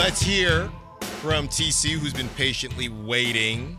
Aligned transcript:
Let's 0.00 0.22
hear 0.22 0.72
from 1.20 1.46
TC, 1.46 1.90
who's 1.90 2.14
been 2.14 2.30
patiently 2.30 2.88
waiting 2.88 3.76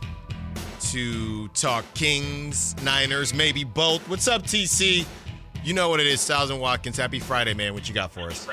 to 0.92 1.47
talk 1.47 1.83
Kings, 1.96 2.75
Niners, 2.83 3.33
maybe 3.33 3.63
both. 3.63 4.07
What's 4.07 4.28
up, 4.28 4.44
TC? 4.44 5.07
You 5.63 5.73
know 5.73 5.89
what 5.89 5.99
it 5.99 6.05
is, 6.05 6.21
Stiles 6.21 6.52
and 6.52 6.62
Watkins. 6.62 6.96
Happy 6.96 7.18
Friday, 7.18 7.55
man. 7.55 7.73
What 7.73 7.89
you 7.89 7.96
got 7.96 8.12
for 8.12 8.28
us? 8.28 8.47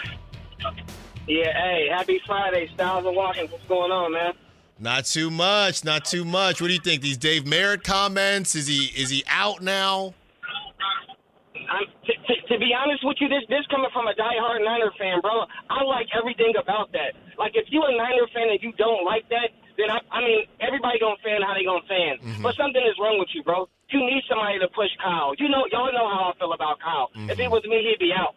Yeah, 1.27 1.53
hey, 1.53 1.89
happy 1.93 2.23
Friday, 2.27 2.71
Stiles 2.73 3.04
and 3.04 3.15
Watkins. 3.15 3.53
What's 3.53 3.67
going 3.67 3.92
on, 3.92 4.14
man? 4.14 4.32
Not 4.78 5.04
too 5.04 5.30
much, 5.30 5.85
not 5.85 6.06
too 6.06 6.24
much. 6.24 6.62
What 6.62 6.69
do 6.69 6.72
you 6.72 6.80
think? 6.80 7.03
These 7.03 7.19
Dave 7.19 7.46
Merritt 7.46 7.85
comments? 7.85 8.54
Is 8.54 8.66
he 8.66 8.87
is 8.96 9.10
he 9.10 9.24
out 9.28 9.62
now? 9.62 10.14
I'm, 12.49 12.56
t- 12.56 12.56
t- 12.56 12.65
to 12.65 12.65
be 12.65 12.72
honest 12.72 13.04
with 13.04 13.17
you, 13.21 13.28
this 13.28 13.44
this 13.53 13.64
coming 13.69 13.92
from 13.92 14.08
a 14.08 14.14
diehard 14.17 14.64
Niner 14.64 14.92
fan, 14.99 15.21
bro. 15.21 15.44
I 15.69 15.85
like 15.85 16.09
everything 16.16 16.55
about 16.56 16.91
that. 16.92 17.12
Like, 17.37 17.52
if 17.55 17.69
you 17.69 17.84
a 17.84 17.92
Niner 17.92 18.27
fan 18.32 18.48
and 18.48 18.60
you 18.64 18.73
don't 18.80 19.05
like 19.05 19.28
that, 19.28 19.52
then 19.77 19.92
I, 19.92 20.00
I 20.10 20.20
mean, 20.24 20.48
everybody 20.60 20.98
gonna 20.98 21.20
fan 21.23 21.45
how 21.45 21.54
they 21.54 21.64
gonna 21.68 21.84
fan. 21.87 22.18
Mm-hmm. 22.18 22.42
But 22.42 22.56
something 22.56 22.82
is 22.82 22.96
wrong 22.98 23.18
with 23.20 23.28
you, 23.34 23.42
bro. 23.45 23.68
You 23.90 24.00
need 24.04 24.24
somebody 24.28 24.59
to 24.60 24.68
push 24.74 24.90
Kyle. 25.00 25.32
You 25.38 25.48
know, 25.48 25.64
y'all 25.73 25.92
know 25.95 26.09
how 26.10 26.32
I 26.34 26.38
feel 26.38 26.52
about 26.52 26.80
Kyle. 26.82 27.09
If 27.14 27.38
Mm-hmm. 27.38 27.40
it 27.40 27.50
was 27.50 27.62
me, 27.64 27.80
he'd 27.87 27.98
be 28.02 28.12
out 28.12 28.34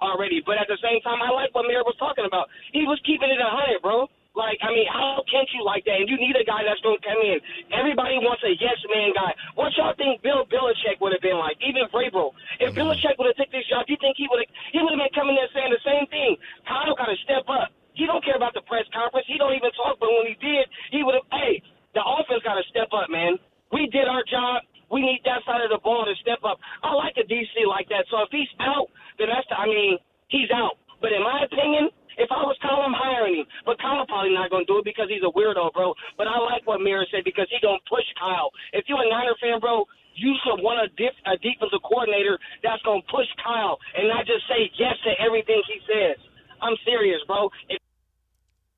already. 0.00 0.40
But 0.44 0.56
at 0.56 0.68
the 0.68 0.78
same 0.82 1.00
time, 1.02 1.20
I 1.20 1.30
like 1.32 1.52
what 1.54 1.66
Mayor 1.68 1.84
was 1.84 1.96
talking 1.98 2.24
about. 2.24 2.48
He 2.72 2.84
was 2.88 3.00
keeping 3.04 3.28
it 3.28 3.40
a 3.40 3.48
hundred, 3.50 3.82
bro. 3.82 4.08
Like, 4.36 4.60
I 4.60 4.68
mean, 4.68 4.84
how 4.92 5.24
can't 5.32 5.48
you 5.56 5.64
like 5.64 5.88
that? 5.88 5.96
And 5.96 6.12
you 6.12 6.20
need 6.20 6.36
a 6.36 6.44
guy 6.44 6.60
that's 6.60 6.78
going 6.84 7.00
to 7.00 7.04
come 7.08 7.16
in. 7.24 7.40
Everybody 7.72 8.20
wants 8.20 8.44
a 8.44 8.52
yes 8.52 8.76
man 8.92 9.16
guy. 9.16 9.32
What 9.56 9.72
y'all 9.80 9.96
think 9.96 10.20
Bill 10.20 10.44
Belichick 10.52 11.00
would 11.00 11.16
have 11.16 11.24
been 11.24 11.40
like? 11.40 11.56
Even 11.64 11.88
Vrabel. 11.88 12.36
If 12.60 12.76
mm-hmm. 12.76 12.84
Belichick 12.84 13.16
would 13.16 13.32
have 13.32 13.40
took 13.40 13.48
this 13.48 13.64
job, 13.64 13.88
do 13.88 13.96
you 13.96 14.00
think 14.04 14.20
he 14.20 14.28
would 14.28 14.44
have 14.44 14.52
he 14.76 14.78
would 14.84 14.92
have 14.92 15.00
been 15.00 15.16
coming 15.16 15.40
there 15.40 15.48
saying 15.56 15.72
the 15.72 15.80
same 15.80 16.04
thing? 16.12 16.36
Kyle 16.68 16.92
got 16.92 17.08
to 17.08 17.16
step 17.24 17.48
up. 17.48 17.72
He 17.96 18.04
don't 18.04 18.20
care 18.20 18.36
about 18.36 18.52
the 18.52 18.60
press 18.68 18.84
conference. 18.92 19.24
He 19.24 19.40
don't 19.40 19.56
even 19.56 19.72
talk. 19.72 19.96
But 19.96 20.12
when 20.12 20.28
he 20.28 20.36
did, 20.36 20.68
he 20.92 21.00
would 21.00 21.16
have. 21.16 21.24
Hey, 21.32 21.64
the 21.96 22.04
offense 22.04 22.44
got 22.44 22.60
to 22.60 22.66
step 22.68 22.92
up, 22.92 23.08
man. 23.08 23.40
We 23.72 23.88
did 23.88 24.04
our 24.04 24.20
job. 24.28 24.68
We 24.92 25.00
need 25.00 25.24
that 25.24 25.48
side 25.48 25.64
of 25.64 25.72
the 25.72 25.80
ball 25.80 26.04
to 26.04 26.12
step 26.20 26.44
up. 26.44 26.60
I 26.84 26.92
like 26.92 27.16
a 27.16 27.24
DC 27.24 27.56
like 27.64 27.88
that. 27.88 28.04
So 28.12 28.20
if 28.20 28.28
he's 28.28 28.52
out, 28.60 28.92
then 29.16 29.32
that's. 29.32 29.48
The, 29.48 29.56
I 29.56 29.64
mean, 29.64 29.96
he's 30.28 30.52
out. 30.52 30.76
But 31.00 31.16
in 31.16 31.24
my 31.24 31.40
opinion, 31.48 31.88
if 32.16 32.28
I 32.32 32.42
was 32.44 32.56
Kyle, 32.62 32.80
I'm 32.80 32.96
hiring 32.96 33.44
him. 33.44 33.46
But 33.64 33.78
Kyle 33.78 34.06
probably 34.06 34.32
not 34.32 34.50
going 34.50 34.64
to 34.66 34.72
do 34.72 34.78
it 34.78 34.84
because 34.84 35.08
he's 35.08 35.22
a 35.22 35.32
weirdo, 35.32 35.72
bro. 35.72 35.94
But 36.16 36.26
I 36.28 36.38
like 36.40 36.66
what 36.66 36.80
Mira 36.80 37.04
said 37.10 37.24
because 37.24 37.46
he 37.50 37.60
going 37.60 37.78
to 37.78 37.86
push 37.88 38.04
Kyle. 38.18 38.50
If 38.72 38.84
you're 38.88 39.00
a 39.00 39.08
Niner 39.08 39.36
fan, 39.40 39.60
bro, 39.60 39.84
you 40.16 40.34
should 40.42 40.62
want 40.64 40.80
a, 40.80 40.88
dif- 40.96 41.20
a 41.28 41.36
defensive 41.38 41.80
coordinator 41.84 42.38
that's 42.62 42.82
going 42.82 43.02
to 43.02 43.08
push 43.12 43.28
Kyle 43.44 43.78
and 43.96 44.08
not 44.08 44.24
just 44.26 44.48
say 44.48 44.72
yes 44.78 44.96
to 45.04 45.12
everything 45.20 45.60
he 45.68 45.78
says. 45.84 46.16
I'm 46.60 46.74
serious, 46.84 47.20
bro. 47.26 47.50
If 47.68 47.78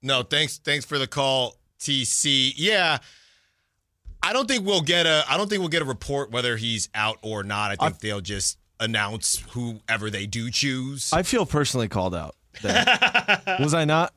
No, 0.03 0.23
thanks. 0.23 0.59
Thanks 0.59 0.85
for 0.85 0.99
the 0.99 1.07
call, 1.07 1.55
TC. 1.79 2.55
Yeah, 2.57 2.99
I 4.23 4.33
don't 4.33 4.49
think 4.49 4.67
we'll 4.67 4.83
get 4.83 5.07
a. 5.07 5.25
I 5.29 5.37
don't 5.37 5.49
think 5.49 5.61
we'll 5.61 5.69
get 5.69 5.83
a 5.83 5.87
report 5.87 6.31
whether 6.31 6.57
he's 6.57 6.89
out 6.95 7.19
or 7.23 7.45
not. 7.45 7.71
I 7.71 7.77
think 7.77 8.01
they'll 8.01 8.21
just 8.21 8.59
announce 8.81 9.39
whoever 9.51 10.11
they 10.11 10.27
do 10.27 10.51
choose. 10.51 11.13
I 11.13 11.23
feel 11.23 11.47
personally 11.47 11.89
called 11.89 12.15
out. 12.15 12.35
There. 12.63 13.57
Was 13.61 13.75
I 13.75 13.85
not? 13.85 14.13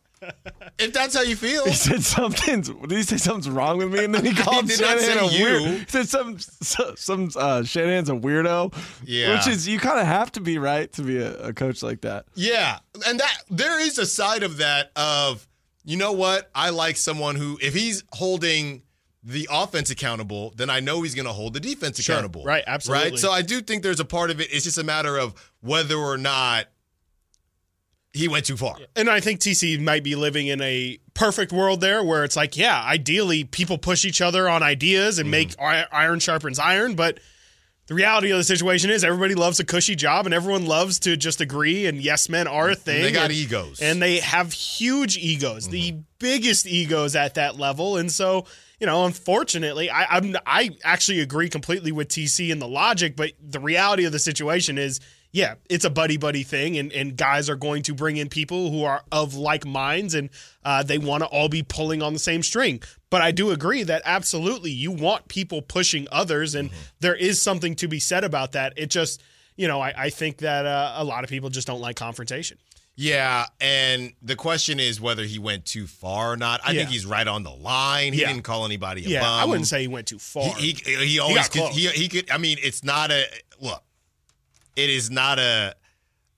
if 0.77 0.93
that's 0.93 1.15
how 1.15 1.23
you 1.23 1.35
feel, 1.35 1.65
He 1.65 1.73
said 1.73 2.03
something's. 2.03 2.69
Did 2.69 2.91
he 2.91 3.01
say 3.01 3.17
something's 3.17 3.49
wrong 3.49 3.79
with 3.79 3.91
me? 3.91 4.03
And 4.05 4.13
then 4.13 4.23
he 4.23 4.33
called 4.43 4.67
did 4.67 4.79
not 4.79 4.99
Shanahan 4.99 5.29
say 5.29 5.39
a 5.39 5.43
weird. 5.43 5.61
you. 5.63 5.69
He 5.79 5.85
said 5.87 6.07
some 6.09 6.37
some, 6.37 6.95
some 6.95 7.29
uh, 7.35 7.63
Shanahan's 7.63 8.09
a 8.09 8.13
weirdo. 8.13 8.71
Yeah. 9.03 9.33
which 9.35 9.47
is 9.47 9.67
you 9.67 9.79
kind 9.79 9.99
of 9.99 10.05
have 10.05 10.31
to 10.33 10.39
be 10.39 10.59
right 10.59 10.91
to 10.93 11.01
be 11.01 11.17
a, 11.17 11.35
a 11.47 11.53
coach 11.53 11.81
like 11.81 12.01
that. 12.01 12.25
yeah, 12.35 12.77
and 13.07 13.19
that 13.19 13.35
there 13.49 13.79
is 13.79 13.97
a 13.97 14.05
side 14.05 14.43
of 14.43 14.57
that 14.57 14.91
of 14.95 15.47
you 15.83 15.97
know 15.97 16.11
what 16.11 16.51
I 16.53 16.69
like 16.69 16.97
someone 16.97 17.35
who 17.35 17.57
if 17.59 17.73
he's 17.73 18.03
holding 18.11 18.83
the 19.23 19.47
offense 19.51 19.89
accountable, 19.89 20.53
then 20.55 20.69
I 20.69 20.81
know 20.81 21.01
he's 21.01 21.15
going 21.15 21.27
to 21.27 21.33
hold 21.33 21.53
the 21.53 21.59
defense 21.59 21.99
Sure. 21.99 22.15
accountable. 22.15 22.43
Right, 22.43 22.63
absolutely. 22.67 23.09
Right. 23.11 23.19
So 23.19 23.31
I 23.31 23.41
do 23.43 23.61
think 23.61 23.81
there's 23.83 23.99
a 23.99 24.05
part 24.05 24.29
of 24.31 24.39
it. 24.41 24.49
It's 24.51 24.63
just 24.65 24.77
a 24.79 24.83
matter 24.83 25.17
of 25.17 25.33
whether 25.61 25.95
or 25.95 26.17
not 26.17 26.65
he 28.13 28.27
went 28.27 28.45
too 28.45 28.57
far. 28.57 28.77
And 28.95 29.09
I 29.09 29.19
think 29.21 29.39
TC 29.39 29.79
might 29.79 30.03
be 30.03 30.15
living 30.15 30.47
in 30.47 30.61
a 30.61 30.97
perfect 31.13 31.51
world 31.51 31.79
there 31.81 32.03
where 32.03 32.23
it's 32.23 32.35
like, 32.35 32.57
yeah, 32.57 32.81
ideally 32.83 33.43
people 33.45 33.77
push 33.77 34.03
each 34.05 34.21
other 34.21 34.49
on 34.49 34.61
ideas 34.63 35.17
and 35.19 35.31
make 35.31 35.49
Mm-hmm. 35.51 35.61
i- 35.63 35.87
iron 35.91 36.19
sharpens 36.19 36.59
iron. 36.59 36.95
But 36.95 37.19
the 37.87 37.95
reality 37.95 38.31
of 38.31 38.37
the 38.37 38.43
situation 38.43 38.89
is 38.89 39.03
everybody 39.03 39.35
loves 39.35 39.59
a 39.59 39.65
cushy 39.65 39.95
job 39.95 40.25
and 40.25 40.33
everyone 40.33 40.65
loves 40.65 40.99
to 40.99 41.15
just 41.17 41.41
agree. 41.41 41.85
And 41.87 41.99
yes, 42.01 42.27
men 42.29 42.47
are 42.47 42.69
a 42.69 42.75
thing. 42.75 43.01
They 43.01 43.11
got 43.11 43.25
and, 43.25 43.33
egos. 43.33 43.81
And 43.81 44.01
they 44.01 44.19
have 44.19 44.51
huge 44.53 45.17
egos, 45.17 45.67
the 45.69 45.95
biggest 46.19 46.67
egos 46.67 47.15
at 47.15 47.35
that 47.35 47.57
level. 47.57 47.97
And 47.97 48.11
so, 48.11 48.45
you 48.79 48.87
know, 48.87 49.05
unfortunately, 49.05 49.89
I, 49.89 50.17
I'm 50.17 50.35
I 50.45 50.71
actually 50.83 51.19
agree 51.21 51.49
completely 51.49 51.91
with 51.91 52.07
TC 52.09 52.51
and 52.51 52.61
the 52.61 52.67
logic, 52.67 53.15
but 53.15 53.31
the 53.41 53.59
reality 53.59 54.05
of 54.05 54.11
the 54.11 54.19
situation 54.19 54.77
is, 54.77 54.99
yeah, 55.33 55.55
it's 55.69 55.85
a 55.85 55.89
buddy 55.89 56.17
buddy 56.17 56.43
thing, 56.43 56.77
and, 56.77 56.91
and 56.91 57.15
guys 57.15 57.49
are 57.49 57.55
going 57.55 57.83
to 57.83 57.93
bring 57.93 58.17
in 58.17 58.27
people 58.29 58.69
who 58.71 58.83
are 58.83 59.03
of 59.11 59.33
like 59.35 59.65
minds, 59.65 60.13
and 60.13 60.29
uh, 60.65 60.83
they 60.83 60.97
want 60.97 61.23
to 61.23 61.27
all 61.27 61.47
be 61.49 61.63
pulling 61.63 62.01
on 62.01 62.13
the 62.13 62.19
same 62.19 62.43
string. 62.43 62.81
But 63.09 63.21
I 63.21 63.31
do 63.31 63.51
agree 63.51 63.83
that 63.83 64.01
absolutely 64.05 64.71
you 64.71 64.91
want 64.91 65.27
people 65.27 65.61
pushing 65.61 66.07
others, 66.11 66.55
and 66.55 66.69
there 66.99 67.15
is 67.15 67.41
something 67.41 67.75
to 67.75 67.87
be 67.87 67.99
said 67.99 68.23
about 68.23 68.51
that. 68.53 68.73
It 68.77 68.89
just, 68.89 69.21
you 69.55 69.67
know, 69.67 69.79
I, 69.81 69.93
I 70.05 70.09
think 70.09 70.37
that 70.39 70.65
uh, 70.65 70.93
a 70.97 71.03
lot 71.03 71.23
of 71.23 71.29
people 71.29 71.49
just 71.49 71.67
don't 71.67 71.81
like 71.81 71.95
confrontation. 71.95 72.57
Yeah, 72.95 73.45
and 73.61 74.11
the 74.21 74.35
question 74.35 74.79
is 74.79 74.99
whether 74.99 75.23
he 75.23 75.39
went 75.39 75.65
too 75.65 75.87
far 75.87 76.33
or 76.33 76.37
not. 76.37 76.59
I 76.63 76.71
Yeah. 76.71 76.79
think 76.79 76.89
he's 76.91 77.05
right 77.05 77.27
on 77.27 77.43
the 77.43 77.49
line. 77.51 78.11
He 78.13 78.19
Yeah. 78.21 78.27
didn't 78.27 78.43
call 78.43 78.65
anybody 78.65 79.05
a 79.05 79.07
Yeah, 79.07 79.21
bum. 79.21 79.39
I 79.39 79.45
wouldn't 79.45 79.67
say 79.67 79.81
he 79.81 79.87
went 79.87 80.07
too 80.07 80.19
far. 80.19 80.53
he 80.55 80.73
he, 80.85 80.95
he 81.07 81.19
always 81.19 81.47
got 81.47 81.71
could, 81.71 81.77
he 81.79 81.87
he 81.87 82.09
could. 82.09 82.29
I 82.29 82.37
mean, 82.37 82.57
it's 82.61 82.83
not 82.83 83.09
a 83.09 83.23
look. 83.61 83.81
It 84.75 84.89
is 84.89 85.09
not 85.11 85.39
a. 85.39 85.75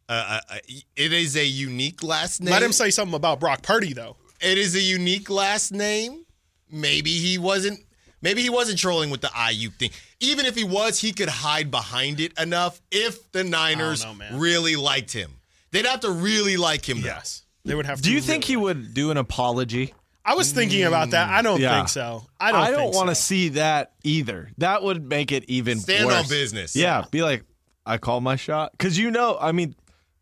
a, 0.10 0.14
a, 0.14 0.42
a 0.52 0.60
it 0.96 1.14
is 1.14 1.36
a 1.38 1.46
unique 1.46 2.04
last 2.04 2.42
name. 2.42 2.52
Let 2.52 2.64
him 2.64 2.72
say 2.74 2.90
something 2.90 3.16
about 3.16 3.40
Brock 3.40 3.62
Purdy, 3.62 3.94
though. 3.94 4.16
it 4.42 4.58
is 4.58 4.76
a 4.76 4.82
unique 4.82 5.30
last 5.30 5.72
name. 5.72 6.26
Maybe 6.72 7.12
he 7.12 7.38
wasn't. 7.38 7.80
Maybe 8.22 8.42
he 8.42 8.50
wasn't 8.50 8.80
trolling 8.80 9.10
with 9.10 9.20
the 9.22 9.30
IU 9.52 9.70
thing. 9.70 9.90
Even 10.22 10.46
if 10.46 10.56
he 10.56 10.64
was, 10.64 11.00
he 11.00 11.12
could 11.12 11.28
hide 11.30 11.70
behind 11.70 12.20
it 12.22 12.32
enough. 12.40 12.82
If 12.90 13.32
the 13.34 13.44
Niners 13.44 14.06
know, 14.06 14.14
man. 14.14 14.40
really 14.40 14.76
liked 14.78 15.12
him, 15.12 15.32
they'd 15.72 15.86
have 15.86 16.00
to 16.02 16.12
really 16.12 16.56
like 16.58 16.88
him. 16.88 17.02
though. 17.02 17.08
Yes, 17.08 17.44
they 17.66 17.76
would 17.76 17.86
have. 17.86 18.02
Do 18.02 18.10
to 18.10 18.16
you 18.16 18.22
think 18.22 18.46
he 18.46 18.56
really- 18.56 18.64
would 18.64 18.94
do 18.94 19.12
an 19.12 19.18
apology? 19.18 19.94
I 20.26 20.36
was 20.36 20.54
thinking 20.54 20.86
about 20.86 21.10
that. 21.10 21.28
I 21.28 21.42
don't 21.42 21.58
mm, 21.60 21.64
Yeah. 21.64 21.76
think 21.76 21.90
so. 21.90 22.26
I 22.40 22.54
don't. 22.54 22.62
I 22.62 22.72
don't 22.72 22.96
want 22.96 23.10
to 23.10 23.16
so. 23.16 23.22
see 23.24 23.50
that 23.50 23.92
either. 24.06 24.52
That 24.58 24.82
would 24.82 25.04
make 25.08 25.34
it 25.34 25.44
even 25.50 25.82
Stand 25.82 26.06
worse. 26.06 26.16
on 26.24 26.30
business. 26.30 26.78
Yeah, 26.78 27.04
be 27.12 27.22
like, 27.24 27.44
I 27.86 27.98
call 27.98 28.22
my 28.22 28.36
shot 28.36 28.72
because 28.74 28.98
you 28.98 29.12
know, 29.12 29.38
I 29.40 29.52
mean, 29.52 29.76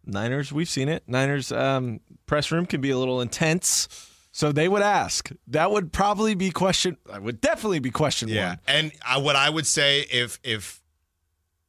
Niners. 0.06 0.52
We've 0.52 0.70
seen 0.70 0.90
it. 0.90 1.04
Niners 1.08 1.52
um, 1.52 2.00
press 2.26 2.52
room 2.52 2.66
can 2.66 2.82
be 2.82 2.90
a 2.90 2.98
little 2.98 3.22
intense, 3.22 3.88
so 4.32 4.52
they 4.52 4.68
would 4.68 4.82
ask. 4.82 5.30
That 5.48 5.72
would 5.72 5.92
probably 5.92 6.36
be 6.36 6.52
question. 6.52 6.98
I 7.12 7.20
would 7.20 7.42
definitely 7.42 7.80
be 7.80 7.92
question 7.92 8.30
Yeah, 8.30 8.50
one. 8.50 8.60
and 8.68 8.92
I, 9.08 9.18
what 9.20 9.36
I 9.36 9.50
would 9.50 9.68
say 9.68 10.02
if 10.12 10.40
if 10.44 10.82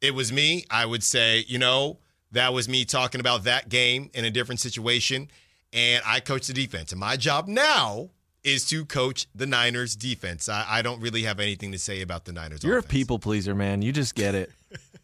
it 0.00 0.14
was 0.14 0.32
me, 0.32 0.64
I 0.70 0.86
would 0.86 1.02
say, 1.04 1.44
you 1.46 1.58
know, 1.58 1.98
that 2.32 2.52
was 2.52 2.68
me 2.68 2.84
talking 2.84 3.20
about 3.20 3.44
that 3.44 3.68
game 3.68 4.10
in 4.14 4.24
a 4.24 4.30
different 4.30 4.60
situation, 4.60 5.30
and 5.72 6.02
I 6.06 6.20
coach 6.20 6.46
the 6.46 6.54
defense. 6.54 6.92
And 6.92 7.00
my 7.00 7.16
job 7.16 7.46
now 7.48 8.10
is 8.42 8.66
to 8.66 8.84
coach 8.84 9.26
the 9.34 9.46
Niners 9.46 9.94
defense. 9.94 10.48
I, 10.48 10.64
I 10.68 10.82
don't 10.82 11.00
really 11.00 11.22
have 11.22 11.38
anything 11.38 11.70
to 11.72 11.78
say 11.78 12.00
about 12.02 12.24
the 12.24 12.32
Niners. 12.32 12.64
You're 12.64 12.78
a 12.78 12.82
people 12.82 13.18
pleaser, 13.18 13.54
man. 13.54 13.82
You 13.82 13.92
just 13.92 14.14
get 14.16 14.34
it. 14.34 14.50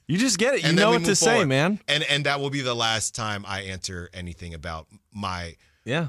You 0.06 0.16
just 0.16 0.38
get 0.38 0.54
it. 0.54 0.64
You 0.64 0.72
know 0.72 0.90
what 0.90 1.02
to 1.02 1.08
move 1.08 1.18
say, 1.18 1.44
man. 1.44 1.80
And 1.86 2.02
and 2.04 2.24
that 2.26 2.40
will 2.40 2.50
be 2.50 2.62
the 2.62 2.74
last 2.74 3.14
time 3.14 3.44
I 3.46 3.62
answer 3.62 4.08
anything 4.14 4.54
about 4.54 4.86
my 5.12 5.56
Yeah, 5.84 6.08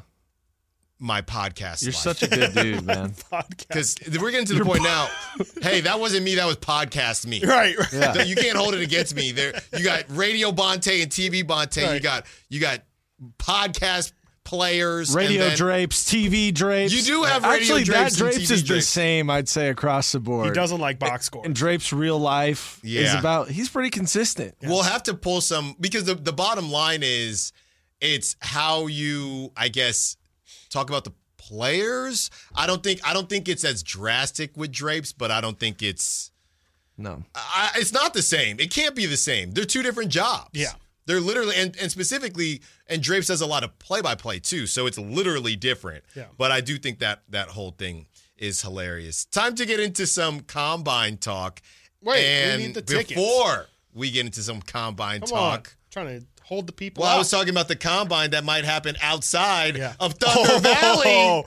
my 1.00 1.22
podcast. 1.22 1.84
you're 1.84 1.92
such 1.92 2.24
a 2.24 2.28
good 2.28 2.54
dude, 2.54 2.86
man. 2.86 3.14
because 3.58 3.96
we're 4.20 4.32
getting 4.32 4.46
to 4.48 4.54
the 4.54 4.64
point 4.64 4.84
now. 4.84 5.10
hey, 5.62 5.82
that 5.82 6.00
wasn't 6.00 6.24
me. 6.24 6.36
That 6.36 6.46
was 6.46 6.58
podcast 6.58 7.26
me. 7.28 7.44
Right. 7.44 7.78
right. 7.78 7.94
Yeah. 7.94 8.24
You 8.24 8.36
can't 8.36 8.58
hold 8.58 8.74
it 8.74 8.82
against 8.82 9.16
me. 9.16 9.32
There, 9.34 9.60
you 9.78 9.84
got 9.84 10.06
radio 10.10 10.52
Bonte 10.54 11.02
and 11.02 11.12
TV 11.12 11.46
Bonte. 11.46 11.94
You 11.94 12.00
got 12.00 12.26
you 12.48 12.62
got 12.62 12.82
podcast 13.38 14.14
players. 14.44 15.10
and 15.10 15.18
Radio 15.18 15.48
then- 15.48 15.58
drapes, 15.58 16.04
TV 16.06 16.54
drapes. 16.54 16.94
You 16.94 17.02
do 17.02 17.24
have 17.24 17.44
radio 17.44 17.56
Actually, 17.58 17.84
drapes 17.84 18.16
that 18.18 18.26
and 18.26 18.34
drapes 18.36 18.52
TV 18.52 18.54
is 18.54 18.64
the 18.66 18.82
same. 18.82 19.30
I'd 19.30 19.48
say 19.50 19.70
across 19.70 20.12
the 20.12 20.20
board. 20.20 20.48
He 20.48 20.52
doesn't 20.54 20.80
like 20.80 21.00
box 21.00 21.26
score. 21.26 21.46
And 21.46 21.54
Drape's 21.56 21.92
real 21.94 22.18
life 22.20 22.80
is 22.84 23.14
about. 23.14 23.50
He's 23.50 23.70
pretty 23.70 23.90
consistent. 23.90 24.56
We'll 24.64 24.84
have 24.84 25.04
to 25.04 25.14
pull 25.14 25.42
some 25.42 25.76
because 25.80 26.06
the 26.06 26.16
the 26.16 26.34
bottom 26.34 26.72
line 26.72 27.02
is 27.04 27.52
it's 28.02 28.36
how 28.40 28.88
you, 28.88 29.52
I 29.58 29.68
guess, 29.68 30.18
talk 30.70 30.90
about 30.90 31.04
the 31.04 31.14
players. 31.38 32.30
I 32.56 32.68
don't 32.68 32.84
think 32.84 33.02
I 33.06 33.14
don't 33.14 33.28
think 33.30 33.50
it's 33.50 33.64
as 33.64 33.84
drastic 33.84 34.56
with 34.56 34.72
drapes, 34.72 35.12
but 35.14 35.32
I 35.32 35.42
don't 35.42 35.60
think 35.60 35.82
it's 35.82 36.32
No. 36.98 37.24
I, 37.36 37.72
it's 37.76 37.92
not 37.94 38.14
the 38.14 38.22
same. 38.22 38.60
It 38.60 38.72
can't 38.72 38.96
be 38.96 39.06
the 39.06 39.18
same. 39.18 39.52
They're 39.52 39.66
two 39.66 39.84
different 39.84 40.12
jobs. 40.12 40.50
Yeah. 40.54 40.74
They're 41.10 41.20
literally 41.20 41.56
and, 41.56 41.76
and 41.82 41.90
specifically, 41.92 42.62
and 42.86 43.02
Drapes 43.02 43.26
does 43.28 43.42
a 43.42 43.48
lot 43.48 43.64
of 43.64 43.78
play 43.80 44.00
by 44.00 44.14
play 44.14 44.38
too, 44.38 44.68
so 44.68 44.86
it's 44.86 45.00
literally 45.00 45.56
different. 45.56 46.04
Yeah. 46.16 46.26
But 46.38 46.52
I 46.52 46.62
do 46.62 46.78
think 46.78 47.00
that 47.00 47.24
that 47.30 47.48
whole 47.48 47.72
thing 47.72 48.06
is 48.38 48.62
hilarious. 48.62 49.26
Time 49.26 49.56
to 49.56 49.66
get 49.66 49.80
into 49.80 50.06
some 50.06 50.42
combine 50.42 51.18
talk. 51.18 51.64
Wait, 52.04 52.58
we 52.58 52.64
need 52.68 52.76
the 52.76 52.84
tickets. 52.84 53.10
before 53.20 53.66
we 53.92 54.12
get 54.12 54.28
into 54.28 54.44
some 54.44 54.62
combine 54.62 55.22
Come 55.22 55.30
talk. 55.30 55.76
on, 55.92 56.04
trying 56.06 56.20
to 56.22 56.26
hold 56.44 56.68
the 56.68 56.74
people. 56.74 57.02
Well, 57.02 57.16
I 57.16 57.18
was 57.18 57.32
talking 57.32 57.50
about 57.50 57.68
the 57.68 57.76
combine 57.76 58.30
that 58.30 58.44
might 58.44 58.64
happen 58.64 58.96
outside 59.02 59.78
Yeah. 59.78 59.94
of 60.00 60.14
Thunder 60.14 60.40
Oh, 60.54 60.60
Valley, 60.60 61.44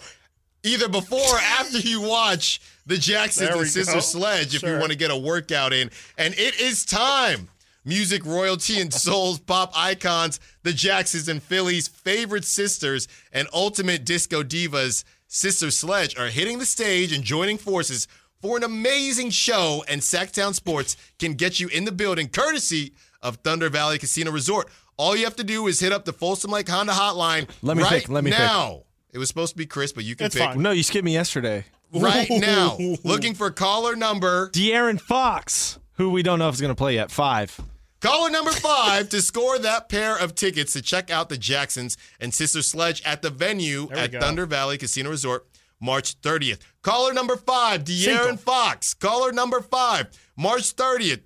either 0.64 0.88
before 0.88 1.20
or 1.20 1.38
after 1.38 1.78
you 1.78 2.02
watch 2.02 2.60
the 2.84 2.98
Jacksons 2.98 3.48
and 3.50 3.66
Sister 3.68 3.94
go. 3.94 4.00
Sledge, 4.00 4.54
if 4.56 4.62
you 4.64 4.72
want 4.78 4.90
to 4.90 4.98
get 4.98 5.10
a 5.12 5.16
workout 5.16 5.72
in. 5.72 5.90
And 6.18 6.34
it 6.34 6.60
is 6.60 6.84
time. 6.84 7.48
Music 7.84 8.24
royalty 8.24 8.80
and 8.80 8.94
souls 8.94 9.40
pop 9.40 9.72
icons, 9.74 10.38
the 10.62 10.72
Jacksons 10.72 11.28
and 11.28 11.42
Philly's 11.42 11.88
favorite 11.88 12.44
sisters 12.44 13.08
and 13.32 13.48
ultimate 13.52 14.04
disco 14.04 14.44
divas, 14.44 15.02
Sister 15.26 15.70
Sledge, 15.72 16.16
are 16.16 16.28
hitting 16.28 16.58
the 16.60 16.66
stage 16.66 17.12
and 17.12 17.24
joining 17.24 17.58
forces 17.58 18.06
for 18.40 18.56
an 18.56 18.62
amazing 18.62 19.30
show. 19.30 19.82
And 19.88 20.00
Sactown 20.00 20.54
Sports 20.54 20.96
can 21.18 21.34
get 21.34 21.58
you 21.58 21.66
in 21.68 21.84
the 21.84 21.90
building 21.90 22.28
courtesy 22.28 22.92
of 23.20 23.36
Thunder 23.38 23.68
Valley 23.68 23.98
Casino 23.98 24.30
Resort. 24.30 24.68
All 24.96 25.16
you 25.16 25.24
have 25.24 25.36
to 25.36 25.44
do 25.44 25.66
is 25.66 25.80
hit 25.80 25.90
up 25.92 26.04
the 26.04 26.12
Folsom 26.12 26.52
Lake 26.52 26.68
Honda 26.68 26.92
hotline 26.92 27.48
Let 27.62 27.76
me 27.76 27.82
right 27.82 28.02
pick, 28.02 28.08
let 28.08 28.22
me 28.22 28.30
pick. 28.30 28.38
now. 28.38 28.82
It 29.10 29.18
was 29.18 29.26
supposed 29.28 29.52
to 29.52 29.58
be 29.58 29.66
Chris, 29.66 29.92
but 29.92 30.04
you 30.04 30.14
can 30.14 30.26
It's 30.26 30.36
pick 30.36 30.44
fine. 30.44 30.62
No, 30.62 30.70
you 30.70 30.84
skipped 30.84 31.04
me 31.04 31.14
yesterday. 31.14 31.64
right 31.92 32.28
now. 32.30 32.78
Looking 33.02 33.34
for 33.34 33.50
caller 33.50 33.96
number 33.96 34.50
De'Aaron 34.50 35.00
Fox, 35.00 35.78
who 35.94 36.10
we 36.10 36.22
don't 36.22 36.38
know 36.38 36.48
if 36.48 36.54
is 36.54 36.60
going 36.60 36.70
to 36.70 36.76
play 36.76 36.94
yet. 36.94 37.10
Five. 37.10 37.58
Caller 38.02 38.30
number 38.30 38.50
five 38.50 39.08
to 39.10 39.22
score 39.22 39.60
that 39.60 39.88
pair 39.88 40.18
of 40.18 40.34
tickets 40.34 40.72
to 40.72 40.82
check 40.82 41.08
out 41.08 41.28
the 41.28 41.38
Jacksons 41.38 41.96
and 42.18 42.34
Sister 42.34 42.60
Sledge 42.60 43.00
at 43.04 43.22
the 43.22 43.30
venue 43.30 43.88
at 43.92 44.10
go. 44.10 44.18
Thunder 44.18 44.44
Valley 44.44 44.76
Casino 44.76 45.10
Resort, 45.10 45.46
March 45.80 46.20
30th. 46.20 46.58
Caller 46.82 47.12
number 47.12 47.36
five, 47.36 47.84
De'Aaron. 47.84 48.40
Fox. 48.40 48.92
Caller 48.92 49.30
number 49.30 49.60
five, 49.60 50.08
March 50.36 50.74
30th. 50.74 51.20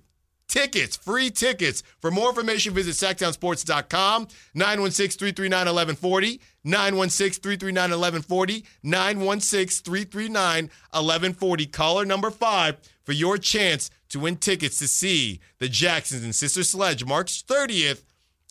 Tickets, 0.47 0.95
free 0.95 1.31
tickets. 1.31 1.81
For 1.99 2.11
more 2.11 2.29
information, 2.29 2.75
visit 2.75 2.93
sactownsports.com, 2.93 4.27
916-339-1140, 4.55 6.39
916-339-1140, 6.65 8.63
916-339-1140. 8.85 11.71
Caller 11.71 12.05
number 12.05 12.29
five 12.31 12.77
for 13.03 13.11
your 13.13 13.37
chance 13.37 13.89
to 14.09 14.19
win 14.19 14.37
tickets 14.37 14.79
to 14.79 14.87
see 14.87 15.39
the 15.59 15.69
Jacksons 15.69 16.23
and 16.23 16.33
Sister 16.35 16.63
Sledge 16.63 17.05
March 17.05 17.45
30th 17.45 18.03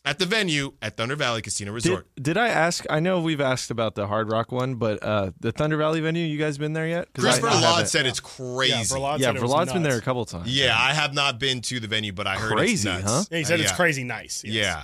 at 0.05 0.19
the 0.19 0.25
venue 0.25 0.71
at 0.81 0.95
Thunder 0.95 1.17
Valley 1.17 1.41
Casino 1.41 1.73
Resort. 1.73 2.07
did 2.21 2.37
I 2.37 2.47
ask? 2.47 2.85
I 2.89 3.01
know 3.01 3.19
we've 3.19 3.41
asked 3.41 3.71
about 3.71 3.95
the 3.95 4.07
Hard 4.07 4.31
Rock 4.31 4.53
one, 4.53 4.75
but 4.75 5.03
uh, 5.03 5.31
the 5.41 5.51
Thunder 5.51 5.75
Valley 5.75 5.99
venue, 5.99 6.25
you 6.25 6.37
guys 6.37 6.57
been 6.57 6.71
there 6.73 6.87
yet? 6.87 7.11
'Cause 7.13 7.25
I- 7.25 7.27
Christopher 7.29 7.47
I 7.49 7.53
Laud 7.55 7.63
haven't. 7.63 7.87
said 7.87 8.05
it's 8.05 8.21
crazy. 8.21 8.71
Yeah, 8.73 8.83
Verlad 8.83 9.19
Yeah, 9.19 9.27
said 9.27 9.35
it 9.35 9.41
was 9.41 9.51
Verlad's 9.51 9.73
been 9.73 9.83
nuts. 9.83 9.93
there 9.95 9.99
a 9.99 10.03
couple 10.05 10.25
times. 10.25 10.47
Yeah, 10.47 10.77
I 10.79 10.93
have 10.93 11.13
not 11.13 11.39
been 11.39 11.59
to 11.61 11.79
the 11.81 11.87
venue, 11.87 12.13
but 12.13 12.25
I 12.27 12.35
heard 12.35 12.53
Crazy, 12.53 12.73
it's 12.89 13.03
nuts. 13.03 13.03
huh? 13.11 13.23
Yeah, 13.31 13.37
he 13.39 13.43
said 13.43 13.59
Uh, 13.59 13.63
it's 13.63 13.71
crazy 13.73 14.03
nice. 14.05 14.43
yes. 14.45 14.53
Yeah. 14.53 14.83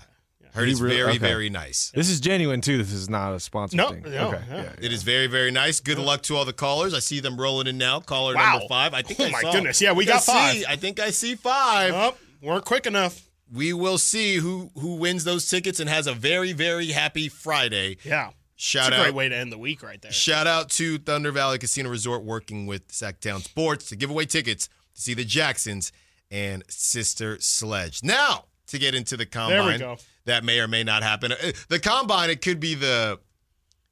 Heard 0.54 0.66
He 0.68 0.72
it's 0.72 0.82
really- 0.82 0.96
very, 0.98 1.10
okay. 1.12 1.18
very 1.18 1.50
nice. 1.50 1.92
This 1.96 2.10
is 2.10 2.20
genuine 2.20 2.62
too. 2.62 2.78
This 2.78 2.92
is 2.94 3.10
not 3.10 3.34
a 3.34 3.40
sponsored 3.40 3.78
No, 3.78 3.90
thing. 3.90 4.04
no, 4.04 4.28
okay. 4.30 4.42
yeah. 4.50 4.56
yeah. 4.64 4.70
It 4.80 4.94
is 4.94 5.02
very, 5.04 5.28
very 5.28 5.50
nice. 5.52 5.80
Good 5.80 5.98
luck 5.98 6.22
to 6.24 6.36
all 6.36 6.46
the 6.46 6.54
callers. 6.54 6.94
I 6.94 7.00
see 7.00 7.20
them 7.20 7.40
rolling 7.40 7.66
in 7.68 7.78
now. 7.78 8.00
Caller 8.00 8.36
Wow. 8.36 8.52
number 8.54 8.68
five. 8.70 8.94
I 8.94 9.02
think 9.02 9.20
Oh 9.20 9.26
I 9.26 9.30
my 9.32 9.42
saw- 9.42 9.52
goodness. 9.52 9.82
Yeah, 9.82 9.94
we 9.94 10.04
I 10.06 10.08
got 10.08 10.16
I 10.16 10.20
see- 10.20 10.32
five. 10.64 10.66
I 10.70 10.76
think 10.76 11.00
I 11.00 11.10
see 11.10 11.36
five. 11.36 11.94
Oh, 11.96 12.16
weren't 12.42 12.66
quick 12.66 12.86
enough. 12.86 13.22
We 13.52 13.74
will 13.74 13.98
see 13.98 14.36
who 14.38 14.70
who 14.80 14.96
wins 14.96 15.24
those 15.24 15.48
tickets 15.50 15.80
and 15.80 15.90
has 15.90 16.08
a 16.08 16.14
very, 16.14 16.54
very 16.54 16.88
happy 16.88 17.30
Friday. 17.30 17.98
Yeah. 18.04 18.30
Shout 18.56 18.90
It's 18.90 18.98
a 18.98 19.00
out. 19.00 19.04
great 19.06 19.16
way 19.16 19.30
to 19.30 19.36
end 19.36 19.52
the 19.52 19.58
week 19.58 19.82
right 19.84 20.02
there. 20.02 20.12
Shout 20.12 20.46
out 20.48 20.70
to 20.72 20.98
Thunder 21.00 21.32
Valley 21.32 21.58
Casino 21.58 21.90
Resort 21.90 22.24
working 22.24 22.66
with 22.68 22.88
Sactown 22.90 23.44
Sports 23.44 23.90
to 23.90 23.96
give 23.96 24.10
away 24.12 24.26
tickets 24.26 24.68
to 24.96 25.02
see 25.02 25.14
the 25.16 25.26
Jacksons 25.26 25.92
and 26.32 26.64
Sister 26.70 27.38
Sledge. 27.42 28.02
Now, 28.04 28.46
to 28.68 28.78
get 28.80 28.96
into 28.96 29.18
the 29.18 29.26
combine 29.26 29.58
There 29.58 29.66
we 29.74 29.78
go. 29.78 29.98
That 30.25 30.44
may 30.44 30.60
or 30.60 30.68
may 30.68 30.84
not 30.84 31.04
happen. 31.04 31.31
Uh, 31.31 31.52
The 31.70 31.80
combine 31.80 32.30
it 32.30 32.42
could 32.42 32.60
be 32.60 32.75
the 32.75 33.20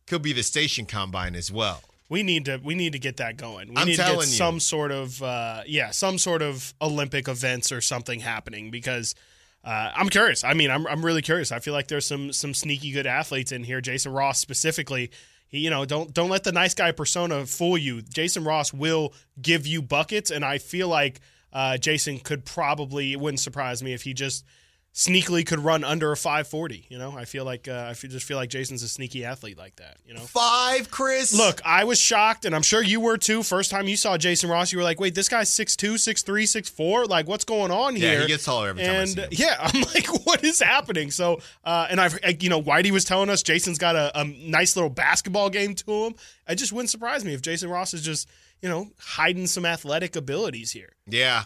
could 0.08 0.22
be 0.22 0.34
the 0.34 0.44
station 0.44 0.86
combine 0.86 1.36
as 1.36 1.52
well. 1.52 1.82
We 2.10 2.24
need 2.24 2.46
to 2.46 2.60
we 2.64 2.76
need 2.76 2.92
to 2.94 3.00
get 3.00 3.18
that 3.18 3.38
going. 3.38 3.70
We 3.70 3.78
I'm 3.78 3.88
need 3.88 3.96
to 3.96 4.02
get 4.04 4.16
you. 4.16 4.22
some 4.24 4.60
sort 4.60 4.92
of 4.92 5.22
uh, 5.24 5.62
yeah, 5.66 5.92
some 5.92 6.18
sort 6.18 6.42
of 6.42 6.74
Olympic 6.82 7.28
events 7.30 7.72
or 7.72 7.80
something 7.80 8.20
happening 8.20 8.70
because 8.72 9.16
uh, 9.64 9.92
I'm 9.96 10.10
curious. 10.10 10.44
I 10.44 10.54
mean, 10.54 10.70
I'm 10.72 10.86
I'm 10.88 11.06
really 11.06 11.22
curious. 11.22 11.52
I 11.52 11.60
feel 11.60 11.74
like 11.74 11.88
there's 11.88 12.06
some 12.06 12.34
some 12.34 12.54
sneaky 12.54 12.92
good 12.92 13.08
athletes 13.08 13.52
in 13.54 13.64
here. 13.64 13.80
Jason 13.80 14.12
Ross 14.12 14.40
specifically. 14.40 15.12
He, 15.48 15.60
you 15.60 15.70
know, 15.70 15.86
don't 15.86 16.14
don't 16.14 16.30
let 16.30 16.44
the 16.44 16.52
nice 16.52 16.74
guy 16.74 16.92
persona 16.92 17.46
fool 17.46 17.78
you. 17.78 18.02
Jason 18.02 18.44
Ross 18.44 18.74
will 18.74 19.14
give 19.42 19.66
you 19.68 19.82
buckets, 19.82 20.32
and 20.32 20.44
I 20.44 20.58
feel 20.58 20.88
like 20.90 21.22
uh, 21.54 21.78
Jason 21.78 22.20
could 22.20 22.44
probably. 22.44 23.14
It 23.14 23.20
wouldn't 23.22 23.40
surprise 23.40 23.82
me 23.84 23.94
if 23.94 24.02
he 24.04 24.14
just 24.14 24.44
sneakily 24.94 25.46
could 25.46 25.60
run 25.60 25.84
under 25.84 26.12
a 26.12 26.18
540. 26.18 26.86
You 26.90 26.98
know, 26.98 27.16
I 27.18 27.26
feel 27.26 27.46
like 27.46 27.68
uh, 27.68 27.86
I 27.90 27.94
feel, 27.94 28.12
just 28.12 28.26
feel 28.26 28.38
like 28.38 28.50
Jason's 28.50 28.84
a 28.84 28.90
sneaky 28.90 29.24
athlete 29.24 29.58
like 29.58 29.78
that. 29.78 29.98
You 30.06 30.14
know. 30.14 30.20
Five, 30.20 30.92
Chris. 30.92 31.34
Look, 31.34 31.62
I 31.64 31.86
was 31.86 32.00
shocked, 32.00 32.44
and 32.46 32.54
I'm 32.54 32.62
sure 32.62 32.82
you 32.82 33.00
were 33.00 33.18
too. 33.18 33.42
First 33.44 33.72
time 33.72 33.88
you 33.88 33.96
saw 33.96 34.18
Jason 34.18 34.50
Ross, 34.50 34.72
you 34.72 34.78
were 34.78 34.84
like, 34.84 35.00
"Wait, 35.00 35.16
this 35.16 35.30
guy's 35.30 35.50
6'2", 35.50 35.94
6'3", 35.94 36.44
6'4". 36.44 37.08
Like, 37.08 37.28
what's 37.28 37.46
going 37.46 37.72
on 37.72 37.96
yeah, 37.96 38.12
here?" 38.12 38.22
he 38.22 38.28
gets 38.28 38.44
taller 38.44 38.70
every 38.70 38.84
time 38.84 38.96
and 38.96 39.10
see 39.10 39.22
him. 39.22 39.30
yeah, 39.32 39.56
I'm 39.62 39.82
like, 39.82 40.08
"What 40.26 40.44
is 40.44 40.60
happening?" 40.62 41.12
So, 41.12 41.40
uh, 41.64 41.88
and 41.90 42.02
I've, 42.02 42.20
I- 42.24 42.38
you 42.40 42.50
know, 42.50 42.62
Whitey 42.62 42.92
was 42.92 43.06
telling 43.06 43.30
us 43.30 43.44
Jason's 43.44 43.78
got 43.78 43.96
a, 43.96 44.12
a 44.20 44.26
nice 44.26 44.76
little 44.76 44.90
basketball 44.90 45.50
game 45.50 45.74
to 45.76 45.92
him. 46.06 46.16
It 46.48 46.56
just 46.56 46.74
wouldn't 46.74 46.90
surprise 46.90 47.24
me 47.24 47.34
if 47.34 47.42
Jason 47.42 47.70
Ross 47.70 47.94
is 47.94 48.02
just, 48.02 48.28
you 48.62 48.68
know, 48.68 48.90
hiding 49.00 49.48
some 49.48 49.66
athletic 49.66 50.16
abilities 50.18 50.72
here. 50.72 50.94
Yeah. 51.08 51.44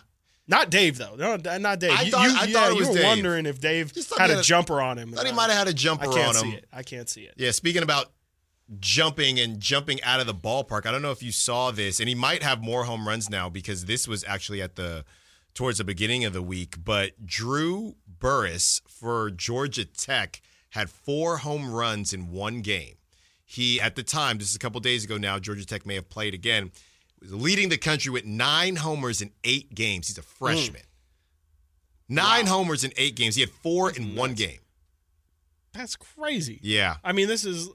Not 0.47 0.69
Dave 0.69 0.97
though. 0.97 1.15
No, 1.15 1.36
not 1.57 1.80
Dave. 1.80 1.92
I 1.92 2.01
you, 2.03 2.12
thought- 2.12 2.30
you, 2.30 2.36
I 2.38 2.44
yeah, 2.45 2.53
thought 2.53 2.75
you 2.80 2.88
were 2.88 2.94
Dave. 2.94 3.03
wondering 3.03 3.45
if 3.47 3.59
Dave 3.59 3.92
had 4.18 4.30
a 4.30 4.39
a- 4.39 4.44
jumper 4.44 4.80
on 4.81 4.97
him. 4.97 5.12
Thought 5.12 5.25
he 5.25 5.31
might 5.31 5.50
have 5.50 5.57
had 5.59 5.68
a 5.68 5.74
jumper 5.74 6.06
on 6.07 6.13
him. 6.13 6.19
I 6.21 6.24
can't 6.24 6.36
see 6.38 6.47
him. 6.50 6.53
it. 6.57 6.65
I 6.71 6.83
can't 6.83 7.09
see 7.09 7.21
it. 7.24 7.33
Yeah, 7.38 7.51
speaking 7.51 7.81
about 7.83 8.12
jumping 8.80 9.39
and 9.39 9.59
jumping 9.59 10.01
out 10.03 10.19
of 10.19 10.27
the 10.27 10.33
ballpark, 10.33 10.86
I 10.86 10.92
don't 10.92 11.01
know 11.01 11.12
if 11.12 11.21
you 11.24 11.31
saw 11.31 11.71
this, 11.71 12.00
and 12.00 12.09
he 12.09 12.15
might 12.15 12.44
have 12.44 12.62
more 12.62 12.83
home 12.86 13.07
runs 13.07 13.30
now 13.30 13.50
because 13.50 13.86
this 13.86 14.07
was 14.07 14.24
actually 14.27 14.62
at 14.62 14.75
the 14.75 15.06
towards 15.53 15.77
the 15.77 15.83
beginning 15.83 16.25
of 16.25 16.33
the 16.33 16.42
week. 16.42 16.75
But 16.83 17.25
Drew 17.25 17.95
Burress 18.07 18.81
for 18.88 19.31
Georgia 19.31 19.86
Tech 19.86 20.42
had 20.71 20.89
four 20.89 21.38
home 21.38 21.71
runs 21.74 22.13
in 22.13 22.31
one 22.31 22.62
game. 22.62 22.95
He 23.45 23.80
at 23.80 23.95
the 23.95 24.03
time, 24.03 24.38
this 24.39 24.50
is 24.50 24.56
a 24.56 24.59
couple 24.59 24.80
days 24.81 25.06
ago 25.06 25.18
now, 25.18 25.39
Georgia 25.39 25.65
Tech 25.65 25.86
may 25.86 25.95
have 25.95 26.09
played 26.09 26.33
again, 26.33 26.71
was 27.22 27.34
leading 27.34 27.69
the 27.69 27.78
country 27.78 28.12
with 28.12 28.26
nine 28.26 28.78
homers 28.78 29.22
in 29.22 29.31
eight 29.44 29.74
games. 29.74 30.07
He's 30.07 30.18
a 30.18 30.22
freshman. 30.24 30.81
Nine 32.07 32.45
homers 32.45 32.84
in 32.84 32.92
eight 32.98 33.16
games. 33.16 33.36
He 33.36 33.42
had 33.42 33.50
four 33.50 33.90
in 33.92 34.16
one 34.16 34.34
game. 34.34 34.60
That's 35.74 35.98
crazy. 35.98 36.60
Yeah. 36.62 36.95
I 37.04 37.12
mean, 37.12 37.28
this 37.28 37.44
is 37.44 37.68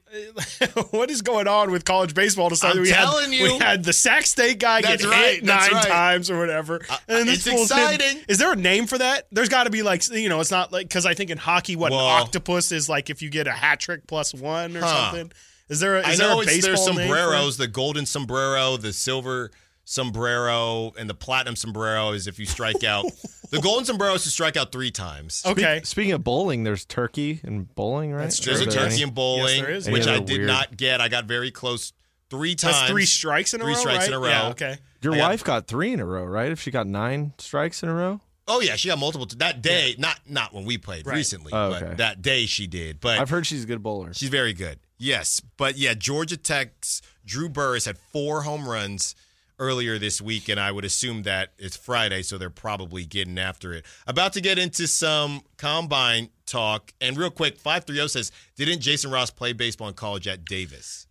what 0.90 1.11
is 1.11 1.20
going 1.20 1.47
on 1.49 1.70
with 1.70 1.85
college 1.85 2.14
baseball 2.14 2.49
to 2.49 2.56
start. 2.56 2.76
I'm 2.76 2.82
we 2.82 2.88
telling 2.90 3.30
had, 3.32 3.38
you. 3.38 3.44
we 3.44 3.59
had 3.59 3.85
the 3.85 3.92
Sac 3.92 4.25
State 4.25 4.59
guy 4.59 4.80
get 4.80 5.04
right, 5.04 5.35
hit 5.35 5.44
nine 5.44 5.70
right. 5.70 5.87
times 5.87 6.30
or 6.30 6.38
whatever. 6.38 6.80
Uh, 6.88 6.97
And 7.09 7.28
it's 7.28 7.47
fool's 7.47 7.70
hit- 7.70 7.78
exciting. 8.00 8.23
Is 8.26 8.38
there 8.38 8.52
a 8.52 8.56
name 8.56 8.87
for 8.87 8.97
that? 8.97 9.26
There's 9.32 9.50
got 9.50 9.64
to 9.64 9.70
be 9.70 9.82
like 9.82 10.09
you 10.09 10.30
know, 10.30 10.40
it's 10.40 10.50
not 10.50 10.73
like 10.73 10.88
because 10.88 11.04
I 11.04 11.12
think 11.12 11.28
in 11.28 11.37
hockey, 11.37 11.76
what 11.76 11.92
Well- 11.92 12.00
octopus 12.00 12.73
is 12.73 12.88
like 12.88 13.11
if 13.11 13.20
you 13.20 13.28
get 13.28 13.47
a 13.47 13.52
hat 13.52 13.80
trick 13.80 14.06
plus 14.06 14.32
one 14.32 14.76
or 14.78 14.80
Huh. 14.80 15.11
something. 15.11 15.32
Is 15.70 15.80
there? 15.80 15.96
A, 15.96 16.02
I 16.06 16.10
is 16.12 16.18
there 16.18 16.28
know 16.28 16.38
a 16.40 16.42
it's 16.42 16.52
baseball 16.52 16.72
there's 16.74 16.86
name 16.86 17.08
for 17.08 17.14
it? 17.14 17.18
sombreros, 17.20 17.56
the 17.56 17.68
golden 17.68 18.04
sombrero, 18.04 18.76
the 18.76 18.92
silver 18.92 19.50
sombrero, 19.84 20.92
and 20.98 21.08
the 21.08 21.14
platinum 21.14 21.56
sombrero 21.56 22.10
is 22.12 22.26
if 22.26 22.38
you 22.38 22.46
strike 22.46 22.84
out. 22.84 23.04
the 23.50 23.58
golden 23.62 23.84
sombrero 23.84 24.14
is 24.14 24.22
to 24.24 24.28
strike 24.30 24.56
out 24.56 24.72
three 24.72 24.90
times. 24.90 25.42
Okay. 25.46 25.80
Speaking 25.84 26.12
of 26.12 26.24
bowling, 26.24 26.64
there's 26.64 26.84
turkey 26.84 27.40
and 27.44 27.72
bowling, 27.74 28.12
right? 28.12 28.22
That's 28.22 28.38
true. 28.38 28.54
There's 28.54 28.66
a 28.66 28.70
turkey 28.70 28.94
any- 28.94 29.02
and 29.04 29.14
bowling, 29.14 29.56
Yes, 29.58 29.60
there 29.66 29.70
is. 29.70 29.90
which 29.90 30.06
I 30.06 30.18
did 30.20 30.38
weird- 30.38 30.46
not 30.48 30.76
get. 30.76 31.00
I 31.00 31.08
got 31.08 31.24
very 31.26 31.50
close 31.50 31.92
three 32.30 32.54
times. 32.54 32.74
That's 32.76 32.90
three 32.90 33.06
strikes 33.06 33.54
in 33.54 33.60
a 33.60 33.64
Three 33.64 33.74
row. 33.74 33.78
strikes 33.80 33.98
right? 34.00 34.08
in 34.08 34.14
a 34.14 34.18
row. 34.20 34.28
Yeah, 34.28 34.48
okay. 34.50 34.78
Your 35.02 35.14
got- 35.14 35.28
wife 35.30 35.44
got 35.44 35.66
three 35.66 35.92
in 35.92 36.00
a 36.00 36.06
row, 36.06 36.24
right? 36.24 36.50
If 36.50 36.60
she 36.60 36.70
got 36.70 36.86
nine 36.86 37.32
strikes 37.38 37.82
in 37.82 37.88
a 37.88 37.94
row, 37.94 38.20
Oh 38.48 38.60
yeah, 38.60 38.74
she 38.74 38.88
got 38.88 38.98
multiple 38.98 39.26
t- 39.28 39.36
that 39.38 39.62
day. 39.62 39.94
Not 39.96 40.18
not 40.26 40.52
when 40.52 40.64
we 40.64 40.76
played 40.76 41.06
Right. 41.06 41.14
recently, 41.14 41.52
Oh, 41.52 41.70
but 41.70 41.98
that 41.98 42.20
day 42.20 42.46
she 42.46 42.66
did. 42.66 42.98
But 43.00 43.20
I've 43.20 43.30
heard 43.30 43.46
she's 43.46 43.62
a 43.62 43.66
good 43.66 43.80
bowler. 43.82 44.12
She's 44.12 44.28
very 44.28 44.52
good. 44.52 44.80
Yes. 45.00 45.40
But 45.57 45.76
yeah, 45.78 45.95
Georgia 45.95 46.37
Tech's 46.37 47.00
Drew 47.25 47.49
Burress 47.49 47.87
had 47.87 47.97
four 47.99 48.42
home 48.42 48.69
runs 48.69 49.14
earlier 49.59 49.99
this 49.99 50.21
week, 50.21 50.49
and 50.49 50.61
I 50.61 50.73
would 50.73 50.85
assume 50.85 51.23
that 51.23 51.52
it's 51.59 51.76
Friday, 51.76 52.23
so 52.23 52.38
they're 52.38 52.50
probably 52.50 53.04
getting 53.04 53.38
after 53.38 53.73
it. 53.73 53.85
About 54.07 54.33
to 54.35 54.40
get 54.40 54.59
into 54.59 54.87
some 54.87 55.42
combine 55.57 56.28
talk. 56.47 56.92
And 57.00 57.16
real 57.16 57.30
quick, 57.30 57.59
530 57.59 58.09
says, 58.09 58.33
Didn't 58.57 58.80
Jason 58.80 59.11
Ross 59.11 59.30
play 59.30 59.52
baseball 59.52 59.88
in 59.88 59.95
college 59.95 60.28
at 60.28 60.45
Davis? 60.45 61.07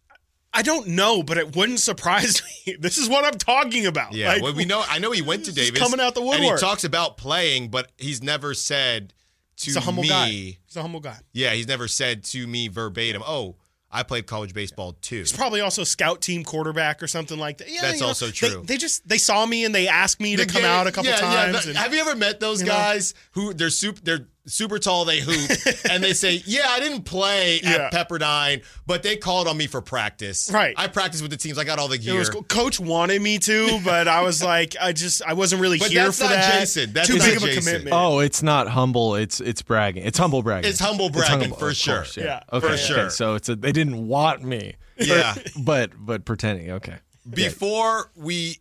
I 0.52 0.64
don't 0.64 0.88
know, 0.88 1.22
but 1.22 1.38
it 1.38 1.56
wouldn't 1.56 1.80
surprise 1.80 2.42
me. 2.68 2.76
This 2.80 2.98
is 2.98 3.08
what 3.08 3.24
I'm 3.24 3.38
talking 3.38 3.86
about. 3.86 4.14
Yeah, 4.14 4.30
Like, 4.30 4.42
well, 4.44 4.54
we 4.54 4.66
know. 4.66 4.84
I 4.88 4.98
know 5.00 5.12
he 5.12 5.22
went 5.22 5.46
to 5.46 5.52
Davis, 5.54 5.80
coming 5.80 6.00
out 6.00 6.16
the 6.16 6.22
and 6.22 6.44
he 6.44 6.56
talks 6.58 6.84
about 6.84 7.18
playing, 7.18 7.70
but 7.70 7.92
he's 7.98 8.22
never 8.24 8.54
said 8.54 9.14
to 9.58 9.66
He's 9.66 9.76
a 9.76 9.82
humble 9.82 10.04
me. 10.04 10.10
guy. 10.10 10.28
He's 10.28 10.76
a 10.76 10.82
humble 10.82 11.00
guy. 11.02 11.18
Yeah, 11.34 11.52
he's 11.54 11.68
never 11.68 11.88
said 11.88 12.24
to 12.26 12.48
me 12.48 12.68
verbatim, 12.68 13.22
"Oh, 13.28 13.58
I 13.92 14.04
played 14.04 14.28
college 14.28 14.54
baseball 14.54 14.94
too." 15.02 15.20
He's 15.20 15.32
probably 15.32 15.62
also 15.62 15.84
scout 15.84 16.22
team 16.22 16.44
quarterback 16.44 17.02
or 17.02 17.08
something 17.08 17.38
like 17.38 17.58
that. 17.60 17.70
Yeah, 17.70 17.82
That's 17.82 17.96
you 17.96 18.02
know, 18.02 18.08
also 18.08 18.30
true. 18.32 18.64
They, 18.66 18.78
just 18.78 19.08
they 19.08 19.18
saw 19.18 19.46
me 19.46 19.66
and 19.66 19.74
they 19.74 19.88
asked 19.88 20.20
me 20.20 20.36
to 20.36 20.46
come 20.46 20.66
out 20.66 20.88
a 20.88 20.92
couple 20.92 21.12
yeah, 21.12 21.20
yeah, 21.22 21.46
times. 21.46 21.58
but 21.58 21.66
and- 21.68 21.78
have 21.78 21.94
you 21.94 22.00
ever 22.02 22.16
met 22.16 22.40
those 22.40 22.62
you 22.62 22.68
know? 22.68 22.74
guys 22.74 23.14
who 23.32 23.54
they're 23.54 23.70
super 23.70 24.00
they're 24.02 24.28
super 24.50 24.80
tall, 24.80 25.06
they 25.06 25.20
hoop, 25.20 25.50
and 25.90 26.04
they 26.04 26.14
say, 26.14 26.42
"Yeah, 26.46 26.66
I 26.70 26.80
didn't 26.80 27.04
play 27.04 27.60
Yeah. 27.64 27.90
at 27.92 27.94
Pepperdine, 27.94 28.64
but 28.86 29.04
they 29.04 29.16
called 29.16 29.48
on 29.48 29.56
me 29.58 29.68
for 29.68 29.82
practice. 29.82 30.50
Right. 30.54 30.74
I 30.78 30.88
practiced 30.88 31.22
with 31.22 31.32
the 31.32 31.38
teams. 31.38 31.58
I 31.58 31.64
got 31.64 31.80
all 31.80 31.88
the 31.88 31.96
it 31.96 32.02
gear." 32.02 32.20
was 32.20 32.30
cool. 32.30 32.44
Coach 32.44 32.80
wanted 32.80 33.22
me 33.22 33.38
to, 33.40 33.80
but 33.86 34.08
I 34.08 34.22
was 34.24 34.44
like, 34.44 34.76
I 34.82 34.92
just 34.92 35.22
I 35.26 35.34
wasn't 35.34 35.62
really 35.62 35.78
But 35.80 35.90
here 35.92 36.04
that's 36.06 36.18
for 36.18 36.26
not 36.26 36.32
that. 36.32 36.60
Jason. 36.60 36.94
That's 36.94 37.08
Too 37.08 37.18
not 37.18 37.26
big 37.28 37.38
of 37.38 37.44
a 37.44 37.46
Jason. 37.48 37.64
commitment. 37.64 37.96
Oh, 37.96 38.20
it's 38.20 38.44
not 38.44 38.68
humble. 38.68 39.16
It's 39.16 39.40
it's 39.40 39.62
bragging. 39.62 40.04
It's 40.04 40.18
humble 40.18 40.44
bragging. 40.44 40.70
It's 40.70 40.80
humble 40.80 41.10
bragging 41.10 41.40
humble- 41.42 41.58
for 41.58 41.74
sure. 41.74 41.96
course, 41.98 42.18
Yeah, 42.18 42.42
Okay. 42.52 42.68
for 42.68 42.74
okay. 42.74 42.82
sure. 42.84 43.10
So 43.10 43.36
it's 43.36 43.50
a, 43.50 43.56
they 43.56 43.72
didn't 43.72 44.08
want 44.08 44.44
me. 44.44 44.76
Yeah. 44.98 45.36
but 45.64 45.92
but 45.98 46.26
pretending. 46.26 46.72
Okay. 46.72 46.96
Before 47.30 48.12
we 48.16 48.58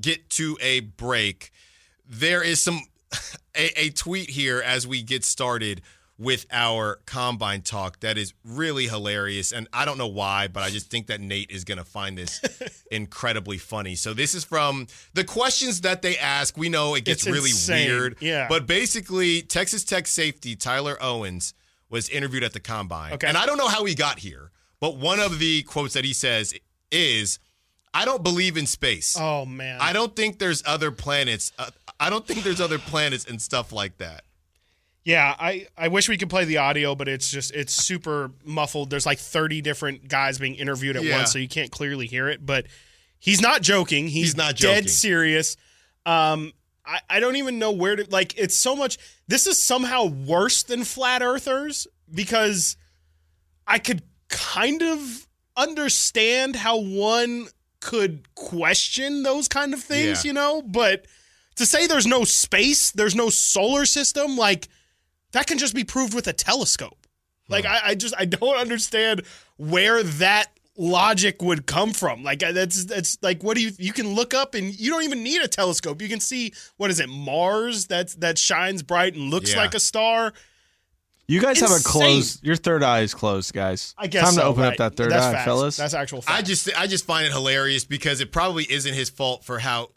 get 0.00 0.30
to 0.30 0.56
a 0.60 0.80
break, 0.80 1.50
there 2.08 2.42
is 2.42 2.62
some 2.62 2.80
a, 3.56 3.80
a 3.86 3.90
tweet 3.90 4.30
here 4.30 4.60
as 4.64 4.86
we 4.86 5.02
get 5.02 5.24
started 5.24 5.82
with 6.18 6.46
our 6.52 7.00
combine 7.06 7.62
talk 7.62 7.98
that 8.00 8.16
is 8.16 8.32
really 8.44 8.86
hilarious 8.86 9.50
and 9.50 9.66
I 9.72 9.84
don't 9.84 9.98
know 9.98 10.06
why 10.06 10.46
but 10.46 10.62
I 10.62 10.68
just 10.70 10.88
think 10.90 11.08
that 11.08 11.20
Nate 11.20 11.50
is 11.50 11.64
going 11.64 11.78
to 11.78 11.84
find 11.84 12.16
this 12.16 12.40
incredibly 12.92 13.58
funny. 13.58 13.94
So 13.96 14.14
this 14.14 14.34
is 14.34 14.44
from 14.44 14.86
the 15.14 15.24
questions 15.24 15.80
that 15.80 16.02
they 16.02 16.16
ask. 16.18 16.56
We 16.56 16.68
know 16.68 16.94
it 16.94 17.04
gets 17.04 17.26
It's 17.26 17.34
really 17.34 17.50
insane. 17.50 17.88
weird. 17.88 18.16
Yeah. 18.20 18.46
But 18.48 18.66
basically 18.66 19.42
Texas 19.42 19.84
Tech 19.84 20.06
safety 20.06 20.54
Tyler 20.54 20.96
Owens 21.00 21.54
was 21.90 22.08
interviewed 22.08 22.44
at 22.44 22.52
the 22.52 22.60
combine. 22.60 23.14
Okay. 23.14 23.26
And 23.26 23.36
I 23.36 23.44
don't 23.46 23.58
know 23.58 23.68
how 23.68 23.84
he 23.84 23.94
got 23.94 24.18
here, 24.20 24.50
but 24.80 24.96
one 24.98 25.18
of 25.18 25.38
the 25.38 25.62
quotes 25.62 25.94
that 25.94 26.04
he 26.04 26.12
says 26.12 26.54
is 26.92 27.38
I 27.94 28.04
don't 28.04 28.22
believe 28.22 28.56
in 28.56 28.66
space. 28.66 29.16
Oh 29.18 29.44
man. 29.44 29.78
I 29.80 29.92
don't 29.92 30.14
think 30.16 30.38
there's 30.38 30.62
other 30.66 30.90
planets. 30.90 31.52
Uh, 31.58 31.70
I 32.00 32.10
don't 32.10 32.26
think 32.26 32.42
there's 32.42 32.60
other 32.60 32.78
planets 32.78 33.24
and 33.26 33.40
stuff 33.40 33.72
like 33.72 33.98
that. 33.98 34.24
Yeah, 35.04 35.34
I, 35.38 35.66
I 35.76 35.88
wish 35.88 36.08
we 36.08 36.16
could 36.16 36.30
play 36.30 36.44
the 36.44 36.58
audio, 36.58 36.94
but 36.94 37.08
it's 37.08 37.28
just 37.30 37.52
it's 37.52 37.74
super 37.74 38.30
muffled. 38.44 38.88
There's 38.90 39.04
like 39.06 39.18
30 39.18 39.60
different 39.60 40.08
guys 40.08 40.38
being 40.38 40.54
interviewed 40.54 40.96
at 40.96 41.02
Yeah. 41.02 41.16
once, 41.18 41.32
so 41.32 41.38
you 41.40 41.48
can't 41.48 41.72
clearly 41.72 42.06
hear 42.06 42.28
it. 42.28 42.46
But 42.46 42.66
he's 43.18 43.40
not 43.42 43.62
joking. 43.62 44.04
He's, 44.06 44.26
He's 44.28 44.36
not 44.36 44.56
dead 44.56 44.88
serious. 44.88 45.56
Um, 46.06 46.52
I, 46.86 47.00
I 47.10 47.20
don't 47.20 47.34
even 47.36 47.58
know 47.58 47.72
where 47.72 47.96
to 47.96 48.06
like. 48.10 48.38
It's 48.38 48.54
so 48.54 48.76
much. 48.76 48.96
This 49.26 49.46
is 49.48 49.60
somehow 49.60 50.04
worse 50.06 50.62
than 50.62 50.84
flat 50.84 51.20
earthers 51.20 51.86
because 52.12 52.76
I 53.66 53.78
could 53.80 54.02
kind 54.28 54.82
of 54.82 55.26
understand 55.56 56.56
how 56.56 56.78
one 56.80 57.48
could 57.82 58.34
question 58.34 59.22
those 59.24 59.48
kind 59.48 59.74
of 59.74 59.82
things, 59.82 60.24
Yeah. 60.24 60.28
you 60.30 60.32
know, 60.32 60.62
but 60.62 61.04
to 61.56 61.66
say 61.66 61.86
there's 61.86 62.06
no 62.06 62.24
space, 62.24 62.90
there's 62.92 63.14
no 63.14 63.28
solar 63.28 63.84
system, 63.84 64.36
like 64.38 64.68
that 65.32 65.46
can 65.46 65.58
just 65.58 65.74
be 65.74 65.84
proved 65.84 66.14
with 66.14 66.26
a 66.26 66.32
telescope. 66.32 67.06
Like 67.48 67.66
I, 67.66 67.80
I 67.88 67.94
just 67.94 68.14
I 68.18 68.24
don't 68.24 68.56
understand 68.66 69.22
where 69.58 70.02
that 70.02 70.46
logic 70.78 71.42
would 71.42 71.66
come 71.66 71.92
from. 71.92 72.22
Like 72.22 72.42
uh, 72.42 72.52
that's 72.52 72.84
that's 72.86 73.18
like 73.22 73.42
what 73.42 73.56
do 73.56 73.62
you 73.62 73.72
you 73.78 73.92
can 73.92 74.08
look 74.14 74.32
up 74.32 74.54
and 74.54 74.72
you 74.78 74.90
don't 74.90 75.02
even 75.02 75.22
need 75.22 75.42
a 75.42 75.48
telescope. 75.48 76.00
You 76.00 76.08
can 76.08 76.20
see 76.20 76.54
what 76.78 76.90
is 76.90 76.98
it 77.00 77.08
Mars 77.10 77.86
that's 77.86 78.14
that 78.16 78.38
shines 78.38 78.82
bright 78.82 79.14
and 79.14 79.30
looks 79.30 79.50
Yeah. 79.52 79.58
like 79.58 79.74
a 79.74 79.80
star. 79.80 80.32
You 81.28 81.40
guys 81.40 81.60
have 81.60 81.70
a 81.70 81.82
closed. 81.82 82.44
Your 82.44 82.56
third 82.56 82.82
eye 82.82 83.00
is 83.00 83.14
closed, 83.14 83.52
guys. 83.52 83.94
I 83.96 84.06
guess 84.06 84.24
time 84.24 84.34
to 84.34 84.44
open 84.44 84.62
right. 84.62 84.72
up 84.72 84.78
that 84.78 84.96
third 84.96 85.12
That's 85.12 85.24
eye, 85.24 85.32
facts. 85.32 85.44
fellas. 85.44 85.76
That's 85.76 85.94
actual 85.94 86.22
fact. 86.22 86.38
I 86.38 86.42
just 86.42 86.70
I 86.76 86.86
just 86.86 87.06
find 87.06 87.26
it 87.26 87.32
hilarious 87.32 87.84
because 87.84 88.20
it 88.20 88.32
probably 88.32 88.64
isn't 88.70 88.92
his 88.92 89.08
fault 89.08 89.44
for 89.44 89.58
how 89.58 89.90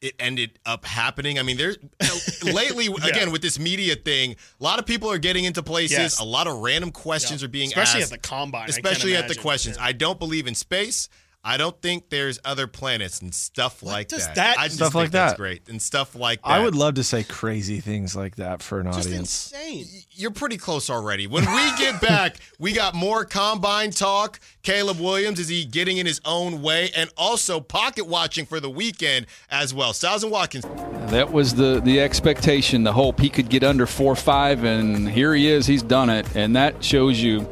it 0.00 0.14
ended 0.18 0.58
up 0.66 0.84
happening. 0.84 1.38
I 1.38 1.42
mean, 1.42 1.56
there's 1.56 1.78
lately 2.44 2.86
again 3.02 3.32
with 3.32 3.42
this 3.42 3.58
media 3.58 3.96
thing, 3.96 4.36
a 4.60 4.64
lot 4.64 4.78
of 4.78 4.86
people 4.86 5.10
are 5.10 5.18
getting 5.18 5.44
into 5.44 5.62
places. 5.62 5.98
Yes. 5.98 6.20
A 6.20 6.24
lot 6.24 6.46
of 6.46 6.58
random 6.58 6.92
questions 6.92 7.42
are 7.42 7.48
being 7.48 7.68
especially 7.68 8.02
asked, 8.02 8.12
at 8.12 8.22
the 8.22 8.28
combine. 8.28 8.62
I 8.62 8.66
can't 8.66 8.70
especially 8.70 9.14
at 9.14 9.22
the 9.22 9.24
imagine. 9.26 9.42
questions. 9.42 9.78
I 9.80 9.92
don't 9.92 10.18
believe 10.18 10.46
in 10.46 10.54
space. 10.54 11.08
I 11.48 11.58
don't 11.58 11.80
think 11.80 12.10
there's 12.10 12.40
other 12.44 12.66
planets 12.66 13.20
and 13.20 13.32
stuff 13.32 13.80
like 13.82 14.08
does 14.08 14.26
that. 14.26 14.34
that- 14.34 14.58
I 14.58 14.64
just 14.64 14.76
Stuff 14.78 14.88
think 14.94 14.94
like 15.04 15.10
that's 15.12 15.32
that. 15.34 15.36
great 15.38 15.68
and 15.68 15.80
stuff 15.80 16.16
like 16.16 16.42
that. 16.42 16.48
I 16.48 16.58
would 16.64 16.74
love 16.74 16.94
to 16.94 17.04
say 17.04 17.22
crazy 17.22 17.78
things 17.78 18.16
like 18.16 18.34
that 18.36 18.64
for 18.64 18.80
an 18.80 18.88
audience. 18.88 19.04
Just 19.06 19.54
audience. 19.54 19.84
insane. 19.84 20.02
you're 20.10 20.32
pretty 20.32 20.56
close 20.56 20.90
already. 20.90 21.28
When 21.28 21.44
we 21.44 21.76
get 21.78 22.00
back, 22.02 22.38
we 22.58 22.72
got 22.72 22.96
more 22.96 23.24
combine 23.24 23.92
talk. 23.92 24.40
Caleb 24.64 24.98
Williams, 24.98 25.38
is 25.38 25.46
he 25.46 25.64
getting 25.64 25.98
in 25.98 26.06
his 26.06 26.20
own 26.24 26.62
way? 26.62 26.90
And 26.96 27.08
also 27.16 27.60
pocket 27.60 28.08
watching 28.08 28.44
for 28.44 28.58
the 28.58 28.68
weekend 28.68 29.26
as 29.48 29.72
well. 29.72 29.92
Stiles 29.92 30.24
and 30.24 30.32
Watkins. 30.32 30.64
That 31.12 31.30
was 31.32 31.54
the 31.54 31.80
the 31.80 32.00
expectation, 32.00 32.82
the 32.82 32.92
hope 32.92 33.20
he 33.20 33.28
could 33.28 33.48
get 33.48 33.62
under 33.62 33.86
four 33.86 34.16
five, 34.16 34.64
and 34.64 35.08
here 35.08 35.32
he 35.32 35.46
is. 35.46 35.66
He's 35.68 35.84
done 35.84 36.10
it, 36.10 36.26
and 36.34 36.56
that 36.56 36.82
shows 36.82 37.20
you 37.22 37.48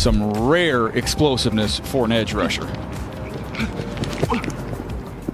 some 0.00 0.32
rare 0.48 0.88
explosiveness 0.88 1.78
for 1.78 2.06
an 2.06 2.12
edge 2.12 2.32
rusher. 2.32 2.64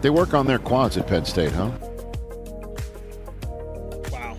They 0.03 0.11
work 0.11 0.35
on 0.35 0.47
their 0.47 0.59
quads 0.59 0.97
at 0.97 1.07
Penn 1.07 1.25
State, 1.25 1.53
huh? 1.53 1.71
Wow. 4.11 4.37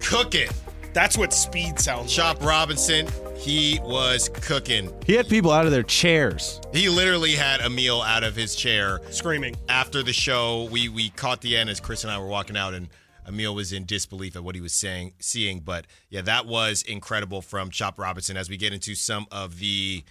Cooking. 0.00 0.48
That's 0.92 1.16
what 1.16 1.32
speed 1.32 1.78
sounds 1.78 2.12
Chop 2.12 2.42
Robinson, 2.42 3.06
he 3.36 3.80
was 3.82 4.28
cooking. 4.28 4.92
He 5.06 5.14
had 5.14 5.28
people 5.28 5.50
out 5.50 5.64
of 5.64 5.72
their 5.72 5.82
chairs. 5.82 6.60
He 6.72 6.88
literally 6.88 7.32
had 7.32 7.60
a 7.60 7.70
meal 7.70 8.02
out 8.02 8.22
of 8.22 8.36
his 8.36 8.54
chair. 8.54 9.00
Screaming. 9.10 9.56
after 9.68 10.02
the 10.02 10.12
show. 10.12 10.68
We 10.70 10.88
we 10.88 11.10
caught 11.10 11.40
the 11.40 11.56
end 11.56 11.70
as 11.70 11.80
Chris 11.80 12.04
and 12.04 12.12
I 12.12 12.18
were 12.18 12.26
walking 12.26 12.56
out, 12.56 12.74
and 12.74 12.88
Emil 13.26 13.54
was 13.54 13.72
in 13.72 13.84
disbelief 13.84 14.36
at 14.36 14.44
what 14.44 14.54
he 14.54 14.60
was 14.60 14.72
saying, 14.72 15.12
seeing. 15.20 15.60
But 15.60 15.86
yeah, 16.08 16.22
that 16.22 16.46
was 16.46 16.82
incredible 16.82 17.42
from 17.42 17.70
Chop 17.70 17.98
Robinson. 17.98 18.36
As 18.36 18.48
we 18.48 18.56
get 18.56 18.72
into 18.72 18.94
some 18.94 19.26
of 19.30 19.58
the 19.58 20.04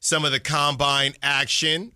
some 0.00 0.24
of 0.24 0.32
the 0.32 0.40
combine 0.40 1.14
action, 1.22 1.92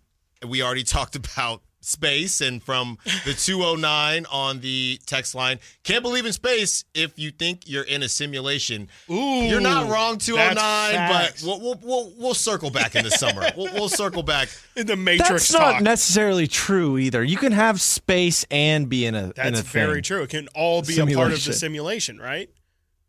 we 0.46 0.62
already 0.62 0.84
talked 0.84 1.16
about 1.16 1.62
space 1.84 2.40
and 2.40 2.62
from 2.62 2.96
the 3.24 3.34
209 3.34 4.24
on 4.30 4.60
the 4.60 4.98
text 5.04 5.34
line 5.34 5.58
can't 5.82 6.02
believe 6.02 6.24
in 6.24 6.32
space 6.32 6.84
if 6.94 7.18
you 7.18 7.30
think 7.30 7.68
you're 7.68 7.82
in 7.82 8.02
a 8.04 8.08
simulation 8.08 8.88
Ooh, 9.10 9.14
you're 9.44 9.60
not 9.60 9.90
wrong 9.90 10.16
209 10.16 11.08
but 11.08 11.42
we'll, 11.44 11.60
we'll, 11.60 11.78
we'll, 11.82 12.12
we'll 12.16 12.34
circle 12.34 12.70
back 12.70 12.94
in 12.94 13.02
the 13.04 13.10
summer 13.10 13.50
we'll, 13.56 13.72
we'll 13.74 13.88
circle 13.88 14.22
back 14.22 14.48
In 14.76 14.86
the 14.86 14.96
Matrix 14.96 15.28
That's 15.30 15.52
not 15.52 15.72
talk. 15.72 15.82
necessarily 15.82 16.46
true 16.46 16.96
either. 16.96 17.22
You 17.22 17.36
can 17.36 17.52
have 17.52 17.78
space 17.80 18.46
and 18.50 18.88
be 18.88 19.04
in 19.04 19.14
a 19.14 19.24
in 19.24 19.32
That's 19.36 19.60
a 19.60 19.62
very 19.64 19.94
thing. 19.96 20.02
true. 20.04 20.22
It 20.22 20.30
can 20.30 20.48
all 20.54 20.80
be 20.80 20.94
a 20.94 21.04
part 21.14 21.32
of 21.32 21.44
the 21.44 21.52
Simulation. 21.52 21.52
simulation, 21.52 22.18
right? 22.18 22.50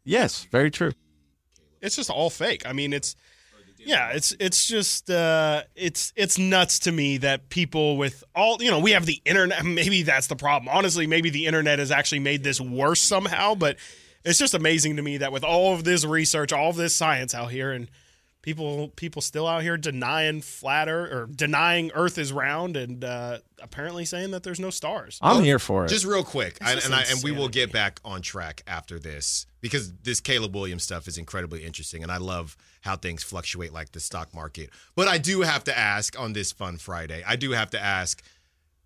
Yes, 0.03 0.46
very 0.51 0.70
true. 0.70 0.92
It's 1.82 1.96
just 1.96 2.10
all 2.10 2.30
fake. 2.30 2.68
I 2.68 2.74
mean, 2.74 2.92
it's 2.92 3.15
yeah, 3.86 4.10
it's 4.10 4.36
it's 4.40 4.66
just 4.66 5.10
uh, 5.10 5.63
it's 5.75 6.13
it's 6.16 6.38
nuts 6.38 6.80
to 6.80 6.92
me 6.92 7.18
that 7.18 7.50
people 7.50 7.98
with 7.98 8.24
all 8.36 8.62
you 8.62 8.72
know 8.72 8.80
we 8.80 8.92
have 8.92 9.06
the 9.06 9.22
internet. 9.25 9.63
Maybe 9.66 10.04
that's 10.04 10.28
the 10.28 10.36
problem. 10.36 10.70
Honestly, 10.74 11.08
maybe 11.08 11.30
the 11.30 11.46
internet 11.46 11.80
has 11.80 11.92
actually 11.92 12.20
made 12.20 12.44
this 12.44 12.60
worse 12.60 13.02
somehow. 13.02 13.56
But 13.56 13.78
it's 14.24 14.40
just 14.40 14.54
amazing 14.54 14.96
to 14.98 15.02
me 15.02 15.18
that 15.18 15.32
with 15.32 15.44
all 15.44 15.74
of 15.74 15.84
this 15.84 16.06
research, 16.06 16.54
all 16.54 16.70
of 16.70 16.75
this 16.75 16.96
science 16.96 17.34
out 17.34 17.52
here, 17.52 17.72
and 17.72 17.90
people 18.42 18.90
people 18.90 19.22
still 19.22 19.48
out 19.48 19.63
here 19.63 19.78
denying 19.78 20.42
flatter 20.42 21.06
or 21.06 21.25
denying 21.28 21.92
Earth 21.96 22.18
is 22.18 22.32
round, 22.32 22.78
and 22.78 23.04
uh, 23.04 23.40
apparently 23.62 24.06
saying 24.06 24.32
that 24.32 24.44
there's 24.44 24.60
no 24.60 24.70
stars. 24.70 25.18
I'm 25.22 25.44
here 25.44 25.60
for 25.60 25.86
it. 25.86 25.90
Just 25.90 26.06
real 26.06 26.24
quick, 26.24 26.58
and, 26.62 26.75
just 26.75 26.86
and, 26.86 26.96
I, 26.96 27.04
and 27.10 27.24
we 27.24 27.32
will 27.32 27.50
get 27.50 27.72
back 27.72 28.00
on 28.06 28.22
track 28.22 28.62
after 28.68 29.00
this 29.00 29.48
because 29.62 29.92
this 30.04 30.20
Caleb 30.20 30.54
Williams 30.54 30.84
stuff 30.84 31.08
is 31.08 31.18
incredibly 31.18 31.66
interesting, 31.66 32.04
and 32.04 32.12
I 32.12 32.18
love 32.18 32.56
how 32.84 32.96
things 32.96 33.24
fluctuate 33.24 33.74
like 33.74 33.92
the 33.92 34.00
stock 34.00 34.34
market. 34.34 34.70
But 34.96 35.08
I 35.08 35.18
do 35.18 35.42
have 35.42 35.63
to 35.66 35.78
ask 35.78 36.20
on 36.20 36.34
this 36.34 36.52
Fun 36.52 36.78
Friday, 36.78 37.24
I 37.28 37.36
do 37.36 37.52
have 37.52 37.70
to 37.72 37.80
ask. 37.82 38.24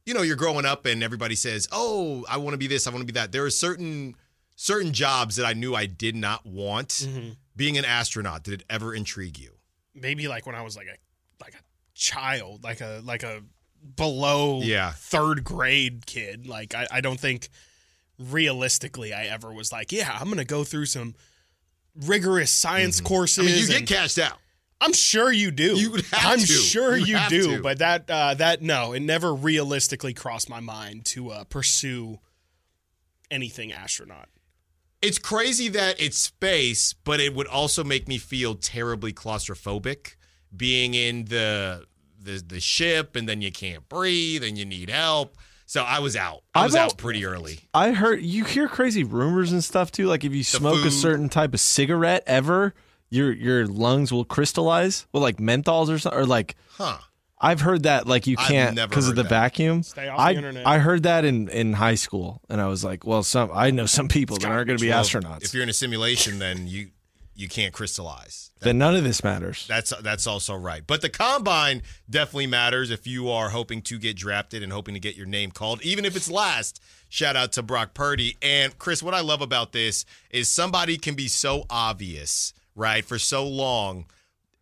You 0.06 0.14
know, 0.14 0.22
you're 0.22 0.38
growing 0.38 0.66
up, 0.66 0.86
and 0.86 1.04
everybody 1.04 1.36
says, 1.36 1.68
"Oh, 1.72 2.24
I 2.30 2.38
want 2.38 2.54
to 2.54 2.58
be 2.58 2.68
this, 2.68 2.88
I 2.88 2.92
want 2.92 3.02
to 3.02 3.06
be 3.14 3.20
that." 3.20 3.34
There 3.34 3.44
are 3.44 3.50
certain 3.50 4.16
certain 4.56 4.94
jobs 4.94 5.36
that 5.36 5.46
I 5.46 5.52
knew 5.54 5.76
I 5.76 5.86
did 5.86 6.16
not 6.16 6.46
want. 6.46 6.90
Mm-hmm. 6.90 7.30
Being 7.58 7.78
an 7.78 7.84
astronaut, 7.86 8.44
did 8.44 8.54
it 8.62 8.64
ever 8.70 8.94
intrigue 8.96 9.38
you? 9.38 9.52
maybe 9.94 10.28
like 10.28 10.46
when 10.46 10.54
I 10.56 10.62
was 10.62 10.78
like 10.78 10.86
a 10.88 10.96
like 11.44 11.56
a 11.56 11.64
child, 11.96 12.64
like 12.64 12.80
a 12.82 13.02
like 13.04 13.24
a 13.24 13.42
below 13.96 14.62
Yeah. 14.62 14.92
third 14.96 15.44
grade 15.44 16.06
kid. 16.06 16.48
Like 16.48 16.74
I, 16.76 16.88
I 16.92 17.02
don't 17.02 17.20
think 17.20 17.50
realistically 18.20 19.14
I 19.14 19.26
ever 19.26 19.52
was 19.52 19.72
like, 19.72 19.92
yeah, 19.92 20.18
I'm 20.20 20.30
gonna 20.30 20.46
go 20.46 20.64
through 20.64 20.86
some 20.86 21.16
rigorous 22.06 22.52
science 22.52 23.02
courses. 23.02 23.46
Mm-hmm. 23.46 23.48
I 23.48 23.56
mean, 23.56 23.82
you 23.82 23.86
get 23.86 23.88
cashed 23.88 24.20
out. 24.20 24.38
I'm 24.80 24.94
sure 24.94 25.32
you 25.32 25.50
do. 25.50 25.76
You 25.76 25.92
would 25.92 26.06
have 26.06 26.22
to. 26.22 26.28
I'm 26.28 26.40
to. 26.40 26.46
sure 26.46 26.96
You 26.96 27.18
you, 27.18 27.30
do, 27.30 27.56
to. 27.58 27.62
but 27.64 27.80
that 27.80 28.10
uh, 28.10 28.36
that 28.36 28.62
no, 28.62 28.94
it 28.94 29.00
never 29.00 29.34
realistically 29.34 30.14
crossed 30.14 30.50
my 30.50 30.60
mind 30.60 31.06
to 31.06 31.32
uh, 31.32 31.44
pursue 31.46 32.20
anything 33.32 33.74
astronaut. 33.74 34.30
it's 35.02 35.20
crazy 35.20 35.68
that 35.70 36.00
it's 36.00 36.18
space, 36.18 36.94
but 36.94 37.20
it 37.20 37.34
would 37.36 37.48
also 37.48 37.84
make 37.84 38.08
me 38.08 38.18
feel 38.18 38.56
terribly 38.56 39.12
claustrophobic 39.14 40.16
being 40.56 40.94
in 40.94 41.26
the 41.26 41.86
the 42.22 42.44
the 42.46 42.60
ship 42.60 43.16
and 43.16 43.28
then 43.28 43.42
you 43.42 43.52
can't 43.52 43.88
breathe 43.90 44.44
and 44.44 44.58
you 44.58 44.66
need 44.66 44.90
help. 44.90 45.38
So 45.70 45.84
I 45.84 46.00
was 46.00 46.16
out. 46.16 46.44
I 46.56 46.64
was 46.64 46.76
out 46.76 46.98
pretty 46.98 47.26
early. 47.26 47.60
I 47.74 47.92
heard 47.92 48.22
you 48.24 48.46
hear 48.46 48.68
crazy 48.70 49.04
rumors 49.04 49.52
and 49.52 49.62
stuff 49.64 49.92
too. 49.92 50.08
Like 50.08 50.24
if 50.24 50.34
you 50.34 50.44
smoke 50.44 50.80
a 50.80 50.84
food. 50.84 50.94
certain 50.94 51.28
type 51.30 51.54
of 51.54 51.60
cigarette 51.60 52.24
ever, 52.26 52.74
your 53.10 53.32
your 53.34 53.68
lungs 53.68 54.12
will 54.12 54.26
crystallize. 54.26 55.06
Well, 55.12 55.22
like 55.22 55.38
menthols 55.38 55.90
or 55.90 56.00
something, 56.00 56.20
or 56.20 56.26
like 56.26 56.56
Huh. 56.78 56.98
I've 57.40 57.62
heard 57.62 57.84
that 57.84 58.08
like 58.08 58.26
you 58.28 58.36
I've 58.40 58.48
can't 58.48 58.76
never 58.78 58.90
because 58.90 59.06
of 59.10 59.12
heard 59.12 59.18
the 59.18 59.24
that. 59.24 59.30
vacuum. 59.30 59.84
Stay 59.84 60.08
off 60.08 60.20
I 60.20 60.32
the 60.34 60.38
internet. 60.38 60.66
I 60.66 60.80
heard 60.80 61.04
that 61.04 61.24
in 61.26 61.50
in 61.50 61.74
high 61.74 61.96
school, 61.96 62.42
and 62.50 62.60
I 62.62 62.68
was 62.68 62.84
like, 62.84 63.06
well, 63.06 63.22
some 63.22 63.52
I 63.54 63.70
know 63.70 63.86
some 63.86 64.08
people 64.08 64.38
that 64.38 64.48
aren't 64.50 64.68
going 64.68 64.78
to 64.80 64.82
be 64.82 64.90
Well, 64.90 65.04
astronauts. 65.04 65.44
If 65.44 65.54
you're 65.54 65.64
in 65.64 65.70
a 65.70 65.74
simulation, 65.74 66.40
then 66.40 66.66
you 66.68 66.92
you 67.38 67.48
can't 67.48 67.72
crystallize. 67.74 68.50
then 68.62 68.80
none 68.80 68.96
of 68.96 69.04
this 69.04 69.24
matters. 69.24 69.66
That's 69.68 69.94
that's 70.02 70.26
also 70.26 70.56
right. 70.56 70.82
But 70.86 71.02
the 71.02 71.10
combine 71.10 71.84
definitely 72.10 72.48
matters 72.48 72.90
if 72.90 73.06
you 73.06 73.30
are 73.30 73.50
hoping 73.50 73.84
to 73.84 74.00
get 74.00 74.18
drafted 74.18 74.64
and 74.64 74.74
hoping 74.74 74.96
to 74.96 75.00
get 75.00 75.16
your 75.16 75.28
name 75.28 75.52
called, 75.52 75.82
even 75.84 76.04
if 76.04 76.16
it's 76.16 76.30
last. 76.30 76.82
Shout 77.10 77.36
out 77.36 77.54
to 77.54 77.64
Brock 77.64 77.94
Purdy. 77.94 78.38
And 78.42 78.78
Chris, 78.80 79.02
what 79.04 79.14
I 79.14 79.22
love 79.22 79.42
about 79.42 79.72
this 79.72 80.04
is 80.30 80.50
somebody 80.50 80.98
can 80.98 81.14
be 81.16 81.28
so 81.28 81.66
obvious, 81.70 82.54
right, 82.76 83.06
for 83.06 83.20
so 83.20 83.48
long. 83.48 84.08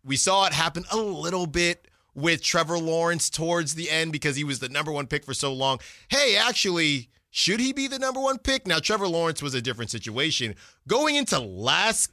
We 0.04 0.16
saw 0.16 0.46
it 0.46 0.52
happen 0.52 0.84
a 0.92 0.96
little 0.96 1.46
bit 1.46 1.88
with 2.14 2.42
Trevor 2.42 2.78
Lawrence 2.78 3.28
towards 3.30 3.74
the 3.74 3.90
end 3.90 4.12
because 4.12 4.36
he 4.36 4.44
was 4.44 4.58
the 4.58 4.68
number 4.68 4.92
one 4.92 5.06
pick 5.06 5.24
for 5.24 5.34
so 5.34 5.52
long. 5.52 5.80
Hey, 6.08 6.36
actually, 6.36 7.08
should 7.30 7.60
he 7.60 7.72
be 7.72 7.88
the 7.88 7.98
number 7.98 8.20
one 8.20 8.38
pick? 8.38 8.66
Now, 8.66 8.78
Trevor 8.78 9.08
Lawrence 9.08 9.42
was 9.42 9.54
a 9.54 9.60
different 9.60 9.90
situation. 9.90 10.54
Going 10.86 11.16
into 11.16 11.38
last 11.38 12.10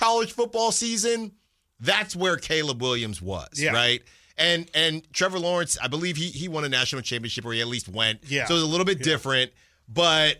college 0.00 0.32
football 0.32 0.72
season, 0.72 1.32
that's 1.78 2.16
where 2.16 2.36
Caleb 2.36 2.80
Williams 2.80 3.20
was, 3.22 3.48
Yeah. 3.54 3.72
right? 3.72 4.02
And 4.38 4.70
and 4.74 5.02
Trevor 5.12 5.38
Lawrence, 5.38 5.76
I 5.82 5.88
believe 5.88 6.16
he 6.16 6.28
he 6.30 6.48
won 6.48 6.64
a 6.64 6.68
national 6.68 7.02
championship 7.02 7.44
or 7.44 7.52
he 7.52 7.60
at 7.60 7.68
least 7.68 7.88
went. 7.88 8.20
Yeah. 8.26 8.46
So 8.46 8.54
it's 8.54 8.62
a 8.64 8.66
little 8.66 8.86
bit 8.86 9.02
different, 9.02 9.52
but 9.88 10.38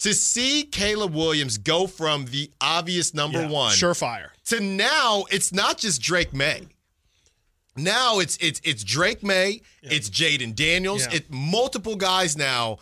to 0.00 0.12
see 0.14 0.64
Caleb 0.64 1.14
Williams 1.14 1.58
go 1.58 1.86
from 1.86 2.24
the 2.26 2.50
obvious 2.60 3.14
number 3.14 3.40
Yeah. 3.42 3.48
one 3.48 3.74
Surefire. 3.74 4.30
to 4.46 4.58
now 4.60 5.24
it's 5.30 5.52
not 5.52 5.78
just 5.78 6.00
Drake 6.02 6.32
Maye. 6.34 6.66
Now 7.76 8.18
it's 8.18 8.36
it's 8.38 8.60
it's 8.64 8.82
Drake 8.82 9.22
Maye, 9.22 9.62
it's 9.82 10.10
Jayden 10.10 10.54
Daniels, 10.56 11.02
Yeah. 11.02 11.16
it's 11.18 11.26
multiple 11.30 11.96
guys 11.96 12.36
now 12.36 12.78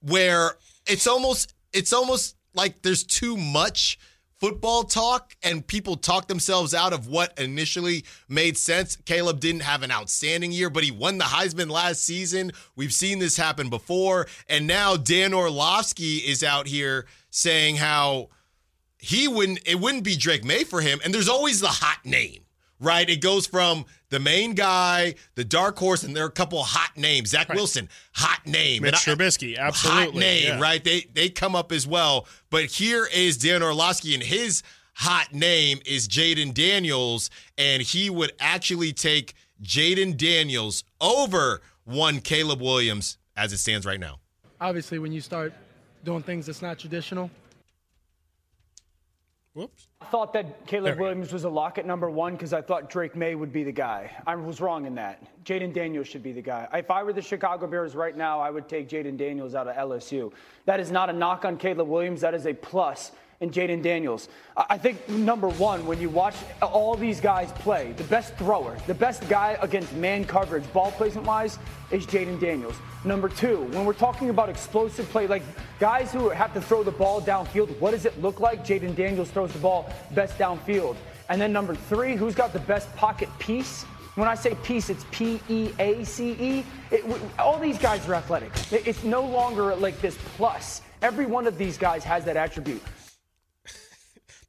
where 0.00 0.56
it's 0.86 1.06
almost 1.06 1.54
it's 1.72 1.92
almost 1.92 2.36
like 2.54 2.82
there's 2.82 3.04
too 3.04 3.36
much 3.36 3.98
football 4.38 4.84
talk 4.84 5.36
and 5.42 5.66
people 5.66 5.96
talk 5.96 6.28
themselves 6.28 6.72
out 6.74 6.92
of 6.92 7.08
what 7.08 7.38
initially 7.38 8.04
made 8.28 8.56
sense. 8.56 8.96
Caleb 8.96 9.40
didn't 9.40 9.62
have 9.62 9.82
an 9.82 9.90
outstanding 9.90 10.52
year, 10.52 10.70
but 10.70 10.84
he 10.84 10.90
won 10.90 11.18
the 11.18 11.24
Heisman 11.24 11.70
last 11.70 12.04
season. 12.04 12.52
We've 12.76 12.92
seen 12.92 13.18
this 13.18 13.36
happen 13.36 13.68
before. 13.68 14.26
And 14.48 14.66
now 14.66 14.96
Dan 14.96 15.34
Orlovsky 15.34 16.16
is 16.18 16.42
out 16.44 16.66
here 16.66 17.06
saying 17.30 17.76
how 17.76 18.28
he 18.98 19.28
wouldn't 19.28 19.60
it 19.66 19.78
wouldn't 19.78 20.04
be 20.04 20.16
Drake 20.16 20.44
Maye 20.44 20.64
for 20.64 20.80
him. 20.80 21.00
And 21.04 21.12
there's 21.12 21.28
always 21.28 21.60
the 21.60 21.68
hot 21.68 22.04
name, 22.04 22.44
right? 22.80 23.08
It 23.08 23.20
goes 23.20 23.46
from 23.46 23.86
the 24.10 24.18
main 24.18 24.54
guy, 24.54 25.14
the 25.34 25.44
dark 25.44 25.78
horse, 25.78 26.02
and 26.02 26.16
there 26.16 26.24
are 26.24 26.28
a 26.28 26.32
couple 26.32 26.60
of 26.60 26.66
hot 26.68 26.96
names. 26.96 27.30
Zach 27.30 27.48
Wilson, 27.50 27.88
hot 28.14 28.46
name. 28.46 28.82
Mitch 28.82 29.06
And 29.06 29.20
I- 29.20 29.24
Trubisky, 29.24 29.56
absolutely. 29.58 30.04
Hot 30.04 30.14
name, 30.14 30.44
yeah. 30.44 30.60
right? 30.60 30.82
They 30.82 31.06
they 31.12 31.28
come 31.28 31.54
up 31.54 31.72
as 31.72 31.86
well. 31.86 32.26
But 32.50 32.64
here 32.66 33.06
is 33.12 33.36
Dan 33.38 33.62
Orlovsky, 33.62 34.14
and 34.14 34.22
his 34.22 34.62
hot 34.94 35.32
name 35.32 35.78
is 35.86 36.08
Jayden 36.08 36.54
Daniels, 36.54 37.30
and 37.56 37.82
he 37.82 38.10
would 38.10 38.32
actually 38.40 38.92
take 38.92 39.34
Jayden 39.62 40.16
Daniels 40.16 40.84
over 41.00 41.60
one 41.84 42.20
Caleb 42.20 42.60
Williams 42.60 43.18
as 43.36 43.52
it 43.52 43.58
stands 43.58 43.86
right 43.86 44.00
now. 44.00 44.18
obviously 44.60 44.98
when 44.98 45.12
you 45.12 45.20
start 45.20 45.52
doing 46.04 46.22
things 46.22 46.46
that's 46.46 46.60
not 46.62 46.78
traditional 46.78 47.30
Whoops. 49.58 49.88
I 50.00 50.04
thought 50.04 50.32
that 50.34 50.68
Caleb 50.68 51.00
Williams 51.00 51.32
was 51.32 51.42
a 51.42 51.48
lock 51.48 51.78
at 51.78 51.84
number 51.84 52.08
one 52.08 52.34
because 52.34 52.52
I 52.52 52.62
thought 52.62 52.88
Drake 52.88 53.16
Maye 53.16 53.34
would 53.34 53.52
be 53.52 53.64
the 53.64 53.72
guy. 53.72 54.08
I 54.24 54.36
was 54.36 54.60
wrong 54.60 54.86
in 54.86 54.94
that. 54.94 55.20
Jayden 55.44 55.72
Daniels 55.72 56.06
should 56.06 56.22
be 56.22 56.30
the 56.30 56.40
guy. 56.40 56.68
If 56.72 56.92
I 56.92 57.02
were 57.02 57.12
the 57.12 57.20
Chicago 57.20 57.66
Bears 57.66 57.96
right 57.96 58.16
now, 58.16 58.38
I 58.38 58.50
would 58.50 58.68
take 58.68 58.88
Jayden 58.88 59.16
Daniels 59.16 59.56
out 59.56 59.66
of 59.66 59.74
LSU. 59.74 60.32
That 60.66 60.78
is 60.78 60.92
not 60.92 61.10
a 61.10 61.12
knock 61.12 61.44
on 61.44 61.56
Caleb 61.56 61.88
Williams. 61.88 62.20
That 62.20 62.34
is 62.34 62.46
a 62.46 62.54
plus 62.54 63.10
in 63.40 63.50
Jayden 63.50 63.82
Daniels. 63.82 64.28
I 64.56 64.66
I 64.70 64.78
think 64.78 65.08
number 65.08 65.48
one, 65.48 65.86
when 65.86 66.00
you 66.00 66.08
watch 66.08 66.36
all 66.62 66.94
these 66.94 67.20
guys 67.20 67.50
play, 67.52 67.92
the 67.92 68.04
best 68.04 68.34
thrower, 68.36 68.76
the 68.86 68.94
best 68.94 69.28
guy 69.28 69.58
against 69.60 69.92
man 69.94 70.24
coverage, 70.24 70.64
ball 70.72 70.92
placement 70.92 71.26
wise, 71.26 71.58
is 71.90 72.06
Jayden 72.06 72.40
Daniels. 72.40 72.76
Number 73.04 73.28
two, 73.28 73.62
when 73.72 73.84
we're 73.84 73.92
talking 73.92 74.30
about 74.30 74.48
explosive 74.48 75.08
play, 75.08 75.26
like 75.26 75.42
guys 75.80 76.12
who 76.12 76.28
have 76.28 76.52
to 76.54 76.60
throw 76.60 76.82
the 76.82 76.92
ball 76.92 77.20
downfield, 77.20 77.68
what 77.80 77.90
does 77.90 78.04
it 78.04 78.20
look 78.22 78.40
like? 78.40 78.64
Jayden 78.64 78.94
Daniels 78.94 79.30
throws 79.30 79.52
the 79.52 79.58
ball 79.58 79.92
best 80.12 80.38
downfield. 80.38 80.96
And 81.28 81.40
then 81.40 81.52
number 81.52 81.74
three, 81.74 82.16
who's 82.16 82.34
got 82.34 82.52
the 82.52 82.60
best 82.60 82.94
pocket 82.96 83.28
piece? 83.38 83.84
When 84.14 84.28
I 84.28 84.34
say 84.34 84.56
piece, 84.64 84.90
it's 84.90 85.04
P 85.10 85.40
E 85.48 85.70
A 85.78 86.04
C 86.04 86.36
E. 86.40 86.64
All 87.38 87.58
these 87.58 87.78
guys 87.78 88.08
are 88.08 88.14
athletic. 88.14 88.50
It's 88.72 89.04
no 89.04 89.22
longer 89.22 89.74
like 89.76 90.00
this 90.00 90.16
plus. 90.36 90.82
Every 91.02 91.26
one 91.26 91.46
of 91.46 91.56
these 91.56 91.78
guys 91.78 92.02
has 92.04 92.24
that 92.24 92.36
attribute. 92.36 92.82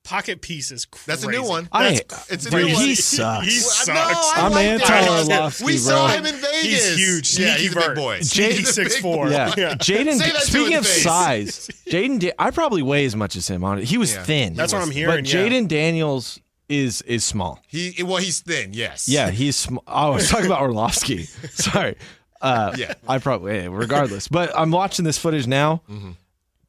Pocket 0.10 0.42
piece 0.42 0.72
is 0.72 0.86
crazy. 0.86 1.04
That's 1.06 1.24
a 1.24 1.28
new 1.30 1.44
one. 1.44 1.70
I- 1.72 1.92
That's 1.92 2.32
It's 2.32 2.46
a 2.48 2.50
Dude, 2.50 2.66
new 2.68 2.74
one. 2.74 2.84
he 2.84 2.96
sucks. 2.96 3.46
He 3.48 3.56
No, 3.56 3.62
sucks. 3.62 3.90
I 3.90 4.34
I'm 4.46 4.52
like 4.52 4.66
anti 4.66 4.88
that. 4.88 5.30
Orlovsky, 5.30 5.64
We 5.66 5.78
saw 5.78 6.08
him 6.08 6.26
in 6.26 6.36
Vegas. 6.36 6.62
He's 6.64 6.96
huge. 6.98 7.40
Yeah, 7.40 7.56
Sneaky 7.56 7.62
he's 7.62 7.76
a 7.76 7.80
big 7.88 7.96
boy. 7.96 8.22
Sneaky 8.22 8.54
He's 8.56 8.78
a 8.78 8.82
big 8.84 8.92
6'4". 8.92 9.32
Yeah, 9.32 9.54
Yeah. 9.56 9.76
Jayden. 9.76 10.18
Say 10.18 10.32
that 10.32 10.42
to 10.42 10.48
Speaking 10.48 10.76
of 10.78 10.86
face. 10.88 11.04
size, 11.04 11.70
Jayden. 11.88 12.20
Da- 12.20 12.34
I 12.40 12.50
probably 12.52 12.82
weigh 12.82 13.06
as 13.06 13.16
much 13.16 13.36
as 13.36 13.48
him 13.48 13.64
on 13.64 13.78
it. 13.80 13.86
He 13.86 13.98
was 14.00 14.14
Yeah. 14.14 14.24
thin. 14.24 14.54
That's 14.56 14.74
what 14.74 14.82
I'm 14.82 14.88
but 14.90 14.96
hearing. 14.96 15.26
yeah. 15.26 15.32
Jayden 15.32 15.68
Daniels 15.68 16.40
is 16.68 17.02
is 17.04 17.24
small. 17.24 17.60
He 17.68 18.02
well, 18.04 18.18
he's 18.18 18.40
thin. 18.40 18.74
Yes. 18.74 19.08
Yeah, 19.08 19.30
he's. 19.32 19.56
Sm- 19.56 19.78
oh, 19.78 19.84
I 19.88 20.10
was 20.10 20.28
talking 20.30 20.46
about 20.48 20.62
Orlovsky. 20.62 21.24
Sorry. 21.54 21.96
Uh, 22.42 22.74
Yeah. 22.78 22.94
I 23.08 23.18
probably. 23.20 23.68
regardless, 23.68 24.28
but 24.28 24.52
I'm 24.58 24.72
watching 24.72 25.06
this 25.06 25.18
footage 25.20 25.46
now. 25.46 25.82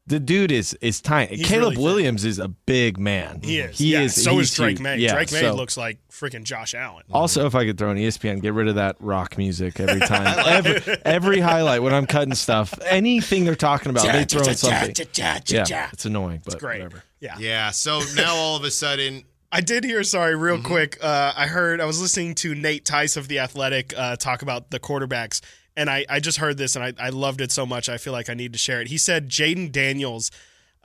The 0.06 0.18
dude 0.18 0.50
is 0.50 0.74
is 0.80 1.00
tiny. 1.00 1.36
He's 1.36 1.46
Caleb 1.46 1.72
really. 1.74 1.84
Williams 1.84 2.24
is 2.24 2.38
a 2.40 2.48
big 2.48 2.98
man. 2.98 3.40
He 3.44 3.60
is. 3.60 3.78
He 3.78 3.92
yeah, 3.92 4.00
is. 4.00 4.20
So 4.20 4.40
is 4.40 4.52
Drake 4.52 4.70
huge. 4.78 4.80
May. 4.80 4.96
Yeah, 4.96 5.12
Drake 5.14 5.30
Maye 5.30 5.40
so- 5.42 5.54
looks 5.54 5.76
like 5.76 5.98
freaking 6.10 6.42
Josh 6.42 6.74
Allen. 6.74 7.04
Also, 7.12 7.46
if 7.46 7.54
I 7.54 7.64
could 7.64 7.78
throw 7.78 7.90
an 7.90 7.96
ESPN, 7.96 8.40
get 8.42 8.52
rid 8.54 8.66
of 8.66 8.74
that 8.74 8.96
rock 8.98 9.38
music 9.38 9.78
every 9.78 10.00
time. 10.06 10.36
every, 10.46 10.96
every 11.04 11.40
highlight 11.40 11.82
when 11.82 11.94
I'm 11.94 12.06
cutting 12.06 12.34
stuff, 12.34 12.74
anything 12.86 13.44
they're 13.44 13.54
talking 13.54 13.90
about, 13.90 14.04
they 14.06 14.24
throw 14.24 14.42
in 14.42 14.56
something. 14.56 14.94
Yeah, 15.16 15.88
it's 15.92 16.04
annoying, 16.06 16.42
but 16.44 16.58
Great. 16.58 16.82
whatever. 16.82 17.04
Yeah. 17.20 17.36
Yeah. 17.38 17.70
So 17.70 18.00
now 18.16 18.34
all 18.34 18.56
of 18.56 18.64
a 18.64 18.70
sudden, 18.70 19.22
I 19.52 19.60
did 19.60 19.84
hear, 19.84 20.02
sorry, 20.02 20.34
real 20.34 20.56
Mm-hmm. 20.56 20.66
quick. 20.66 20.98
Uh, 21.02 21.32
I 21.36 21.46
heard, 21.46 21.80
I 21.80 21.84
was 21.84 22.00
listening 22.00 22.34
to 22.36 22.54
Nate 22.54 22.84
Tice 22.84 23.16
of 23.16 23.28
The 23.28 23.38
Athletic 23.40 23.92
uh, 23.96 24.16
talk 24.16 24.42
about 24.42 24.70
the 24.70 24.80
quarterbacks, 24.80 25.40
and 25.76 25.88
I, 25.90 26.04
I 26.09 26.20
just 26.20 26.38
heard 26.38 26.56
this 26.56 26.76
and 26.76 26.85
I, 26.85 26.92
I 26.98 27.11
loved 27.11 27.40
it 27.40 27.52
so 27.52 27.64
much. 27.66 27.88
I 27.88 27.96
feel 27.98 28.12
like 28.12 28.28
I 28.28 28.35
need 28.35 28.52
to 28.52 28.59
share 28.59 28.80
it. 28.80 28.88
He 28.88 28.98
said 28.98 29.28
Jayden 29.28 29.70
Daniels, 29.72 30.30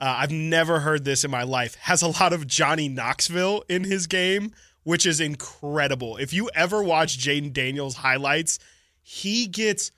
uh, 0.00 0.14
I've 0.18 0.30
never 0.30 0.80
heard 0.80 1.04
this 1.04 1.24
in 1.24 1.30
my 1.30 1.42
life, 1.42 1.74
has 1.76 2.02
a 2.02 2.08
lot 2.08 2.32
of 2.32 2.46
Johnny 2.46 2.88
Knoxville 2.88 3.64
in 3.68 3.84
his 3.84 4.06
game, 4.06 4.52
which 4.84 5.06
is 5.06 5.20
incredible. 5.20 6.16
If 6.16 6.32
you 6.32 6.50
ever 6.54 6.82
watch 6.82 7.18
Jayden 7.18 7.52
Daniels 7.52 7.96
highlights, 7.96 8.58
he 9.02 9.46
gets 9.46 9.90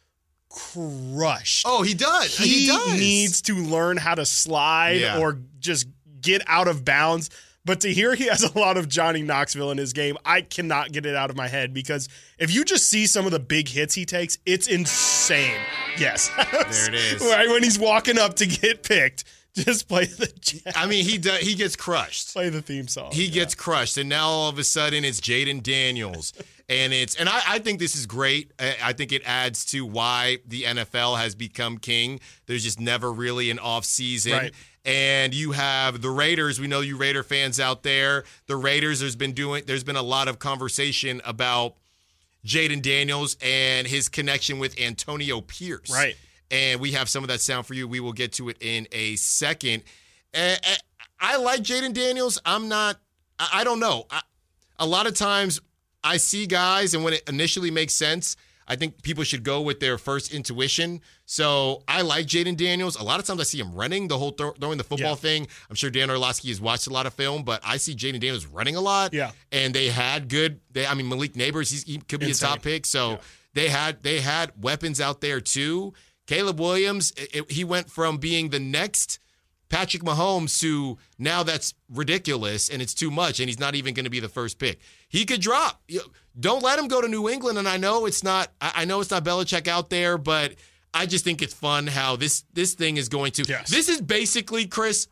crushed 0.51 1.65
oh, 1.69 1.83
he 1.83 1.95
does. 1.95 2.37
he, 2.37 2.61
He, 2.61 2.67
does. 2.69 2.93
needs 2.99 3.43
to 3.43 3.55
learn 3.55 3.97
how 3.97 4.15
to 4.15 4.25
slide 4.25 5.01
Yeah. 5.01 5.19
or 5.21 5.39
just 5.59 5.87
get 6.21 6.43
out 6.47 6.69
of 6.69 6.85
bounds. 6.85 7.31
But 7.69 7.83
to 7.83 7.93
hear 7.93 8.15
he 8.15 8.29
has 8.29 8.43
a 8.43 8.59
lot 8.59 8.79
of 8.79 8.89
Johnny 8.89 9.21
Knoxville 9.21 9.71
in 9.73 9.77
his 9.77 9.93
game, 9.93 10.17
I 10.25 10.41
cannot 10.41 10.91
get 10.91 11.05
it 11.05 11.15
out 11.15 11.29
of 11.29 11.37
my 11.37 11.49
head 11.49 11.75
because 11.75 12.09
if 12.39 12.51
you 12.51 12.65
just 12.65 12.89
see 12.89 13.07
some 13.07 13.27
of 13.27 13.31
the 13.31 13.39
big 13.39 13.69
hits 13.69 13.95
he 13.95 14.07
takes, 14.07 14.39
it's 14.47 14.69
insane. 14.69 15.61
Yes. 15.99 16.31
There 16.51 16.89
it 16.89 16.95
is. 16.95 17.21
Right 17.21 17.47
when 17.49 17.63
he's 17.63 17.79
walking 17.79 18.17
up 18.17 18.37
to 18.37 18.47
get 18.47 18.85
picked, 18.85 19.25
just 19.55 19.87
play 19.87 20.07
the 20.07 20.73
I 20.77 20.87
mean, 20.87 21.05
he 21.05 21.19
does. 21.19 21.41
He 21.41 21.55
gets 21.55 21.77
crushed. 21.77 22.33
play 22.33 22.49
the 22.49 22.63
theme 22.63 22.89
song. 22.89 23.11
He 23.13 23.29
gets 23.29 23.55
crushed, 23.55 23.99
and 23.99 24.09
now 24.09 24.29
all 24.29 24.49
of 24.49 24.59
a 24.59 24.65
sudden 24.65 25.05
it's 25.05 25.21
Jayden 25.21 25.63
Daniels, 25.63 26.33
and 26.69 26.93
it's 26.93 27.15
and 27.17 27.29
I, 27.29 27.43
I 27.47 27.59
think 27.59 27.81
this 27.81 27.97
is 27.97 28.07
great. 28.07 28.53
I, 28.59 28.77
I 28.83 28.93
think 28.93 29.13
it 29.13 29.23
adds 29.27 29.65
to 29.67 29.85
why 29.85 30.39
the 30.47 30.63
NFL 30.63 31.19
has 31.19 31.35
become 31.35 31.79
king. 31.79 32.21
There's 32.47 32.65
just 32.65 32.81
never 32.81 33.13
really 33.13 33.51
an 33.51 33.59
off 33.59 33.85
season. 33.85 34.33
Right. 34.33 34.55
And 34.89 35.35
you 35.35 35.53
have 35.53 36.01
the 36.01 36.09
Raiders. 36.09 36.59
We 36.59 36.67
know 36.67 36.81
you 36.81 36.97
Raider 36.97 37.23
fans 37.23 37.61
out 37.61 37.83
there. 37.83 38.25
The 38.47 38.57
Raiders. 38.57 39.01
There's 39.01 39.17
been 39.17 39.33
doing. 39.33 39.65
There's 39.67 39.85
been 39.85 39.97
a 39.97 40.03
lot 40.03 40.29
of 40.29 40.39
conversation 40.39 41.21
about 41.27 41.75
Jayden 42.47 42.81
Daniels 42.81 43.37
and 43.43 43.87
his 43.87 44.09
connection 44.09 44.59
with 44.59 44.81
Antonio 44.81 45.43
Pierce. 45.43 45.93
Right. 45.93 46.17
And 46.51 46.81
we 46.81 46.93
have 46.93 47.11
some 47.11 47.23
of 47.23 47.29
that 47.29 47.43
sound 47.43 47.67
for 47.67 47.75
you. 47.75 47.87
We 47.87 48.01
will 48.01 48.15
get 48.15 48.33
to 48.35 48.49
it 48.49 48.57
in 48.61 48.89
a 48.91 49.17
second. 49.17 49.83
I 50.35 51.37
like 51.37 51.61
Jayden 51.61 51.93
Daniels. 51.93 52.41
I'm 52.47 52.69
not. 52.69 52.97
I, 53.39 53.49
I 53.61 53.65
don't 53.65 53.81
know. 53.81 54.07
I, 54.11 54.23
a 54.79 54.87
lot 54.87 55.07
of 55.07 55.15
times 55.15 55.61
I 56.03 56.17
see 56.17 56.47
guys, 56.47 56.95
and 56.95 57.05
when 57.05 57.13
it 57.13 57.29
initially 57.29 57.71
makes 57.71 57.93
sense, 57.93 58.37
I 58.69 58.77
think 58.77 59.03
people 59.03 59.25
should 59.25 59.43
go 59.43 59.63
with 59.63 59.81
their 59.81 59.97
first 59.99 60.33
intuition. 60.33 61.01
So 61.25 61.83
I 61.89 62.03
like 62.03 62.27
Jayden 62.27 62.57
Daniels. 62.57 62.97
A 62.97 63.03
lot 63.03 63.19
of 63.19 63.27
times 63.27 63.41
I 63.41 63.45
see 63.45 63.59
him 63.59 63.75
running 63.75 64.09
the 64.09 64.19
whole 64.19 64.31
throw, 64.33 64.53
throwing 64.53 64.79
the 64.79 64.85
football 64.85 65.11
Yeah. 65.11 65.15
thing. 65.17 65.49
I'm 65.71 65.75
sure 65.77 65.89
Dan 65.91 66.11
Orlovsky 66.11 66.49
has 66.49 66.61
watched 66.61 66.87
a 66.87 66.91
lot 66.91 67.07
of 67.07 67.15
film, 67.15 67.43
but 67.45 67.61
I 67.65 67.79
see 67.79 67.95
Jayden 67.95 68.21
Daniels 68.21 68.47
running 68.47 68.77
a 68.77 68.81
lot. 68.81 69.13
Yeah. 69.15 69.31
and 69.51 69.75
they 69.75 69.89
had 69.89 70.29
good. 70.29 70.61
They, 70.73 70.87
I 70.87 70.95
mean, 70.95 71.09
Malik 71.09 71.33
Nabers, 71.33 71.71
he's, 71.71 71.83
he 71.85 71.99
could 71.99 72.21
be 72.21 72.29
Insane. 72.29 72.49
a 72.49 72.53
top 72.53 72.63
pick. 72.63 72.85
So 72.87 73.19
they 73.55 73.69
had 73.69 74.03
they 74.03 74.21
had 74.21 74.53
weapons 74.63 75.01
out 75.01 75.21
there 75.23 75.41
too. 75.41 75.95
Caleb 76.27 76.61
Williams, 76.61 77.11
it- 77.17 77.31
it- 77.35 77.51
he 77.51 77.65
went 77.65 77.91
from 77.91 78.19
being 78.19 78.51
the 78.51 78.61
next 78.61 79.19
Patrick 79.69 80.03
Mahomes 80.03 80.59
to 80.61 80.99
now 81.19 81.43
that's 81.43 81.75
ridiculous 81.91 82.69
and 82.69 82.81
it's 82.81 82.95
too 82.95 83.11
much 83.11 83.41
and 83.41 83.49
he's 83.49 83.59
not 83.59 83.75
even 83.75 83.95
going 83.95 84.05
to 84.05 84.11
be 84.11 84.21
the 84.21 84.29
first 84.29 84.59
pick. 84.59 84.81
He 85.09 85.25
could 85.25 85.41
drop. 85.41 85.83
Don't 86.39 86.63
let 86.63 86.79
him 86.79 86.89
go 86.89 87.01
to 87.01 87.09
New 87.09 87.29
England. 87.29 87.59
And 87.59 87.69
I 87.69 87.77
know 87.77 88.07
it's 88.07 88.23
not. 88.23 88.51
I 88.61 88.85
know 88.85 89.01
it's 89.01 89.11
not 89.11 89.25
Belichick 89.25 89.69
out 89.69 89.91
there, 89.91 90.17
but 90.19 90.55
I 90.95 91.07
just 91.07 91.25
think 91.25 91.43
it's 91.43 91.55
fun 91.55 91.87
how 91.87 92.17
this 92.17 92.45
this 92.53 92.75
thing 92.75 92.97
is 92.97 93.09
going 93.09 93.33
to. 93.33 93.45
Yes. 93.47 93.71
This 93.71 93.89
is 93.89 94.01
basically 94.01 94.67
Chris 94.67 95.09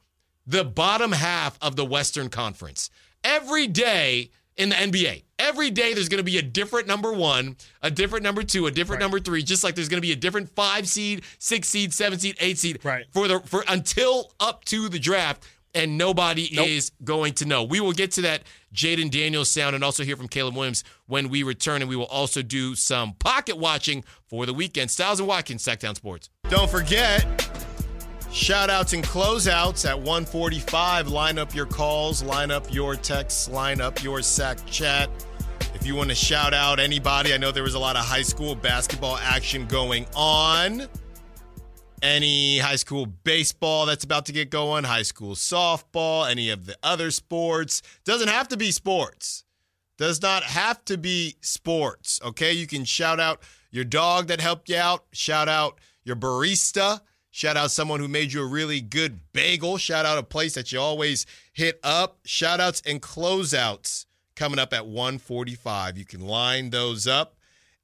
the 0.46 0.64
bottom 0.64 1.12
half 1.12 1.58
of 1.60 1.76
the 1.76 1.84
Western 1.84 2.28
Conference. 2.28 2.90
Every 3.24 3.66
day 3.66 4.30
in 4.56 4.68
the 4.68 4.76
NBA, 4.76 5.24
every 5.38 5.70
day 5.70 5.94
there's 5.94 6.08
going 6.08 6.18
to 6.18 6.24
be 6.24 6.38
a 6.38 6.42
different 6.42 6.86
number 6.86 7.12
one, 7.12 7.56
a 7.82 7.90
different 7.90 8.22
number 8.22 8.42
two, 8.42 8.66
a 8.66 8.70
different 8.70 9.00
number 9.00 9.18
three, 9.20 9.42
just 9.42 9.62
like 9.64 9.74
there's 9.74 9.88
going 9.88 9.98
to 9.98 10.06
be 10.06 10.12
a 10.12 10.16
different 10.16 10.48
five 10.54 10.88
seed, 10.88 11.22
six 11.38 11.68
seed, 11.68 11.92
seven 11.92 12.18
seed, 12.18 12.36
eight 12.40 12.58
seed 12.58 12.78
Right. 12.84 13.04
for 13.12 13.28
the 13.28 13.40
for 13.40 13.64
until 13.68 14.32
up 14.40 14.64
to 14.66 14.88
the 14.88 14.98
draft. 14.98 15.46
And 15.74 15.98
nobody 15.98 16.44
is 16.44 16.90
going 17.04 17.34
to 17.34 17.44
know. 17.44 17.62
We 17.62 17.80
will 17.80 17.92
get 17.92 18.12
to 18.12 18.22
that 18.22 18.44
Jayden 18.74 19.10
Daniels 19.10 19.50
sound 19.50 19.74
and 19.74 19.84
also 19.84 20.04
hear 20.04 20.16
from 20.16 20.26
Caleb 20.26 20.56
Williams 20.56 20.82
when 21.06 21.28
we 21.28 21.42
return. 21.42 21.82
And 21.82 21.88
we 21.90 21.96
will 21.96 22.06
also 22.06 22.40
do 22.40 22.74
some 22.74 23.12
pocket 23.18 23.58
watching 23.58 24.02
for 24.26 24.46
the 24.46 24.54
weekend. 24.54 24.90
Stiles 24.90 25.18
and 25.20 25.28
Watkins, 25.28 25.62
Sactown 25.62 25.94
Sports. 25.94 26.30
Don't 26.48 26.70
forget, 26.70 27.26
Shout 28.32 28.70
outs 28.70 28.92
and 28.92 29.04
closeouts 29.04 29.86
at 29.88 29.96
145. 29.98 31.08
Line 31.08 31.38
up 31.38 31.54
your 31.54 31.66
calls, 31.66 32.22
line 32.22 32.50
up 32.50 32.72
your 32.72 32.96
texts, 32.96 33.48
line 33.48 33.80
up 33.82 34.02
your 34.02 34.22
sack 34.22 34.58
chat. 34.66 35.08
If 35.76 35.86
you 35.86 35.94
want 35.94 36.08
to 36.08 36.16
shout 36.16 36.54
out 36.54 36.80
anybody, 36.80 37.34
I 37.34 37.36
know 37.36 37.52
there 37.52 37.62
was 37.62 37.74
a 37.74 37.78
lot 37.78 37.96
of 37.96 38.04
high 38.06 38.22
school 38.22 38.54
basketball 38.54 39.18
action 39.18 39.66
going 39.66 40.06
on. 40.16 40.88
Any 42.00 42.56
high 42.56 42.76
school 42.76 43.04
baseball 43.04 43.84
that's 43.84 44.02
about 44.02 44.24
to 44.26 44.32
get 44.32 44.48
going, 44.48 44.84
high 44.84 45.02
school 45.02 45.34
softball, 45.34 46.28
any 46.28 46.48
of 46.48 46.64
the 46.64 46.78
other 46.82 47.10
sports. 47.10 47.82
Doesn't 48.06 48.28
have 48.28 48.48
to 48.48 48.56
be 48.56 48.70
sports. 48.70 49.44
Does 49.98 50.22
not 50.22 50.44
have 50.44 50.82
to 50.86 50.96
be 50.96 51.36
sports. 51.42 52.22
Okay. 52.24 52.52
You 52.52 52.66
can 52.66 52.86
shout 52.86 53.20
out 53.20 53.42
your 53.70 53.84
dog 53.84 54.28
that 54.28 54.40
helped 54.40 54.70
you 54.70 54.78
out, 54.78 55.04
shout 55.12 55.46
out 55.46 55.78
your 56.04 56.16
barista. 56.16 57.02
Shout 57.32 57.58
out 57.58 57.70
someone 57.70 58.00
who 58.00 58.08
made 58.08 58.32
you 58.32 58.42
a 58.42 58.46
really 58.46 58.80
good 58.80 59.20
bagel. 59.34 59.76
Shout 59.76 60.06
out 60.06 60.16
a 60.16 60.22
place 60.22 60.54
that 60.54 60.72
you 60.72 60.80
always 60.80 61.26
hit 61.52 61.78
up. 61.82 62.20
Shout 62.24 62.60
outs 62.60 62.80
and 62.86 63.02
closeouts 63.02 64.05
coming 64.36 64.58
up 64.58 64.72
at 64.72 64.86
145. 64.86 65.98
You 65.98 66.04
can 66.04 66.20
line 66.20 66.70
those 66.70 67.06
up 67.06 67.36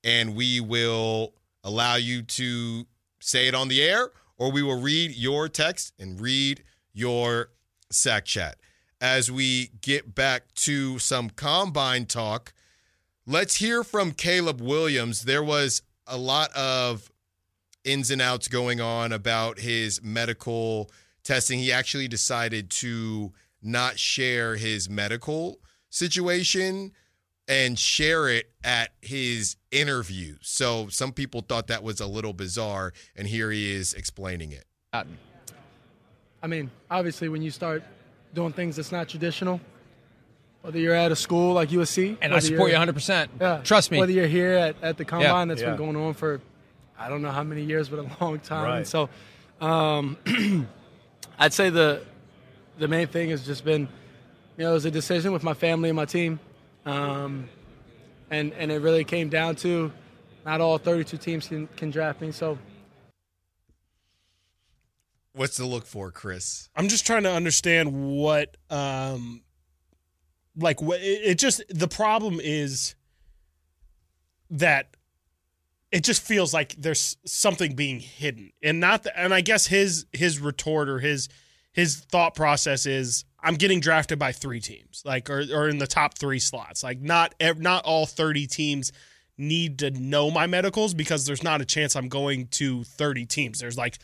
and 0.05 0.37
we 0.37 0.61
will 0.61 1.35
allow 1.65 1.97
you 1.97 2.23
to 2.23 2.87
say 3.21 3.49
it 3.49 3.55
on 3.55 3.69
the 3.69 3.83
air 3.83 4.11
or 4.39 4.53
we 4.53 4.63
will 4.63 4.81
read 4.81 5.17
your 5.17 5.49
text 5.49 5.93
and 5.99 6.21
read 6.21 6.63
your 6.93 7.51
sack 7.91 8.25
chat. 8.25 8.57
As 9.01 9.31
we 9.31 9.71
get 9.81 10.15
back 10.15 10.55
to 10.55 10.99
some 10.99 11.31
combine 11.31 12.07
talk, 12.07 12.53
let's 13.27 13.57
hear 13.57 13.83
from 13.83 14.13
Caleb 14.13 14.61
Williams. 14.61 15.23
There 15.23 15.43
was 15.43 15.83
a 16.07 16.17
lot 16.17 16.53
of 16.53 17.11
ins 17.85 18.11
and 18.11 18.23
outs 18.23 18.49
going 18.49 18.81
on 18.81 19.13
about 19.13 19.59
his 19.59 20.03
medical 20.03 20.91
testing. 21.25 21.59
He 21.59 21.73
actually 21.73 22.09
decided 22.09 22.71
to 22.71 23.33
not 23.63 23.99
share 23.99 24.57
his 24.57 24.89
medical 24.89 25.59
situation 25.93 26.93
and 27.49 27.79
share 27.79 28.29
it 28.29 28.51
at 28.65 28.91
his 29.01 29.57
interview. 29.71 30.37
So 30.41 30.89
some 30.89 31.13
people 31.13 31.43
thought 31.43 31.67
that 31.69 31.83
was 31.83 32.01
a 32.01 32.07
little 32.07 32.33
bizarre, 32.33 32.93
and 33.15 33.29
here 33.29 33.51
he 33.51 33.73
is 33.73 33.95
explaining 33.95 34.53
it. 34.53 34.65
I 34.93 36.47
mean, 36.47 36.71
obviously, 36.91 37.29
when 37.29 37.43
you 37.43 37.51
start 37.51 37.83
doing 38.35 38.53
things 38.53 38.77
that's 38.77 38.91
not 38.91 39.09
traditional, 39.09 39.61
whether 40.63 40.79
you're 40.79 40.95
at 40.95 41.13
a 41.13 41.17
school 41.17 41.55
like 41.55 41.71
USC, 41.71 42.17
And 42.23 42.33
I 42.35 42.39
support 42.39 42.71
you 42.71 42.77
100%. 42.77 43.29
Yeah, 43.41 43.61
Trust 43.65 43.91
me. 43.91 43.99
Whether 43.99 44.13
you're 44.13 44.27
here 44.27 44.53
at, 44.55 44.77
at 44.83 44.97
the 44.97 45.05
combine 45.05 45.49
that's 45.49 45.61
Yeah. 45.61 45.69
been 45.71 45.77
going 45.77 45.97
on 45.97 46.15
for 46.15 46.41
I 46.99 47.09
don't 47.09 47.21
know 47.21 47.33
how 47.33 47.43
many 47.43 47.65
years, 47.65 47.89
but 47.89 47.99
a 47.99 48.25
long 48.25 48.39
time. 48.39 48.65
Right. 48.65 48.77
And 48.79 48.87
so, 48.87 49.09
um, 49.61 50.17
I'd 51.39 51.53
say 51.53 51.69
the 51.71 52.03
the 52.79 52.87
main 52.87 53.09
thing 53.09 53.31
has 53.31 53.45
just 53.45 53.65
been, 53.65 53.89
you 54.57 54.65
know, 54.65 54.71
it 54.71 54.75
was 54.75 54.85
a 54.85 54.91
decision 54.91 55.33
with 55.33 55.43
my 55.43 55.55
family 55.55 55.89
and 55.89 55.97
my 55.97 56.05
team, 56.05 56.39
um, 56.87 57.49
and 58.31 58.53
and 58.55 58.71
it 58.71 58.81
really 58.81 59.05
came 59.05 59.29
down 59.29 59.57
to 59.57 59.93
not 60.45 60.61
all 60.61 60.79
32 60.79 61.17
teams 61.19 61.49
can, 61.49 61.69
can 61.77 61.91
draft 61.91 62.21
me. 62.21 62.33
So 62.33 62.59
What's 65.35 65.57
to 65.57 65.67
look 65.67 65.87
for, 65.87 66.11
Chris? 66.11 66.69
I'm 66.77 66.89
just 66.89 67.07
trying 67.07 67.23
to 67.23 67.33
understand 67.33 68.17
what, 68.19 68.57
um, 68.69 69.43
like 70.57 70.83
what 70.83 71.01
it, 71.01 71.21
it 71.25 71.39
just 71.39 71.63
the 71.71 71.89
problem 71.89 72.39
is 72.43 72.95
that 74.51 74.95
it 75.91 76.05
just 76.05 76.23
feels 76.23 76.53
like 76.53 76.75
there's 76.77 77.17
something 77.25 77.75
being 77.75 78.01
hidden, 78.01 78.53
and 78.63 78.79
not 78.79 79.05
the, 79.05 79.19
and 79.19 79.33
I 79.33 79.41
guess 79.41 79.69
his 79.69 80.05
his 80.13 80.39
retort 80.39 80.91
or 80.91 80.99
his 80.99 81.31
his 81.73 81.97
thought 81.97 82.35
process 82.35 82.87
is 82.87 83.25
I'm 83.43 83.55
getting 83.55 83.81
drafted 83.81 84.19
by 84.19 84.33
three 84.33 84.61
teams, 84.61 85.03
like 85.05 85.29
or 85.29 85.43
or 85.53 85.69
in 85.69 85.79
the 85.79 85.87
top 85.87 86.17
three 86.17 86.39
slots, 86.39 86.85
like 86.85 87.01
not 87.01 87.35
not 87.59 87.85
all 87.85 88.07
30 88.07 88.47
teams 88.47 88.93
need 89.39 89.79
to 89.81 89.91
know 89.91 90.31
my 90.31 90.47
medicals 90.47 90.95
because 90.95 91.27
there's 91.27 91.43
not 91.43 91.61
a 91.61 91.65
chance 91.65 91.97
I'm 91.97 92.09
going 92.09 92.47
to 92.49 92.85
30 92.85 93.27
teams. 93.27 93.59
There's 93.59 93.79
like 93.79 93.99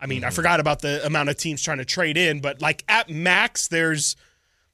I 0.00 0.06
mean, 0.06 0.24
I 0.24 0.30
mm. 0.30 0.32
forgot 0.32 0.58
about 0.58 0.80
the 0.80 1.04
amount 1.06 1.28
of 1.28 1.36
teams 1.36 1.62
trying 1.62 1.78
to 1.78 1.84
trade 1.84 2.16
in, 2.16 2.40
but 2.40 2.60
like 2.60 2.84
at 2.88 3.08
max, 3.08 3.68
there's 3.68 4.16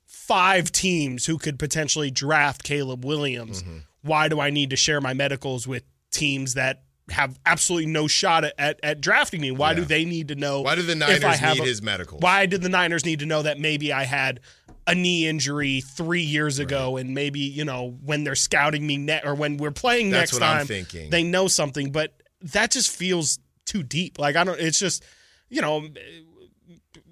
five 0.06 0.72
teams 0.72 1.26
who 1.26 1.36
could 1.36 1.58
potentially 1.58 2.10
draft 2.10 2.62
Caleb 2.62 3.04
Williams. 3.04 3.62
Mm-hmm. 3.62 3.78
Why 4.02 4.28
do 4.28 4.40
I 4.40 4.48
need 4.48 4.70
to 4.70 4.76
share 4.76 5.02
my 5.02 5.12
medicals 5.12 5.68
with 5.68 5.82
teams 6.10 6.54
that 6.54 6.84
have 7.10 7.38
absolutely 7.46 7.90
no 7.90 8.06
shot 8.06 8.44
at, 8.44 8.54
at, 8.58 8.80
at 8.82 9.00
drafting 9.00 9.40
me? 9.40 9.50
Why 9.50 9.74
do 9.74 9.84
they 9.84 10.04
need 10.04 10.28
to 10.28 10.34
know? 10.34 10.60
Why 10.62 10.74
do 10.74 10.82
the 10.82 10.92
if 10.92 11.02
I 11.02 11.06
Niners 11.28 11.38
have 11.40 11.56
need 11.56 11.62
a- 11.64 11.66
his 11.66 11.82
medicals? 11.82 12.20
Why 12.22 12.46
did 12.46 12.62
the 12.62 12.68
Niners 12.68 13.04
need 13.04 13.20
to 13.20 13.26
know 13.26 13.42
that 13.42 13.58
maybe 13.58 13.92
I 13.92 14.04
had 14.04 14.40
a 14.86 14.94
knee 14.94 15.26
injury 15.28 15.80
three 15.82 16.22
years 16.22 16.58
ago, 16.58 16.96
and 16.96 17.14
maybe 17.14 17.40
you 17.40 17.64
know 17.64 17.96
when 18.04 18.24
they're 18.24 18.34
scouting 18.34 18.86
me 18.86 18.96
ne- 18.96 19.20
or 19.24 19.34
when 19.34 19.56
we're 19.58 19.70
playing 19.70 20.10
That's 20.10 20.32
next 20.32 20.40
what 20.40 20.42
I'm 20.42 20.56
time, 20.58 20.66
thinking. 20.66 21.10
they 21.10 21.22
know 21.22 21.46
something, 21.48 21.92
but 21.92 22.14
that 22.40 22.70
just 22.70 22.90
feels 22.90 23.38
too 23.66 23.82
deep. 23.82 24.18
Like 24.18 24.36
I 24.36 24.44
don't. 24.44 24.58
It's 24.60 24.78
just 24.78 25.04
you 25.50 25.60
know 25.60 25.86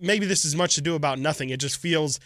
maybe 0.01 0.27
this 0.27 0.45
is 0.45 0.55
much 0.57 0.75
to 0.77 0.81
do 0.81 0.95
about 0.95 1.19
nothing. 1.19 1.51
It 1.51 1.61
just 1.61 1.79
feels. 1.79 2.21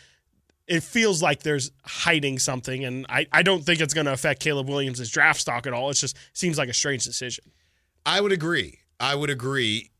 It 0.66 0.84
feels 0.84 1.20
like 1.20 1.42
there's 1.42 1.72
hiding 1.84 2.38
something, 2.38 2.84
and 2.84 3.04
I, 3.08 3.26
I 3.32 3.42
don't 3.42 3.64
think 3.64 3.80
it's 3.80 3.92
going 3.92 4.06
to 4.06 4.12
affect 4.12 4.38
Caleb 4.40 4.68
Williams' 4.68 5.10
draft 5.10 5.40
stock 5.40 5.66
at 5.66 5.72
all. 5.72 5.90
It 5.90 5.94
just 5.94 6.16
seems 6.32 6.58
like 6.58 6.68
a 6.68 6.72
strange 6.72 7.02
decision. 7.04 7.44
I 8.06 8.20
would 8.20 8.32
agree. 8.32 8.78
I 8.98 9.14
would 9.14 9.30
agree. 9.30 9.90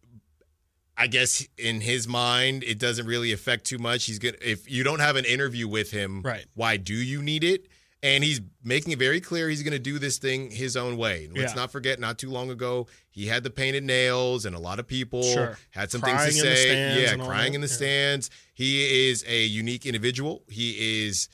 I 0.96 1.06
guess 1.06 1.46
in 1.56 1.80
his 1.80 2.06
mind, 2.06 2.62
it 2.64 2.78
doesn't 2.78 3.06
really 3.06 3.32
affect 3.32 3.64
too 3.64 3.78
much. 3.78 4.04
He's 4.04 4.18
good 4.18 4.36
if 4.42 4.70
you 4.70 4.82
don't 4.84 5.00
have 5.00 5.16
an 5.16 5.24
interview 5.24 5.66
with 5.66 5.90
him. 5.90 6.20
Right. 6.22 6.44
Why 6.54 6.76
do 6.76 6.94
you 6.94 7.22
need 7.22 7.42
it? 7.44 7.66
And 8.02 8.24
he's 8.24 8.40
making 8.64 8.92
it 8.92 8.98
very 8.98 9.20
clear 9.20 9.48
he's 9.48 9.62
going 9.62 9.72
to 9.74 9.78
do 9.78 9.98
this 9.98 10.18
thing 10.18 10.50
his 10.50 10.76
own 10.76 10.96
way. 10.96 11.28
Let's 11.34 11.52
Yeah. 11.52 11.60
not 11.60 11.70
forget, 11.72 12.00
not 12.00 12.18
too 12.18 12.30
long 12.30 12.50
ago, 12.50 12.86
he 13.10 13.26
had 13.26 13.42
the 13.44 13.50
painted 13.50 13.84
nails, 13.84 14.44
and 14.46 14.56
a 14.56 14.58
lot 14.58 14.78
of 14.78 14.86
people 14.86 15.22
Sure. 15.22 15.58
had 15.70 15.90
some 15.90 16.00
Crying 16.00 16.18
things 16.18 16.36
in 16.38 16.44
to 16.44 16.48
the 16.50 16.56
say. 16.56 16.62
stands 16.64 17.00
yeah, 17.02 17.16
crying 17.26 17.52
in 17.54 17.60
the 17.60 17.66
Yeah. 17.66 17.74
stands. 17.74 18.30
He 18.54 19.08
is 19.10 19.22
a 19.26 19.44
unique 19.44 19.84
individual. 19.84 20.44
He 20.48 21.04
is 21.06 21.28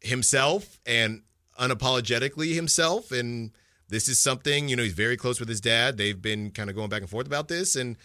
himself 0.00 0.80
and 0.86 1.22
unapologetically 1.58 2.54
himself. 2.54 3.12
And 3.12 3.52
this 3.92 4.08
is 4.08 4.18
something, 4.18 4.68
you 4.70 4.74
know, 4.76 4.82
he's 4.82 4.94
very 4.94 5.18
close 5.18 5.38
with 5.38 5.50
his 5.50 5.60
dad. 5.60 5.98
They've 5.98 6.20
been 6.20 6.50
kind 6.50 6.70
of 6.70 6.74
going 6.76 6.88
back 6.88 7.02
and 7.02 7.10
forth 7.10 7.26
about 7.26 7.46
this, 7.48 7.76
and 7.76 7.96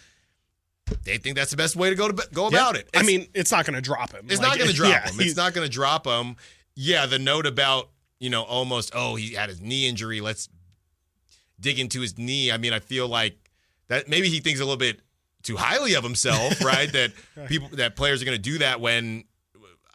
they 1.05 1.17
think 1.17 1.37
that's 1.37 1.51
the 1.51 1.55
best 1.55 1.77
way 1.77 1.89
to 1.89 1.95
go 1.95 2.09
to 2.11 2.27
go 2.33 2.47
about 2.47 2.75
it. 2.75 2.89
I 2.93 3.03
mean, 3.03 3.27
it's 3.33 3.51
not 3.51 3.65
going 3.65 3.75
to 3.75 3.81
drop 3.81 4.11
him. 4.11 4.25
it's 4.29 4.41
Like, 4.41 4.49
not 4.49 4.57
going 4.57 4.69
to 4.75 4.75
drop 4.75 4.89
yeah, 4.89 5.09
him. 5.09 5.15
It's 5.19 5.37
not 5.37 5.53
going 5.53 5.65
to 5.65 5.71
drop 5.71 6.05
him. 6.05 6.35
Yeah, 6.75 7.05
the 7.05 7.17
note 7.17 7.45
about 7.45 7.89
you 8.19 8.29
know 8.29 8.43
almost 8.43 8.91
oh 8.93 9.15
he 9.15 9.33
had 9.33 9.47
his 9.47 9.61
knee 9.61 9.87
injury. 9.87 10.19
Let's 10.19 10.49
dig 11.57 11.79
into 11.79 12.01
his 12.01 12.17
knee. 12.17 12.51
I 12.51 12.57
mean, 12.57 12.73
I 12.73 12.79
feel 12.79 13.07
like 13.07 13.49
that 13.87 14.09
maybe 14.09 14.27
he 14.27 14.41
thinks 14.41 14.59
a 14.59 14.63
little 14.63 14.77
bit 14.77 14.99
too 15.41 15.55
highly 15.55 15.95
of 15.95 16.03
himself, 16.03 16.61
right? 16.65 16.91
that 16.91 17.13
people 17.47 17.69
that 17.73 17.95
players 17.95 18.21
are 18.21 18.25
going 18.25 18.35
to 18.35 18.41
do 18.41 18.57
that 18.57 18.81
when 18.81 19.23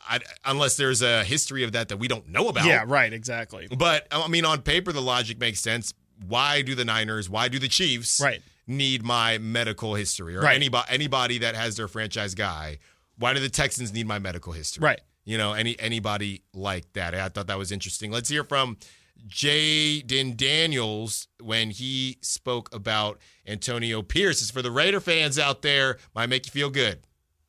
I, 0.08 0.20
unless 0.44 0.76
there's 0.76 1.00
a 1.02 1.24
history 1.24 1.62
of 1.64 1.72
that 1.72 1.88
that 1.88 1.96
we 1.98 2.08
don't 2.08 2.28
know 2.28 2.48
about. 2.48 2.64
Yeah, 2.66 2.84
right, 2.86 3.12
exactly. 3.12 3.68
But 3.76 4.06
I 4.10 4.26
mean, 4.28 4.44
on 4.44 4.62
paper, 4.62 4.92
the 4.92 5.02
logic 5.02 5.38
makes 5.38 5.60
sense. 5.60 5.94
Why 6.26 6.62
do 6.62 6.74
the 6.74 6.84
Niners? 6.84 7.28
Why 7.30 7.48
do 7.48 7.58
the 7.58 7.68
Chiefs? 7.68 8.20
Right. 8.20 8.42
Need 8.66 9.02
my 9.04 9.38
medical 9.38 9.94
history 9.94 10.36
or 10.36 10.40
Right. 10.42 10.54
anybody 10.56 10.86
anybody 10.88 11.38
that 11.38 11.54
has 11.54 11.76
their 11.76 11.88
franchise 11.88 12.34
guy? 12.34 12.78
Why 13.18 13.32
do 13.34 13.40
the 13.40 13.48
Texans 13.48 13.92
need 13.92 14.06
my 14.06 14.18
medical 14.18 14.52
history? 14.52 14.82
Right. 14.84 15.00
You 15.24 15.38
know, 15.38 15.52
any 15.52 15.78
anybody 15.78 16.42
like 16.54 16.92
that. 16.94 17.14
I 17.14 17.28
thought 17.28 17.46
that 17.48 17.58
was 17.58 17.70
interesting. 17.72 18.10
Let's 18.10 18.28
hear 18.28 18.44
from 18.44 18.76
Jayden 19.28 20.36
Daniels 20.36 21.28
when 21.40 21.70
he 21.70 22.18
spoke 22.22 22.74
about 22.74 23.18
Antonio 23.46 24.02
Pierce. 24.02 24.40
Is 24.42 24.50
for 24.50 24.62
the 24.62 24.70
Raider 24.70 25.00
fans 25.00 25.38
out 25.38 25.62
there. 25.62 25.98
Might 26.14 26.28
make 26.28 26.46
you 26.46 26.52
feel 26.52 26.70
good. 26.70 27.00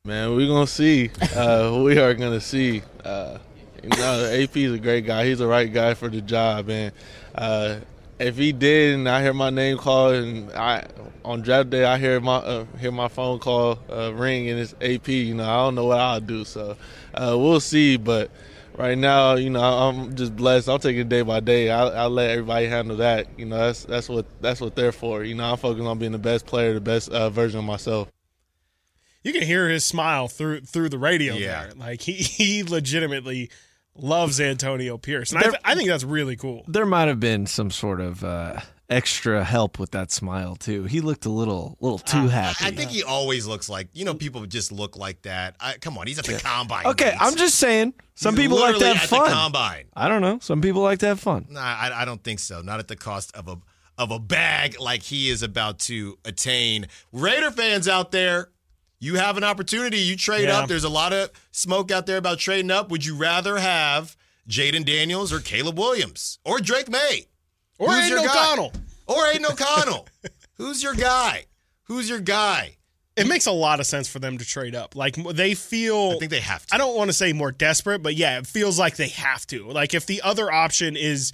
Man, 0.06 0.36
we're 0.36 0.48
gonna 0.48 0.66
see. 0.66 1.08
Uh, 1.34 1.80
we 1.82 1.96
are 1.96 2.12
gonna 2.12 2.38
see. 2.38 2.82
Uh, 3.02 3.38
you 3.82 3.88
know, 3.88 4.38
AP 4.38 4.54
is 4.54 4.74
a 4.74 4.78
great 4.78 5.06
guy. 5.06 5.24
He's 5.24 5.38
the 5.38 5.46
right 5.46 5.72
guy 5.72 5.94
for 5.94 6.10
the 6.10 6.20
job, 6.20 6.68
and 6.68 6.92
uh, 7.34 7.76
if 8.18 8.36
he 8.36 8.52
did, 8.52 8.96
and 8.96 9.08
I 9.08 9.22
hear 9.22 9.32
my 9.32 9.48
name 9.48 9.78
called, 9.78 10.16
and 10.16 10.52
I 10.52 10.86
on 11.24 11.40
draft 11.40 11.70
day 11.70 11.86
I 11.86 11.96
hear 11.96 12.20
my 12.20 12.36
uh, 12.36 12.66
hear 12.78 12.92
my 12.92 13.08
phone 13.08 13.38
call 13.38 13.78
uh, 13.90 14.12
ring, 14.12 14.50
and 14.50 14.60
it's 14.60 14.74
AP. 14.82 15.08
You 15.08 15.36
know, 15.36 15.48
I 15.48 15.56
don't 15.64 15.74
know 15.74 15.86
what 15.86 16.00
I'll 16.00 16.20
do. 16.20 16.44
So 16.44 16.76
uh, 17.14 17.34
we'll 17.38 17.60
see. 17.60 17.96
But 17.96 18.30
right 18.76 18.98
now, 18.98 19.36
you 19.36 19.48
know, 19.48 19.62
I'm 19.62 20.14
just 20.16 20.36
blessed. 20.36 20.68
I'm 20.68 20.80
taking 20.80 21.00
it 21.00 21.08
day 21.08 21.22
by 21.22 21.40
day. 21.40 21.70
I, 21.70 21.86
I 21.86 22.06
let 22.08 22.28
everybody 22.28 22.66
handle 22.66 22.98
that. 22.98 23.26
You 23.38 23.46
know, 23.46 23.56
that's 23.56 23.86
that's 23.86 24.10
what 24.10 24.26
that's 24.42 24.60
what 24.60 24.76
they're 24.76 24.92
for. 24.92 25.24
You 25.24 25.34
know, 25.34 25.50
I'm 25.50 25.56
focused 25.56 25.86
on 25.86 25.98
being 25.98 26.12
the 26.12 26.18
best 26.18 26.44
player, 26.44 26.74
the 26.74 26.80
best 26.82 27.08
uh, 27.08 27.30
version 27.30 27.60
of 27.60 27.64
myself. 27.64 28.13
You 29.24 29.32
can 29.32 29.42
hear 29.42 29.68
his 29.68 29.84
smile 29.84 30.28
through 30.28 30.60
through 30.60 30.90
the 30.90 30.98
radio 30.98 31.34
Yeah. 31.34 31.64
there. 31.64 31.72
Like 31.76 32.00
he 32.02 32.12
he 32.12 32.62
legitimately 32.62 33.50
loves 33.96 34.40
Antonio 34.40 34.98
Pierce, 34.98 35.30
and 35.32 35.38
I, 35.40 35.42
th- 35.42 35.54
I 35.64 35.74
think 35.74 35.88
that's 35.88 36.04
really 36.04 36.36
cool. 36.36 36.64
There 36.68 36.86
might 36.86 37.08
have 37.08 37.20
been 37.20 37.46
some 37.46 37.70
sort 37.70 38.00
of 38.00 38.24
uh, 38.24 38.60
extra 38.90 39.44
help 39.44 39.78
with 39.78 39.92
that 39.92 40.10
smile 40.10 40.56
too. 40.56 40.84
He 40.84 41.00
looked 41.00 41.26
a 41.26 41.30
little, 41.30 41.76
little 41.80 41.98
too 42.00 42.26
happy. 42.28 42.64
I 42.64 42.70
think 42.72 42.90
he 42.90 43.02
always 43.04 43.46
looks 43.46 43.68
like 43.68 43.88
you 43.94 44.04
know 44.04 44.14
people 44.14 44.44
just 44.46 44.72
look 44.72 44.96
like 44.96 45.22
that. 45.22 45.56
I, 45.60 45.74
come 45.80 45.96
on, 45.96 46.06
he's 46.06 46.18
at 46.18 46.24
the 46.26 46.38
combine. 46.40 46.86
okay, 46.86 47.06
Mates. 47.12 47.18
I'm 47.20 47.36
just 47.36 47.54
saying. 47.56 47.94
Some 48.16 48.36
He's 48.36 48.44
people 48.44 48.60
like 48.60 48.78
to 48.78 48.86
have 48.86 48.96
at 48.96 49.08
fun. 49.08 49.24
The 49.24 49.30
combine. 49.34 49.84
I 49.96 50.08
don't 50.08 50.22
know. 50.22 50.38
Some 50.40 50.60
people 50.60 50.82
like 50.82 51.00
to 51.00 51.06
have 51.06 51.18
fun. 51.18 51.46
Nah, 51.50 51.60
I, 51.60 52.02
I 52.02 52.04
don't 52.04 52.22
think 52.22 52.38
so. 52.38 52.62
Not 52.62 52.78
at 52.78 52.86
the 52.88 52.94
cost 52.96 53.34
of 53.34 53.48
a 53.48 53.56
of 53.96 54.10
a 54.10 54.18
bag 54.18 54.78
like 54.80 55.02
he 55.02 55.28
is 55.30 55.42
about 55.44 55.78
to 55.80 56.18
attain. 56.24 56.86
Raider 57.12 57.50
fans 57.52 57.86
out 57.88 58.10
there, 58.12 58.48
you 59.04 59.16
have 59.16 59.36
an 59.36 59.44
opportunity. 59.44 59.98
You 59.98 60.16
trade 60.16 60.44
Yeah. 60.48 60.60
up. 60.60 60.68
There's 60.68 60.84
a 60.84 60.88
lot 60.88 61.12
of 61.12 61.30
smoke 61.52 61.90
out 61.90 62.06
there 62.06 62.16
about 62.16 62.38
trading 62.38 62.70
up. 62.70 62.88
Would 62.90 63.04
you 63.04 63.14
rather 63.16 63.58
have 63.58 64.16
Jayden 64.48 64.84
Daniels 64.84 65.32
or 65.32 65.40
Caleb 65.40 65.78
Williams 65.78 66.38
or 66.44 66.58
Drake 66.60 66.88
Maye 66.88 67.26
Or 67.78 67.92
Who's 67.92 68.10
Aidan? 68.10 68.24
O'Connell. 68.26 68.72
or 69.06 69.26
Aidan 69.28 69.46
O'Connell? 69.46 70.08
Who's 70.54 70.82
your 70.82 70.94
guy? 70.94 71.44
Who's 71.84 72.08
your 72.08 72.20
guy? 72.20 72.76
It 73.16 73.28
makes 73.28 73.46
a 73.46 73.52
lot 73.52 73.78
of 73.78 73.86
sense 73.86 74.08
for 74.08 74.18
them 74.18 74.38
to 74.38 74.44
trade 74.44 74.74
up. 74.74 74.96
Like 74.96 75.14
they 75.14 75.54
feel. 75.54 76.12
I 76.16 76.18
think 76.18 76.30
they 76.32 76.40
have 76.40 76.66
to. 76.66 76.74
I 76.74 76.78
don't 76.78 76.96
want 76.96 77.08
to 77.10 77.12
say 77.12 77.32
more 77.32 77.52
desperate, 77.52 78.02
but 78.02 78.14
yeah, 78.16 78.38
it 78.38 78.46
feels 78.46 78.76
like 78.78 78.96
they 78.96 79.08
have 79.08 79.46
to. 79.48 79.68
Like 79.70 79.94
if 79.94 80.06
the 80.06 80.22
other 80.22 80.50
option 80.50 80.96
is 80.96 81.32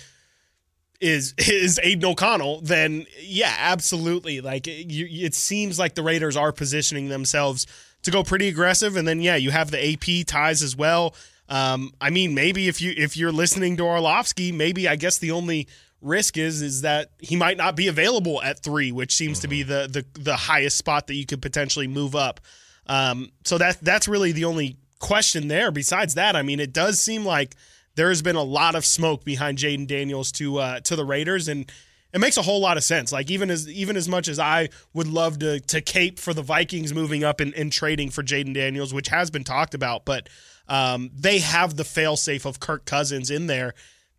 is 1.01 1.35
is 1.39 1.81
Aidan 1.83 2.11
O'Connell, 2.11 2.61
then 2.61 3.07
yeah, 3.21 3.55
absolutely. 3.59 4.41
Like 4.41 4.67
it, 4.67 4.91
you, 4.91 5.27
it 5.27 5.35
seems 5.35 5.79
like 5.79 5.95
the 5.95 6.03
Raiders 6.03 6.37
are 6.37 6.53
positioning 6.53 7.09
themselves 7.09 7.67
to 8.03 8.11
go 8.11 8.23
pretty 8.23 8.49
aggressive, 8.49 8.97
and 8.97 9.07
then 9.07 9.21
yeah, 9.21 9.37
you 9.37 9.51
have 9.51 9.71
the 9.71 9.93
AP 9.93 10.27
ties 10.27 10.63
as 10.63 10.77
well. 10.77 11.15
Um, 11.49 11.93
I 12.01 12.11
mean, 12.11 12.35
maybe 12.35 12.69
if 12.69 12.81
you 12.81 12.95
if 12.97 13.17
you're 13.17 13.33
listening 13.33 13.77
to 13.79 13.83
Orlovsky, 13.83 14.53
maybe 14.53 14.89
I 14.89 14.97
guess 14.97 15.19
the 15.19 15.33
only 15.33 15.67
risk 16.01 16.39
is 16.39 16.63
is 16.63 16.83
that 16.83 17.11
he 17.19 17.37
might 17.37 17.57
not 17.57 17.77
be 17.77 17.89
available 17.89 18.41
at 18.43 18.63
three, 18.63 18.93
which 18.93 19.15
seems 19.15 19.41
to 19.41 19.49
be 19.49 19.63
the 19.63 19.89
the 19.91 20.21
the 20.21 20.37
highest 20.37 20.79
spot 20.79 21.09
that 21.09 21.15
you 21.15 21.27
could 21.27 21.43
potentially 21.43 21.89
move 21.89 22.15
up. 22.15 22.41
Um, 22.87 23.31
so 23.45 23.59
that 23.59 23.79
that's 23.83 24.07
really 24.09 24.33
the 24.33 24.45
only 24.45 24.77
question 25.01 25.49
there. 25.49 25.71
Besides 25.71 26.15
that, 26.15 26.37
I 26.37 26.43
mean, 26.43 26.61
it 26.61 26.73
does 26.73 27.01
seem 27.01 27.25
like 27.25 27.57
there 28.01 28.09
has 28.09 28.23
been 28.23 28.35
a 28.35 28.43
lot 28.43 28.75
of 28.75 28.87
smoke 28.87 29.27
behind 29.27 29.59
Jayden 29.59 29.87
Daniels 29.87 30.33
to 30.33 30.57
uh, 30.57 30.81
to 30.81 30.97
the 30.97 31.05
Raiders, 31.05 31.49
and 31.49 31.71
it 32.15 32.19
makes 32.19 32.39
a 32.39 32.43
whole 32.43 32.59
lot 32.59 32.79
of 32.79 32.83
sense. 32.83 33.13
Like 33.13 33.31
even 33.31 33.51
as 33.51 33.69
even 33.69 33.95
as 33.95 34.09
much 34.09 34.27
as 34.27 34.39
I 34.39 34.71
would 34.95 35.07
love 35.07 35.39
to 35.41 35.61
to 35.61 35.83
cape 35.83 36.19
for 36.19 36.33
the 36.33 36.41
Vikings 36.41 36.95
moving 36.95 37.25
up 37.25 37.41
and, 37.41 37.53
and 37.53 37.71
trading 37.71 38.09
for 38.09 38.23
Jayden 38.23 38.55
Daniels, 38.55 38.95
which 38.95 39.09
has 39.09 39.31
been 39.31 39.45
talked 39.45 39.75
about, 39.75 40.07
but 40.07 40.31
um, 40.67 41.11
they 41.15 41.41
have 41.41 41.77
the 41.77 41.83
failsafe 41.83 42.47
of 42.47 42.59
Kirk 42.59 42.87
Cousins 42.87 43.31
in 43.31 43.49
there. 43.49 43.75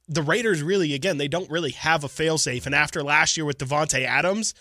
The 0.08 0.22
Raiders 0.22 0.62
really, 0.62 0.94
again, 0.94 1.18
they 1.18 1.28
don't 1.28 1.50
really 1.50 1.72
have 1.72 2.04
a 2.04 2.08
failsafe, 2.08 2.68
and 2.68 2.76
after 2.76 3.02
last 3.02 3.36
year 3.36 3.46
with 3.46 3.58
Davante 3.58 4.06
Adams. 4.06 4.54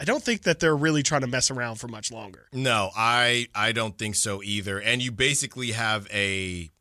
I 0.00 0.04
don't 0.04 0.22
think 0.22 0.42
that 0.42 0.58
they're 0.58 0.74
really 0.74 1.04
trying 1.04 1.20
to 1.20 1.28
mess 1.28 1.48
around 1.48 1.76
for 1.76 1.86
much 1.86 2.10
longer. 2.10 2.48
No, 2.52 2.90
I 2.96 3.46
I 3.54 3.70
don't 3.70 3.96
think 3.96 4.16
so 4.16 4.42
either. 4.42 4.80
And 4.80 5.00
you 5.00 5.12
basically 5.12 5.72
have 5.72 6.08
a 6.12 6.72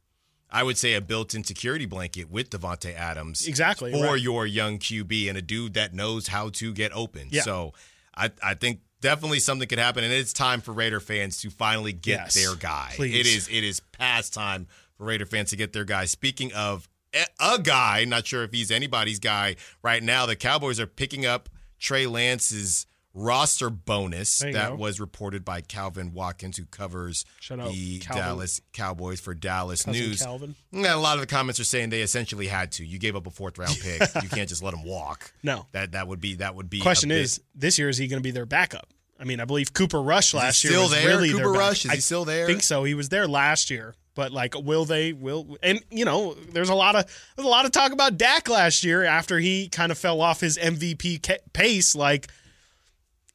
I 0.51 0.63
would 0.63 0.77
say 0.77 0.93
a 0.95 1.01
built-in 1.01 1.43
security 1.43 1.85
blanket 1.85 2.29
with 2.29 2.49
Davante 2.49 2.93
Adams. 2.95 3.47
Exactly, 3.47 3.91
For 3.93 4.03
right. 4.13 4.21
your 4.21 4.45
young 4.45 4.79
QB 4.79 5.29
and 5.29 5.37
a 5.37 5.41
dude 5.41 5.75
that 5.75 5.93
knows 5.93 6.27
how 6.27 6.49
to 6.49 6.73
get 6.73 6.91
open. 6.93 7.27
Yeah. 7.31 7.43
So 7.43 7.73
I 8.15 8.31
I 8.43 8.53
think 8.55 8.81
definitely 8.99 9.39
something 9.39 9.67
could 9.67 9.79
happen 9.79 10.03
and 10.03 10.11
it's 10.13 10.33
time 10.33 10.61
for 10.61 10.73
Raider 10.73 10.99
fans 10.99 11.39
to 11.41 11.49
finally 11.49 11.93
get 11.93 12.19
Yes, 12.19 12.33
their 12.35 12.55
guy. 12.55 12.91
please. 12.95 13.15
It 13.15 13.25
is 13.27 13.47
it 13.47 13.63
is 13.63 13.79
past 13.79 14.33
time 14.33 14.67
for 14.97 15.05
Raider 15.05 15.25
fans 15.25 15.49
to 15.51 15.55
get 15.55 15.73
their 15.73 15.85
guy. 15.85 16.05
Speaking 16.05 16.51
of 16.53 16.87
a- 17.13 17.25
a 17.55 17.59
guy, 17.59 18.05
not 18.05 18.27
sure 18.27 18.43
if 18.43 18.51
he's 18.51 18.71
anybody's 18.71 19.19
guy 19.19 19.55
right 19.81 20.03
now, 20.03 20.25
the 20.25 20.35
Cowboys 20.35 20.79
are 20.79 20.87
picking 20.87 21.25
up 21.25 21.49
Trey 21.79 22.05
Lance's 22.05 22.85
roster 23.13 23.69
bonus 23.69 24.39
that 24.39 24.53
go. 24.53 24.75
was 24.75 24.99
reported 24.99 25.43
by 25.43 25.61
Calvin 25.61 26.13
Watkins, 26.13 26.57
who 26.57 26.65
covers 26.65 27.25
out 27.51 27.71
the 27.71 27.99
Calvin. 27.99 28.23
Dallas 28.23 28.61
Cowboys 28.73 29.19
for 29.19 29.33
Dallas 29.33 29.83
Cousin 29.83 30.01
News. 30.01 30.21
Calvin. 30.21 30.55
Yeah, 30.71 30.95
a 30.95 30.97
lot 30.97 31.15
of 31.15 31.21
the 31.21 31.27
comments 31.27 31.59
are 31.59 31.65
saying 31.65 31.89
they 31.89 32.01
essentially 32.01 32.47
had 32.47 32.71
to. 32.73 32.85
You 32.85 32.99
gave 32.99 33.15
up 33.15 33.27
a 33.27 33.31
fourth 33.31 33.57
round 33.57 33.77
pick. 33.81 34.01
you 34.23 34.29
can't 34.29 34.49
just 34.49 34.63
let 34.63 34.73
him 34.73 34.83
walk. 34.83 35.33
No. 35.43 35.67
That 35.71 35.91
that 35.93 36.07
would 36.07 36.21
be 36.21 36.35
that 36.35 36.55
would 36.55 36.69
be. 36.69 36.79
Question 36.79 37.11
is, 37.11 37.41
this 37.55 37.77
year 37.77 37.89
is 37.89 37.97
he 37.97 38.07
going 38.07 38.19
to 38.19 38.23
be 38.23 38.31
their 38.31 38.45
backup? 38.45 38.87
I 39.19 39.23
mean, 39.23 39.39
I 39.39 39.45
believe 39.45 39.71
Cooper 39.71 40.01
Rush 40.01 40.33
last 40.33 40.63
year 40.63 40.73
still 40.73 40.83
was 40.83 40.91
there? 40.91 41.07
really 41.07 41.29
Cooper 41.29 41.51
Rush? 41.51 41.85
Is 41.85 41.91
he 41.91 41.99
still 41.99 42.25
there? 42.25 42.45
I 42.45 42.47
think 42.47 42.63
so. 42.63 42.83
He 42.83 42.95
was 42.95 43.09
there 43.09 43.27
last 43.27 43.69
year, 43.69 43.93
but 44.15 44.31
like, 44.31 44.55
will 44.57 44.83
they? 44.83 45.13
Will 45.13 45.57
and 45.61 45.79
you 45.91 46.05
know, 46.05 46.33
there's 46.33 46.69
a 46.69 46.75
lot 46.75 46.95
of 46.95 47.05
there's 47.35 47.45
a 47.45 47.49
lot 47.49 47.65
of 47.65 47.71
talk 47.71 47.91
about 47.91 48.17
Dak 48.17 48.49
last 48.49 48.83
year 48.83 49.03
after 49.03 49.37
he 49.37 49.69
kind 49.69 49.91
of 49.91 49.97
fell 49.99 50.21
off 50.21 50.39
his 50.39 50.57
MVP 50.57 51.21
ca- 51.21 51.37
pace. 51.53 51.93
Like, 51.93 52.29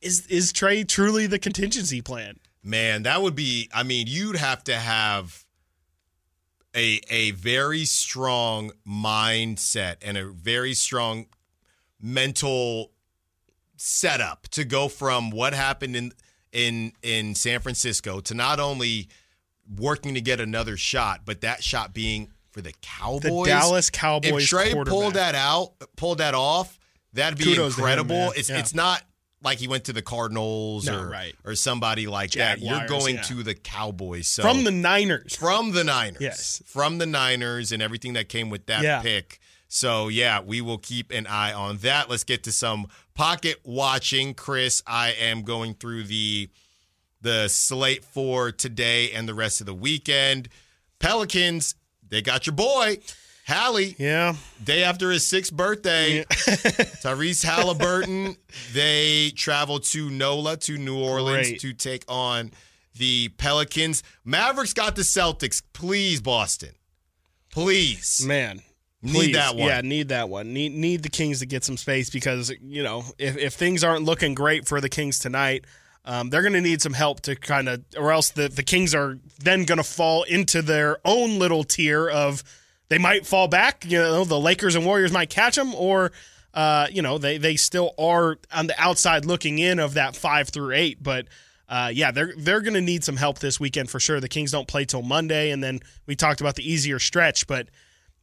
is 0.06 0.26
is 0.28 0.52
Trey 0.52 0.84
truly 0.84 1.26
the 1.26 1.38
contingency 1.38 2.00
plan? 2.00 2.38
Man, 2.62 3.02
that 3.04 3.22
would 3.22 3.34
be. 3.34 3.68
I 3.72 3.82
mean, 3.82 4.06
you'd 4.08 4.36
have 4.36 4.64
to 4.64 4.74
have 4.76 5.44
a 6.74 7.00
a 7.10 7.32
very 7.32 7.84
strong 7.84 8.72
mindset 8.86 9.96
and 10.02 10.16
a 10.16 10.26
very 10.26 10.74
strong 10.74 11.26
mental 12.00 12.92
setup 13.76 14.48
to 14.48 14.64
go 14.64 14.88
from 14.88 15.30
what 15.30 15.54
happened 15.54 15.96
in 15.96 16.12
in 16.52 16.92
in 17.02 17.34
San 17.34 17.60
Francisco 17.60 18.20
to 18.20 18.34
not 18.34 18.60
only 18.60 19.08
working 19.76 20.14
to 20.14 20.20
get 20.20 20.40
another 20.40 20.76
shot, 20.76 21.22
but 21.24 21.40
that 21.40 21.62
shot 21.62 21.92
being 21.92 22.30
for 22.50 22.60
the 22.62 22.72
Cowboys. 22.80 23.48
Dallas 23.48 23.90
Cowboys 23.90 24.44
If 24.44 24.48
Trey 24.48 24.72
pulled 24.72 25.14
that 25.14 25.34
out, 25.34 25.72
pulled 25.96 26.18
that 26.18 26.34
off, 26.34 26.78
that'd 27.12 27.38
be 27.38 27.44
Kudos 27.44 27.56
to 27.56 27.62
him, 27.80 27.88
incredible. 27.88 28.32
it's 28.36 28.48
Yeah. 28.48 28.58
it's 28.58 28.74
not 28.74 29.02
like 29.42 29.58
he 29.58 29.68
went 29.68 29.84
to 29.84 29.92
the 29.92 30.02
Cardinals 30.02 30.86
No, 30.86 31.00
or 31.00 31.08
right. 31.08 31.34
or 31.44 31.54
somebody 31.54 32.06
like 32.06 32.32
that. 32.32 32.60
You're 32.60 32.86
going 32.86 33.16
yeah. 33.16 33.22
to 33.22 33.42
the 33.42 33.54
Cowboys. 33.54 34.26
So 34.26 34.42
From 34.42 34.64
the 34.64 34.70
Niners. 34.70 35.36
from 35.36 35.72
the 35.72 35.84
Niners. 35.84 36.20
Yes. 36.20 36.62
From 36.66 36.98
the 36.98 37.06
Niners 37.06 37.70
and 37.72 37.82
everything 37.82 38.14
that 38.14 38.28
came 38.28 38.50
with 38.50 38.66
that 38.66 38.82
Yeah. 38.82 39.02
pick. 39.02 39.38
So 39.68 40.08
yeah, 40.08 40.40
we 40.40 40.60
will 40.60 40.78
keep 40.78 41.10
an 41.12 41.26
eye 41.26 41.52
on 41.52 41.78
that. 41.78 42.08
Let's 42.08 42.24
get 42.24 42.44
to 42.44 42.52
some 42.52 42.86
pocket 43.14 43.60
watching. 43.64 44.34
Chris, 44.34 44.82
I 44.86 45.10
am 45.12 45.42
going 45.42 45.74
through 45.74 46.04
the 46.04 46.48
the 47.20 47.48
slate 47.48 48.04
for 48.04 48.52
today 48.52 49.10
and 49.10 49.28
the 49.28 49.34
rest 49.34 49.60
of 49.60 49.66
the 49.66 49.74
weekend. 49.74 50.48
Pelicans, 50.98 51.74
they 52.08 52.22
got 52.22 52.46
your 52.46 52.54
boy, 52.54 52.98
Hallie. 53.46 53.94
Yeah. 53.98 54.34
Day 54.62 54.82
after 54.82 55.10
his 55.10 55.26
sixth 55.26 55.52
birthday, 55.52 56.24
Tyrese 56.30 57.44
Halliburton, 57.44 58.36
they 58.72 59.30
travel 59.36 59.78
to 59.80 60.10
NOLA, 60.10 60.56
to 60.58 60.76
New 60.76 60.98
Orleans, 60.98 61.48
Great. 61.48 61.60
to 61.60 61.72
take 61.72 62.04
on 62.08 62.50
the 62.96 63.28
Pelicans. 63.38 64.02
Mavericks 64.24 64.72
got 64.72 64.96
the 64.96 65.02
Celtics. 65.02 65.62
Please, 65.72 66.20
Boston. 66.20 66.72
Please. 67.50 68.24
Man. 68.26 68.62
Need 69.02 69.12
please. 69.12 69.34
that 69.34 69.54
one. 69.54 69.68
Yeah, 69.68 69.80
need 69.82 70.08
that 70.08 70.28
one. 70.28 70.52
Need 70.52 70.72
need 70.72 71.02
the 71.02 71.08
Kings 71.08 71.38
to 71.38 71.46
get 71.46 71.62
some 71.62 71.76
space 71.76 72.10
because, 72.10 72.52
you 72.60 72.82
know, 72.82 73.04
if, 73.18 73.36
if 73.36 73.54
things 73.54 73.84
aren't 73.84 74.04
looking 74.04 74.34
great 74.34 74.66
for 74.66 74.80
the 74.80 74.88
Kings 74.88 75.18
tonight, 75.18 75.64
um, 76.04 76.30
they're 76.30 76.42
going 76.42 76.54
to 76.54 76.60
need 76.60 76.82
some 76.82 76.94
help 76.94 77.20
to 77.22 77.36
kind 77.36 77.68
of, 77.68 77.84
or 77.96 78.10
else 78.10 78.30
the 78.30 78.48
the 78.48 78.62
Kings 78.62 78.94
are 78.94 79.18
then 79.38 79.64
going 79.64 79.78
to 79.78 79.84
fall 79.84 80.24
into 80.24 80.62
their 80.62 80.98
own 81.04 81.38
little 81.38 81.62
tier 81.62 82.08
of 82.08 82.42
they 82.88 82.98
might 82.98 83.26
fall 83.26 83.48
back. 83.48 83.84
You 83.86 83.98
know, 83.98 84.24
the 84.24 84.38
Lakers 84.38 84.74
and 84.74 84.84
Warriors 84.86 85.12
might 85.12 85.30
catch 85.30 85.56
them, 85.56 85.74
or 85.74 86.12
uh, 86.54 86.86
you 86.90 87.02
know, 87.02 87.18
they 87.18 87.38
they 87.38 87.56
still 87.56 87.92
are 87.98 88.38
on 88.52 88.66
the 88.66 88.74
outside 88.78 89.24
looking 89.24 89.58
in 89.58 89.78
of 89.78 89.94
that 89.94 90.16
five 90.16 90.48
through 90.48 90.74
eight, 90.74 91.02
but. 91.02 91.26
Uh, 91.68 91.90
yeah, 91.92 92.12
they're 92.12 92.32
they're 92.38 92.60
going 92.60 92.74
to 92.74 92.80
need 92.80 93.02
some 93.02 93.16
help 93.16 93.40
this 93.40 93.58
weekend 93.58 93.90
for 93.90 93.98
sure. 93.98 94.20
The 94.20 94.28
Kings 94.28 94.52
don't 94.52 94.68
play 94.68 94.84
till 94.84 95.02
Monday, 95.02 95.50
and 95.50 95.64
then 95.64 95.80
we 96.06 96.14
talked 96.14 96.40
about 96.40 96.54
the 96.54 96.62
easier 96.62 97.00
stretch, 97.00 97.48
but 97.48 97.66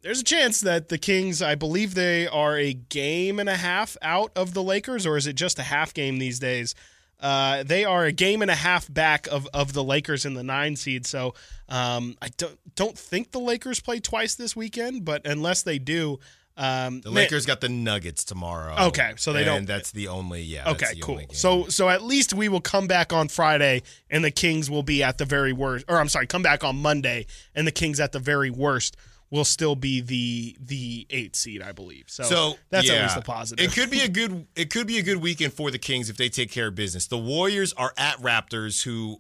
there's 0.04 0.20
a 0.20 0.24
chance 0.24 0.62
that 0.62 0.90
the 0.90 0.98
Kings, 0.98 1.42
I 1.42 1.56
believe 1.56 1.96
they 1.96 2.28
are 2.28 2.58
a 2.58 2.74
game 2.74 3.40
and 3.40 3.50
a 3.50 3.56
half 3.56 3.98
out 4.02 4.32
of 4.36 4.54
the 4.54 4.62
Lakers, 4.62 5.06
or 5.06 5.18
is 5.18 5.28
it 5.28 5.34
just 5.34 5.58
a 5.60 5.64
half 5.64 5.94
game 5.94 6.20
these 6.20 6.40
days? 6.40 6.76
Uh, 7.24 7.64
they 7.64 7.86
are 7.86 8.04
a 8.04 8.12
game 8.12 8.42
and 8.42 8.52
a 8.52 8.56
half 8.56 8.92
back 8.94 9.28
of, 9.28 9.48
of 9.54 9.72
the 9.74 9.84
Lakers 9.84 10.26
in 10.26 10.34
the 10.34 10.44
nine 10.44 10.76
seed. 10.76 11.06
So 11.08 11.34
um, 11.70 12.18
I 12.22 12.28
don't 12.38 12.60
don't 12.76 12.98
think 13.00 13.32
the 13.32 13.40
Lakers 13.40 13.80
play 13.80 14.00
twice 14.02 14.36
this 14.36 14.56
weekend, 14.56 15.06
but 15.06 15.26
unless 15.26 15.64
they 15.64 15.80
do, 15.80 16.20
um, 16.58 17.00
The 17.02 17.10
man- 17.10 17.24
Lakers 17.24 17.46
got 17.46 17.62
the 17.62 17.70
Nuggets 17.70 18.24
tomorrow. 18.26 18.76
Okay, 18.88 19.14
so 19.16 19.32
they 19.34 19.40
and 19.40 19.46
don't- 19.48 19.66
That's 19.66 19.92
the 19.92 20.10
only. 20.10 20.42
Yeah. 20.42 20.66
that's 20.66 20.84
Okay, 20.84 20.94
the 20.96 21.00
cool. 21.02 21.14
only 21.16 21.26
game. 21.28 21.36
So 21.36 21.68
so 21.70 21.88
at 21.90 22.04
least 22.04 22.34
we 22.34 22.50
will 22.50 22.62
come 22.62 22.88
back 22.88 23.14
on 23.14 23.30
Friday 23.30 23.84
and 24.10 24.24
the 24.24 24.30
Kings 24.32 24.70
will 24.70 24.84
be 24.84 25.02
at 25.02 25.18
the 25.18 25.26
very 25.26 25.54
worst 25.54 25.86
or 25.88 26.00
I'm 26.02 26.10
sorry, 26.10 26.28
come 26.28 26.44
back 26.44 26.64
on 26.64 26.76
Monday 26.76 27.26
and 27.56 27.66
the 27.66 27.72
Kings 27.72 28.00
at 28.02 28.12
the 28.12 28.20
very 28.20 28.50
worst 28.52 28.98
will 29.34 29.44
still 29.44 29.76
be 29.76 30.00
the 30.00 30.56
the 30.60 31.08
8 31.10 31.36
seed, 31.36 31.62
I 31.64 31.72
believe. 31.72 32.06
So, 32.08 32.22
So 32.24 32.58
that's 32.70 32.88
at 32.88 32.96
yeah. 32.96 33.04
least 33.04 33.18
a 33.18 33.22
positive. 33.22 33.66
It 33.66 33.74
could 33.74 33.90
be 33.90 34.02
a 34.02 34.08
good. 34.20 34.46
It 34.56 34.70
could 34.70 34.86
be 34.86 35.00
a 35.00 35.02
good 35.02 35.18
weekend 35.18 35.54
for 35.54 35.72
the 35.72 35.80
Kings 35.80 36.08
if 36.12 36.18
they 36.18 36.30
take 36.30 36.52
care 36.52 36.68
of 36.68 36.76
business. 36.76 37.08
The 37.08 37.18
Warriors 37.18 37.74
are 37.74 37.92
at 37.98 38.18
Raptors, 38.18 38.84
who 38.84 39.20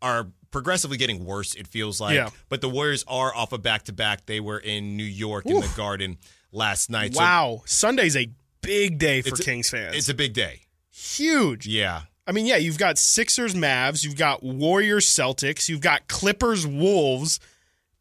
are 0.00 0.28
progressively 0.52 0.96
getting 0.96 1.24
worse. 1.24 1.56
It 1.56 1.66
feels 1.66 2.00
like. 2.00 2.14
Yeah. 2.14 2.30
But 2.48 2.60
the 2.60 2.68
Warriors 2.68 3.04
are 3.08 3.34
off 3.34 3.52
a 3.52 3.58
back 3.58 3.82
to 3.86 3.92
back. 3.92 4.26
They 4.26 4.38
were 4.38 4.60
in 4.60 4.96
New 4.96 5.02
York 5.02 5.44
in 5.46 5.60
the 5.60 5.72
Garden 5.76 6.18
last 6.52 6.88
night. 6.88 7.14
So 7.14 7.20
wow, 7.20 7.62
Sunday's 7.66 8.16
a 8.16 8.30
big 8.62 8.98
day 8.98 9.22
for 9.22 9.34
Kings 9.34 9.70
fans. 9.70 9.96
it's 9.96 10.08
a 10.08 10.14
big 10.14 10.34
day. 10.34 10.60
huge. 10.90 11.66
Yeah. 11.66 12.02
I 12.28 12.32
mean, 12.32 12.46
yeah, 12.46 12.56
you've 12.58 12.78
got 12.78 12.98
Sixers, 12.98 13.54
Mavs, 13.54 14.04
you've 14.04 14.16
got 14.18 14.42
Warriors, 14.42 15.06
Celtics, 15.06 15.68
you've 15.68 15.80
got 15.80 16.06
Clippers, 16.08 16.66
Wolves, 16.66 17.40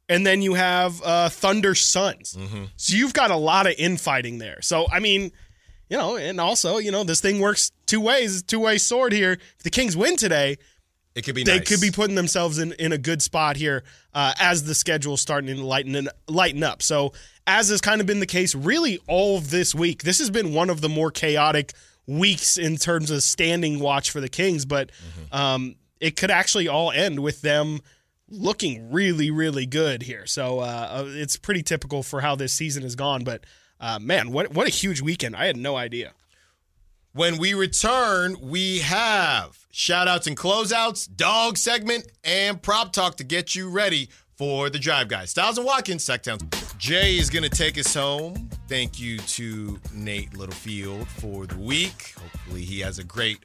and 0.09 0.25
then 0.25 0.41
you 0.41 0.53
have 0.53 1.01
uh, 1.03 1.29
Thunder, 1.29 1.75
Suns. 1.75 2.35
Mm-hmm. 2.37 2.65
So 2.75 2.95
you've 2.95 3.13
got 3.13 3.31
a 3.31 3.35
lot 3.35 3.67
of 3.67 3.73
infighting 3.77 4.37
there. 4.37 4.61
So 4.61 4.87
I 4.91 4.99
mean, 4.99 5.31
you 5.89 5.97
know, 5.97 6.17
and 6.17 6.39
also, 6.41 6.77
you 6.77 6.91
know, 6.91 7.03
this 7.03 7.21
thing 7.21 7.39
works 7.39 7.71
two 7.85 8.01
ways, 8.01 8.43
two 8.43 8.59
way 8.59 8.77
sword 8.77 9.13
here. 9.13 9.33
If 9.33 9.63
the 9.63 9.69
Kings 9.69 9.95
win 9.95 10.17
today, 10.17 10.57
It 11.15 11.23
could 11.23 11.35
be. 11.35 11.43
they 11.43 11.59
nice. 11.59 11.67
could 11.67 11.81
be 11.81 11.91
putting 11.91 12.15
themselves 12.15 12.59
in, 12.59 12.73
in 12.73 12.91
a 12.91 12.97
good 12.97 13.21
spot 13.21 13.55
here 13.55 13.83
uh, 14.13 14.33
as 14.39 14.63
the 14.65 14.75
schedule's 14.75 15.21
starting 15.21 15.55
to 15.55 15.63
lighten 15.63 15.95
and 15.95 16.09
lighten 16.27 16.61
up. 16.63 16.81
So 16.81 17.13
as 17.45 17.69
has 17.69 17.79
kind 17.79 18.01
of 18.01 18.07
been 18.07 18.19
the 18.19 18.25
case 18.25 18.53
really 18.53 18.99
all 19.07 19.37
of 19.37 19.49
this 19.49 19.73
week, 19.73 20.03
this 20.03 20.19
has 20.19 20.29
been 20.29 20.53
one 20.53 20.69
of 20.69 20.81
the 20.81 20.89
more 20.89 21.09
chaotic 21.11 21.71
weeks 22.05 22.57
in 22.57 22.75
terms 22.77 23.09
of 23.09 23.23
standing 23.23 23.79
watch 23.79 24.11
for 24.11 24.19
the 24.19 24.29
Kings. 24.29 24.65
But 24.65 24.91
um, 25.31 25.75
it 26.01 26.17
could 26.17 26.31
actually 26.31 26.67
all 26.67 26.91
end 26.91 27.19
with 27.21 27.41
them 27.41 27.79
looking 28.29 28.91
really 28.91 29.31
really 29.31 29.65
good 29.65 30.03
here. 30.03 30.25
So 30.25 30.59
uh, 30.59 31.05
it's 31.07 31.37
pretty 31.37 31.63
typical 31.63 32.03
for 32.03 32.21
how 32.21 32.35
this 32.35 32.53
season 32.53 32.83
has 32.83 32.95
gone. 32.95 33.23
But 33.23 33.45
uh, 33.79 33.99
man, 33.99 34.31
what 34.31 34.53
what 34.53 34.67
a 34.67 34.71
huge 34.71 35.01
weekend! 35.01 35.35
I 35.35 35.45
had 35.45 35.57
no 35.57 35.75
idea. 35.75 36.13
When 37.13 37.37
we 37.37 37.53
return, 37.55 38.37
we 38.41 38.79
have 38.79 39.65
shout 39.71 40.07
outs 40.07 40.27
and 40.27 40.37
closeouts, 40.37 41.15
dog 41.15 41.57
segment, 41.57 42.07
and 42.23 42.61
prop 42.61 42.93
talk 42.93 43.17
to 43.17 43.23
get 43.23 43.55
you 43.55 43.69
ready 43.69 44.09
for 44.35 44.69
the 44.69 44.77
drive 44.77 45.07
guys. 45.07 45.31
Stiles 45.31 45.57
and 45.57 45.65
Watkins, 45.65 46.05
Sactown. 46.05 46.39
Jay 46.77 47.17
is 47.17 47.31
going 47.31 47.43
to 47.43 47.49
take 47.49 47.77
us 47.79 47.91
home. 47.93 48.49
Thank 48.67 48.99
you 48.99 49.17
to 49.17 49.79
Nate 49.93 50.37
Littlefield 50.37 51.07
for 51.07 51.47
the 51.47 51.57
week. 51.57 52.13
Hopefully, 52.21 52.61
he 52.61 52.81
has 52.81 52.99
a 52.99 53.03
great 53.03 53.39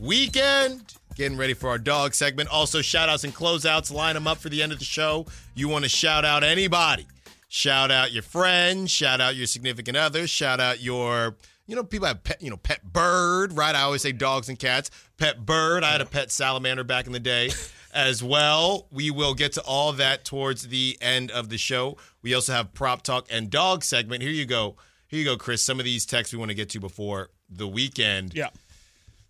weekend. 0.00 0.97
Getting 1.18 1.36
ready 1.36 1.52
for 1.52 1.68
our 1.68 1.78
dog 1.78 2.14
segment. 2.14 2.48
Also, 2.48 2.80
shout 2.80 3.08
outs 3.08 3.24
and 3.24 3.34
closeouts. 3.34 3.92
Line 3.92 4.14
them 4.14 4.28
up 4.28 4.38
for 4.38 4.50
the 4.50 4.62
end 4.62 4.70
of 4.70 4.78
the 4.78 4.84
show. 4.84 5.26
You 5.52 5.68
want 5.68 5.84
to 5.84 5.88
shout 5.88 6.24
out 6.24 6.44
anybody. 6.44 7.08
Shout 7.48 7.90
out 7.90 8.12
your 8.12 8.22
friends. 8.22 8.92
Shout 8.92 9.20
out 9.20 9.34
your 9.34 9.48
significant 9.48 9.96
others. 9.96 10.30
Shout 10.30 10.60
out 10.60 10.80
your, 10.80 11.36
you 11.66 11.74
know, 11.74 11.82
people 11.82 12.06
have 12.06 12.22
pet, 12.22 12.40
you 12.40 12.50
know, 12.50 12.56
pet 12.56 12.84
bird, 12.84 13.52
right? 13.52 13.74
I 13.74 13.80
always 13.80 14.00
say 14.00 14.12
dogs 14.12 14.48
and 14.48 14.56
cats. 14.56 14.92
Pet 15.16 15.44
bird. 15.44 15.82
I 15.82 15.90
had 15.90 16.00
a 16.00 16.06
pet 16.06 16.30
salamander 16.30 16.84
back 16.84 17.08
in 17.08 17.12
the 17.12 17.18
day 17.18 17.50
as 17.92 18.22
well. 18.22 18.86
We 18.92 19.10
will 19.10 19.34
get 19.34 19.54
to 19.54 19.60
all 19.62 19.92
that 19.94 20.24
towards 20.24 20.68
the 20.68 20.96
end 21.00 21.32
of 21.32 21.48
the 21.48 21.58
show. 21.58 21.96
We 22.22 22.32
also 22.32 22.52
have 22.52 22.72
prop 22.74 23.02
talk 23.02 23.26
and 23.28 23.50
dog 23.50 23.82
segment. 23.82 24.22
Here 24.22 24.30
you 24.30 24.46
go. 24.46 24.76
Here 25.08 25.18
you 25.18 25.24
go, 25.24 25.36
Chris. 25.36 25.62
Some 25.64 25.80
of 25.80 25.84
these 25.84 26.06
texts 26.06 26.32
we 26.32 26.38
want 26.38 26.50
to 26.52 26.54
get 26.54 26.68
to 26.70 26.78
before 26.78 27.30
the 27.50 27.66
weekend. 27.66 28.34
Yeah. 28.34 28.50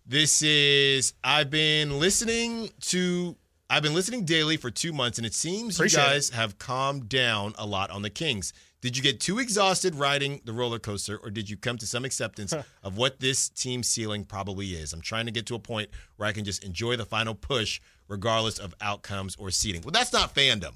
This 0.09 0.41
is 0.41 1.13
I've 1.23 1.51
been 1.51 1.99
listening 1.99 2.71
to 2.81 3.35
I've 3.69 3.83
been 3.83 3.93
listening 3.93 4.25
daily 4.25 4.57
for 4.57 4.71
two 4.71 4.91
months, 4.91 5.19
and 5.19 5.27
it 5.27 5.35
seems 5.35 5.75
Appreciate 5.75 6.01
you 6.01 6.07
it. 6.07 6.11
guys 6.13 6.29
have 6.31 6.57
calmed 6.57 7.07
down 7.07 7.53
a 7.59 7.67
lot 7.67 7.91
on 7.91 8.01
the 8.01 8.09
Kings. 8.09 8.51
Did 8.81 8.97
you 8.97 9.03
get 9.03 9.19
too 9.19 9.37
exhausted 9.37 9.93
riding 9.93 10.41
the 10.45 10.51
roller 10.51 10.79
coaster, 10.79 11.17
or 11.17 11.29
did 11.29 11.47
you 11.47 11.57
come 11.57 11.77
to 11.77 11.85
some 11.85 12.05
acceptance 12.05 12.55
of 12.81 12.97
what 12.97 13.19
this 13.19 13.49
team 13.49 13.83
ceiling 13.83 14.25
probably 14.25 14.69
is? 14.69 14.93
I'm 14.93 15.01
trying 15.01 15.27
to 15.27 15.31
get 15.31 15.45
to 15.45 15.53
a 15.53 15.59
point 15.59 15.91
where 16.17 16.27
I 16.27 16.31
can 16.31 16.43
just 16.43 16.63
enjoy 16.63 16.95
the 16.95 17.05
final 17.05 17.35
push, 17.35 17.79
regardless 18.07 18.57
of 18.57 18.73
outcomes 18.81 19.35
or 19.35 19.51
seeding. 19.51 19.83
Well, 19.83 19.91
that's 19.91 20.11
not 20.11 20.33
fandom. 20.33 20.73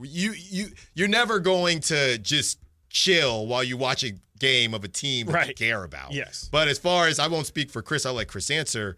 You 0.00 0.32
you 0.32 0.68
you're 0.94 1.08
never 1.08 1.40
going 1.40 1.80
to 1.80 2.18
just 2.18 2.60
chill 2.88 3.48
while 3.48 3.64
you 3.64 3.76
watch 3.76 4.04
a 4.04 4.12
game 4.44 4.74
of 4.74 4.84
a 4.84 4.88
team 4.88 5.26
that 5.26 5.48
you 5.48 5.54
care 5.54 5.84
about. 5.84 6.12
Yes. 6.12 6.48
But 6.50 6.68
as 6.68 6.78
far 6.78 7.08
as 7.08 7.18
I 7.18 7.28
won't 7.28 7.46
speak 7.46 7.70
for 7.70 7.82
Chris, 7.82 8.04
I'll 8.04 8.14
let 8.14 8.28
Chris 8.28 8.50
answer. 8.50 8.96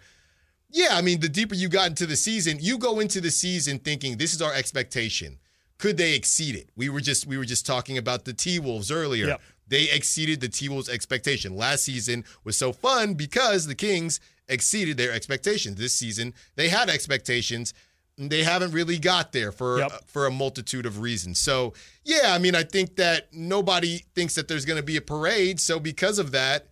Yeah, 0.70 0.90
I 0.92 1.02
mean, 1.02 1.20
the 1.20 1.28
deeper 1.28 1.54
you 1.54 1.68
got 1.68 1.88
into 1.88 2.06
the 2.06 2.16
season, 2.16 2.58
you 2.60 2.78
go 2.78 3.00
into 3.00 3.20
the 3.20 3.30
season 3.30 3.78
thinking 3.78 4.16
this 4.16 4.34
is 4.34 4.42
our 4.42 4.52
expectation. 4.52 5.38
Could 5.78 5.96
they 5.96 6.14
exceed 6.14 6.56
it? 6.56 6.70
We 6.76 6.88
were 6.88 7.00
just 7.00 7.26
we 7.26 7.36
were 7.38 7.44
just 7.44 7.66
talking 7.66 7.98
about 7.98 8.24
the 8.24 8.32
T 8.32 8.58
Wolves 8.58 8.90
earlier. 8.90 9.26
Yep. 9.26 9.40
They 9.68 9.90
exceeded 9.90 10.40
the 10.40 10.48
T 10.48 10.68
Wolves' 10.68 10.88
expectation. 10.88 11.56
Last 11.56 11.84
season 11.84 12.24
was 12.44 12.56
so 12.56 12.72
fun 12.72 13.14
because 13.14 13.66
the 13.66 13.74
Kings 13.74 14.20
exceeded 14.48 14.96
their 14.96 15.12
expectations. 15.12 15.76
This 15.76 15.92
season 15.92 16.34
they 16.54 16.68
had 16.68 16.88
expectations. 16.88 17.74
They 18.18 18.42
haven't 18.44 18.72
really 18.72 18.98
got 18.98 19.32
there 19.32 19.52
for 19.52 19.78
Yep. 19.80 19.92
Uh, 19.92 19.98
for 20.06 20.26
a 20.26 20.30
multitude 20.30 20.86
of 20.86 21.00
reasons. 21.00 21.38
So 21.38 21.74
yeah, 22.04 22.32
I 22.32 22.38
mean, 22.38 22.54
I 22.54 22.62
think 22.62 22.96
that 22.96 23.28
nobody 23.32 24.04
thinks 24.14 24.34
that 24.36 24.48
there's 24.48 24.64
going 24.64 24.78
to 24.78 24.82
be 24.82 24.96
a 24.96 25.02
parade. 25.02 25.60
So 25.60 25.78
because 25.78 26.18
of 26.18 26.30
that, 26.32 26.68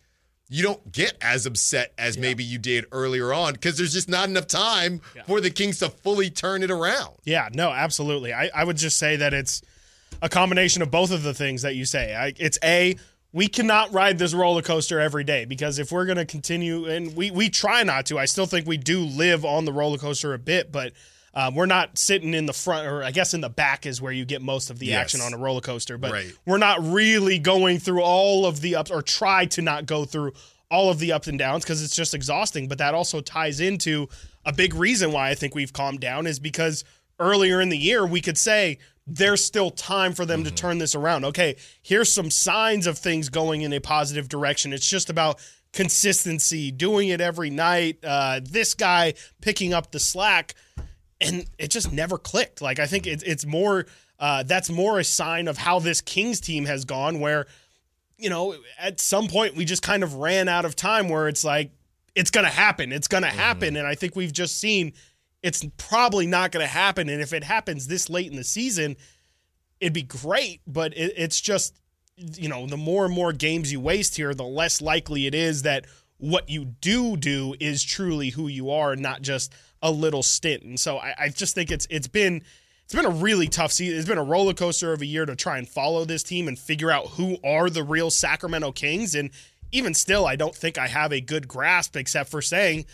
you 0.49 0.63
don't 0.63 0.93
get 0.93 1.17
as 1.21 1.47
upset 1.47 1.93
as 1.99 2.19
maybe 2.19 2.45
you 2.45 2.59
did 2.59 2.85
earlier 2.93 3.33
on 3.33 3.55
because 3.55 3.77
there's 3.79 3.93
just 3.93 4.09
not 4.09 4.29
enough 4.29 4.47
time 4.47 5.01
for 5.27 5.41
the 5.41 5.51
Kings 5.51 5.79
to 5.79 5.89
fully 5.89 6.31
turn 6.31 6.63
it 6.63 6.71
around. 6.71 7.15
Yeah, 7.25 7.49
no, 7.55 7.71
absolutely. 7.71 8.33
I, 8.33 8.51
I 8.55 8.63
would 8.65 8.77
just 8.77 8.99
say 8.99 9.17
that 9.17 9.33
it's 9.35 9.63
a 10.23 10.29
combination 10.29 10.83
of 10.83 10.91
both 10.91 11.11
of 11.11 11.23
the 11.23 11.35
things 11.35 11.63
that 11.63 11.75
you 11.75 11.85
say. 11.85 12.15
I, 12.15 12.35
it's 12.37 12.59
a 12.63 12.97
we 13.33 13.49
cannot 13.49 13.93
ride 13.93 14.19
this 14.19 14.33
roller 14.33 14.63
coaster 14.63 15.01
every 15.01 15.25
day 15.25 15.45
because 15.45 15.79
if 15.79 15.91
we're 15.91 16.05
going 16.05 16.19
to 16.19 16.27
continue, 16.27 16.87
and 16.87 17.17
we 17.17 17.31
we 17.31 17.49
try 17.49 17.83
not 17.83 18.07
to, 18.07 18.19
I 18.19 18.27
still 18.27 18.47
think 18.47 18.67
we 18.67 18.77
do 18.77 19.01
live 19.01 19.45
on 19.45 19.65
the 19.65 19.73
roller 19.73 19.99
coaster 19.99 20.33
a 20.35 20.39
bit, 20.39 20.71
but. 20.73 20.93
Um, 21.35 21.55
we're 21.55 21.67
not 21.67 21.99
sitting 21.99 22.33
in 22.35 22.47
the 22.47 22.53
front, 22.53 22.87
or 22.87 23.03
I 23.03 23.11
guess 23.11 23.35
in 23.35 23.41
the 23.41 23.49
back 23.49 23.87
is 23.87 24.01
where 24.01 24.13
you 24.13 24.25
get 24.25 24.41
most 24.41 24.71
of 24.71 24.79
the 24.79 24.87
Yes. 24.87 25.01
action 25.01 25.21
on 25.21 25.35
a 25.35 25.37
roller 25.37 25.61
coaster. 25.61 25.99
But 25.99 26.13
Right. 26.13 26.33
we're 26.47 26.59
not 26.59 26.85
really 26.87 27.39
going 27.39 27.81
through 27.81 28.03
all 28.03 28.47
of 28.47 28.61
the 28.61 28.77
ups, 28.77 28.91
or 28.91 29.03
try 29.03 29.45
to 29.47 29.63
not 29.63 29.87
go 29.87 30.05
through 30.05 30.33
all 30.71 30.91
of 30.91 30.99
the 30.99 31.13
ups 31.13 31.29
and 31.29 31.39
downs 31.39 31.65
because 31.65 31.83
it's 31.83 31.95
just 31.97 32.15
exhausting. 32.15 32.69
But 32.69 32.79
that 32.79 32.95
also 32.95 33.21
ties 33.21 33.61
into 33.61 34.09
a 34.45 34.53
big 34.53 34.75
reason 34.75 35.13
why 35.13 35.31
I 35.31 35.35
think 35.35 35.55
we've 35.55 35.73
calmed 35.73 36.01
down 36.01 36.27
is 36.27 36.39
because 36.39 36.85
earlier 37.21 37.61
in 37.61 37.69
the 37.69 37.79
year 37.79 38.05
we 38.07 38.21
could 38.21 38.39
say 38.39 38.79
there's 39.07 39.45
still 39.45 39.71
time 39.71 40.15
for 40.15 40.25
them 40.25 40.45
to 40.45 40.51
turn 40.51 40.79
this 40.79 40.95
around. 40.95 41.25
Okay, 41.27 41.57
here's 41.83 42.13
some 42.13 42.31
signs 42.31 42.87
of 42.87 42.99
things 42.99 43.29
going 43.29 43.61
in 43.63 43.73
a 43.73 43.79
positive 43.81 44.29
direction. 44.29 44.73
It's 44.73 44.89
just 44.89 45.11
about 45.11 45.39
consistency, 45.73 46.71
doing 46.71 47.09
it 47.11 47.21
every 47.21 47.51
night. 47.51 47.99
Uh, 48.03 48.41
this 48.43 48.75
guy 48.75 49.15
picking 49.43 49.75
up 49.75 49.93
the 49.93 50.01
slack 50.01 50.55
and 51.21 51.47
it 51.59 51.71
just 51.71 51.93
never 51.93 52.19
clicked. 52.19 52.61
Like 52.61 52.79
I 52.79 52.87
think 52.87 53.07
it's 53.07 53.23
it's 53.23 53.47
more 53.47 53.87
uh, 54.19 54.43
that's 54.43 54.71
more 54.71 54.99
a 54.99 55.05
sign 55.05 55.49
of 55.49 55.59
how 55.59 55.79
this 55.79 56.01
Kings 56.01 56.41
team 56.41 56.67
has 56.67 56.85
gone. 56.85 57.21
Where 57.21 57.47
you 58.19 58.31
know 58.31 58.57
at 58.79 59.01
some 59.01 59.29
point 59.29 59.57
we 59.57 59.65
just 59.65 59.83
kind 59.83 60.03
of 60.03 60.15
ran 60.15 60.49
out 60.49 60.65
of 60.65 60.77
time. 60.77 61.09
Where 61.09 61.29
it's 61.29 61.45
like 61.45 61.71
it's 62.15 62.31
gonna 62.31 62.49
happen, 62.49 62.93
it's 62.93 63.09
gonna 63.09 63.27
happen, 63.27 63.77
and 63.77 63.87
I 63.87 63.95
think 63.95 64.17
we've 64.17 64.33
just 64.33 64.59
seen 64.59 64.93
it's 65.43 65.65
probably 65.77 66.27
not 66.27 66.53
gonna 66.53 66.67
happen. 66.67 67.09
And 67.09 67.21
if 67.21 67.33
it 67.33 67.45
happens 67.45 67.87
this 67.87 68.09
late 68.09 68.31
in 68.31 68.37
the 68.37 68.45
season, 68.45 68.97
it'd 69.81 69.93
be 69.93 70.03
great. 70.03 70.61
But 70.67 70.97
it, 70.97 71.15
it's 71.17 71.41
just 71.41 71.75
you 72.17 72.49
know 72.49 72.67
the 72.67 72.77
more 72.77 73.05
and 73.05 73.15
more 73.15 73.33
games 73.33 73.73
you 73.73 73.81
waste 73.81 74.17
here, 74.17 74.35
the 74.35 74.45
less 74.45 74.81
likely 74.81 75.27
it 75.27 75.35
is 75.35 75.63
that 75.63 75.87
what 76.19 76.49
you 76.49 76.65
do 76.65 77.17
do 77.17 77.55
is 77.61 77.83
truly 77.83 78.31
who 78.31 78.49
you 78.49 78.71
are, 78.71 78.97
not 78.97 79.21
just 79.21 79.53
a 79.85 79.91
little 79.91 80.23
stint. 80.23 80.65
And 80.65 80.81
so 80.81 80.99
I, 80.99 81.15
I 81.17 81.29
just 81.29 81.55
think 81.55 81.71
it's 81.71 81.87
it's 81.91 82.09
been 82.09 82.43
it's 82.85 82.95
been 82.95 83.05
a 83.05 83.11
really 83.11 83.47
tough 83.47 83.71
season. 83.71 83.99
It's 83.99 84.09
been 84.09 84.19
a 84.19 84.25
roller 84.25 84.55
coaster 84.55 84.93
of 84.93 85.03
a 85.03 85.07
year 85.07 85.27
to 85.27 85.37
try 85.37 85.59
and 85.59 85.69
follow 85.69 86.05
this 86.05 86.23
team 86.25 86.49
and 86.49 86.59
figure 86.59 86.91
out 86.91 87.07
who 87.11 87.37
are 87.45 87.71
the 87.71 87.85
real 87.85 88.11
Sacramento 88.11 88.73
Kings. 88.73 89.15
And 89.15 89.31
even 89.71 89.95
still, 89.95 90.27
I 90.27 90.37
don't 90.37 90.55
think 90.55 90.79
I 90.79 90.89
have 90.89 91.13
a 91.13 91.21
good 91.21 91.47
grasp 91.47 91.97
except 91.97 92.31
for 92.31 92.43
saying 92.43 92.87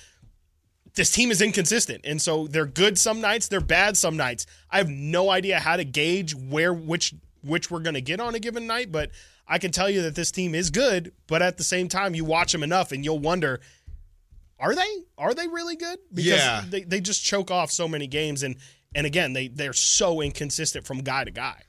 this 0.95 1.13
team 1.13 1.31
is 1.31 1.41
inconsistent. 1.41 2.05
And 2.05 2.21
so 2.21 2.49
they're 2.49 2.67
good 2.67 2.99
some 2.99 3.21
nights, 3.21 3.49
they're 3.49 3.61
bad 3.61 3.97
some 3.97 4.17
nights. 4.17 4.47
I 4.71 4.79
have 4.79 4.89
no 4.89 5.31
idea 5.31 5.61
how 5.61 5.77
to 5.77 5.85
gauge 5.85 6.35
where 6.35 6.75
which 6.75 7.15
which 7.43 7.71
we're 7.71 7.81
going 7.81 7.95
to 7.95 8.03
get 8.03 8.21
on 8.21 8.35
a 8.35 8.39
given 8.41 8.67
night, 8.67 8.93
but 8.93 9.11
I 9.49 9.59
can 9.59 9.71
tell 9.71 9.89
you 9.89 10.03
that 10.03 10.15
this 10.15 10.31
team 10.31 10.55
is 10.55 10.71
good, 10.71 11.13
but 11.27 11.41
at 11.41 11.57
the 11.57 11.65
same 11.65 11.89
time 11.89 12.15
you 12.15 12.25
watch 12.25 12.53
them 12.53 12.63
enough 12.63 12.93
and 12.93 13.05
you'll 13.05 13.19
wonder 13.19 13.61
are 14.61 14.75
they 14.75 14.89
are 15.19 15.35
they 15.35 15.49
really 15.49 15.77
good? 15.77 15.99
Because 16.13 16.27
Yeah. 16.39 16.65
they, 16.69 16.83
they 16.83 17.01
just 17.01 17.25
choke 17.25 17.51
off 17.51 17.71
so 17.73 17.89
many 17.89 18.07
games 18.07 18.43
and 18.43 18.57
and 18.95 19.07
again, 19.07 19.33
they 19.33 19.49
they're 19.49 19.73
so 19.73 20.21
inconsistent 20.21 20.87
from 20.87 20.99
guy 20.99 21.25
to 21.25 21.31
guy. 21.31 21.63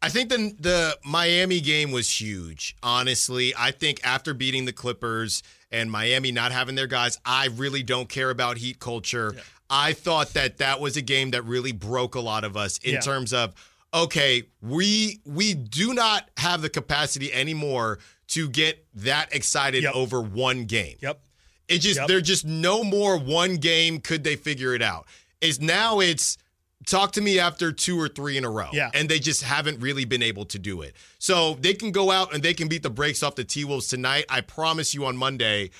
I 0.00 0.08
think 0.08 0.30
the 0.30 0.54
the 0.58 0.98
Miami 1.04 1.60
game 1.60 1.90
was 1.92 2.20
huge. 2.20 2.76
Honestly, 2.82 3.54
I 3.56 3.70
think 3.70 4.00
after 4.04 4.34
beating 4.34 4.64
the 4.64 4.72
Clippers 4.72 5.42
and 5.70 5.90
Miami 5.90 6.32
not 6.32 6.52
having 6.52 6.74
their 6.74 6.86
guys, 6.88 7.18
I 7.24 7.46
really 7.48 7.82
don't 7.82 8.08
care 8.08 8.30
about 8.30 8.58
Heat 8.58 8.78
culture. 8.80 9.34
I 9.70 9.92
thought 9.94 10.34
that 10.34 10.58
that 10.58 10.80
was 10.80 10.96
a 10.96 11.02
game 11.02 11.30
that 11.30 11.44
really 11.44 11.72
broke 11.72 12.14
a 12.14 12.20
lot 12.20 12.44
of 12.44 12.56
us 12.56 12.78
in 12.78 12.94
Yeah. 12.94 13.00
terms 13.00 13.32
of 13.32 13.54
okay, 13.94 14.42
we 14.60 15.20
we 15.24 15.54
do 15.54 15.94
not 15.94 16.28
have 16.36 16.62
the 16.62 16.68
capacity 16.70 17.32
anymore 17.32 17.98
to 18.28 18.48
get 18.48 18.84
that 18.94 19.34
excited 19.34 19.82
Yep. 19.84 19.94
over 19.94 20.20
one 20.20 20.64
game. 20.64 20.96
Yep. 21.00 21.20
It 21.68 21.78
just 21.78 21.98
Yep. 21.98 22.08
there's 22.08 22.22
just 22.22 22.44
no 22.44 22.84
more 22.84 23.16
one 23.18 23.56
game 23.56 24.00
could 24.00 24.24
they 24.24 24.36
figure 24.36 24.74
it 24.74 24.82
out. 24.82 25.06
Is 25.40 25.60
now 25.60 26.00
it's 26.00 26.38
talk 26.86 27.12
to 27.12 27.20
me 27.20 27.38
after 27.38 27.70
two 27.72 27.98
or 28.00 28.08
three 28.08 28.36
in 28.36 28.44
a 28.44 28.50
row. 28.50 28.68
Yeah. 28.72 28.90
And 28.92 29.08
they 29.08 29.18
just 29.20 29.42
haven't 29.42 29.80
really 29.80 30.04
been 30.04 30.22
able 30.22 30.44
to 30.46 30.58
do 30.58 30.82
it. 30.82 30.94
So 31.18 31.54
they 31.60 31.74
can 31.74 31.92
go 31.92 32.10
out 32.10 32.34
and 32.34 32.42
they 32.42 32.54
can 32.54 32.68
beat 32.68 32.82
the 32.82 32.90
brakes 32.90 33.22
off 33.22 33.36
the 33.36 33.44
T 33.44 33.64
Wolves 33.64 33.86
tonight. 33.86 34.24
I 34.28 34.40
promise 34.40 34.92
you 34.94 35.04
on 35.06 35.16
Monday. 35.16 35.70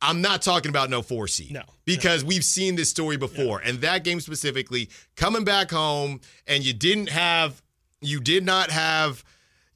I'm 0.00 0.20
not 0.20 0.42
talking 0.42 0.68
about 0.68 0.90
no 0.90 1.02
four 1.02 1.26
seed. 1.26 1.52
No. 1.52 1.62
Because 1.84 2.24
we've 2.24 2.44
seen 2.44 2.76
this 2.76 2.88
story 2.90 3.16
before. 3.16 3.60
And 3.60 3.80
that 3.80 4.04
game 4.04 4.20
specifically, 4.20 4.90
coming 5.16 5.42
back 5.44 5.70
home, 5.72 6.20
and 6.46 6.64
you 6.64 6.72
didn't 6.72 7.08
have 7.08 7.62
you 8.00 8.20
did 8.20 8.44
not 8.44 8.70
have 8.70 9.24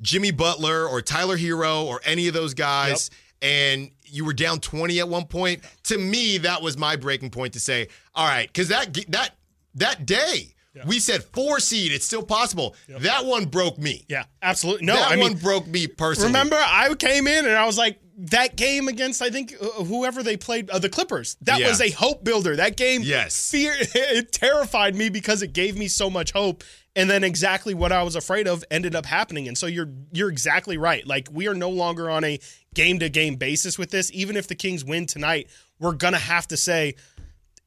Jimmy 0.01 0.31
Butler 0.31 0.87
or 0.87 1.03
Tyler 1.03 1.37
Herro 1.37 1.85
or 1.85 2.01
any 2.05 2.29
of 2.29 2.35
those 2.35 2.55
guys, 2.55 3.11
and 3.41 3.91
you 4.13 4.25
were 4.25 4.33
down 4.35 4.61
20 4.61 5.01
at 5.01 5.09
one 5.09 5.27
point. 5.27 5.63
To 5.85 5.99
me, 5.99 6.39
that 6.39 6.63
was 6.63 6.77
my 6.77 6.97
breaking 6.97 7.31
point 7.31 7.55
to 7.55 7.61
say, 7.61 7.89
all 8.15 8.27
right, 8.27 8.47
because 8.47 8.69
that 8.69 8.93
that 9.09 9.31
that 9.75 10.07
day 10.07 10.55
we 10.87 11.01
said 11.01 11.23
four 11.23 11.61
seed, 11.61 11.93
it's 11.93 12.07
still 12.07 12.23
possible. 12.23 12.75
That 12.89 13.25
one 13.25 13.45
broke 13.45 13.79
me. 13.79 14.05
Yeah, 14.09 14.25
absolutely. 14.41 14.87
No, 14.87 14.95
that 14.95 15.13
I 15.13 15.17
one 15.17 15.33
mean 15.35 15.39
broke 15.39 15.67
me 15.67 15.87
personally. 15.87 16.29
Remember, 16.29 16.57
I 16.57 16.95
came 16.95 17.27
in 17.27 17.45
and 17.47 17.55
I 17.55 17.67
was 17.67 17.77
like, 17.77 17.99
that 18.19 18.57
game 18.57 18.89
against 18.89 19.23
I 19.23 19.31
think 19.31 19.55
uh, 19.61 19.85
whoever 19.85 20.23
they 20.23 20.37
played, 20.37 20.69
uh, 20.71 20.79
the 20.79 20.89
Clippers. 20.89 21.37
That 21.43 21.61
Yeah. 21.61 21.69
was 21.69 21.81
a 21.81 21.91
hope 21.91 22.25
builder. 22.25 22.57
That 22.57 22.77
game, 22.77 23.03
Yes. 23.03 23.51
fear 23.51 23.75
it 23.79 24.33
terrified 24.33 24.95
me 24.95 25.09
because 25.09 25.43
it 25.43 25.53
gave 25.53 25.77
me 25.77 25.89
so 25.89 26.11
much 26.11 26.33
hope. 26.33 26.63
And 26.95 27.09
then 27.09 27.25
exactly 27.25 27.73
what 27.73 27.91
I 27.91 28.03
was 28.03 28.17
afraid 28.17 28.47
of 28.47 28.65
ended 28.71 28.95
up 28.95 29.07
happening. 29.07 29.49
And 29.49 29.57
so 29.57 29.67
you're 29.67 29.89
you're 30.13 30.29
exactly 30.29 30.77
right. 30.77 31.07
Like 31.07 31.29
we 31.33 31.49
are 31.49 31.55
no 31.55 31.71
longer 31.71 32.11
on 32.11 32.23
a 32.23 32.39
game 32.75 32.99
to 32.99 33.09
game 33.09 33.37
basis 33.37 33.79
with 33.79 33.91
this. 33.91 34.11
Even 34.13 34.37
if 34.37 34.47
the 34.47 34.55
Kings 34.55 34.85
win 34.85 35.07
tonight, 35.07 35.49
we're 35.79 35.95
gonna 35.95 36.19
have 36.19 36.47
to 36.49 36.57
say, 36.59 36.95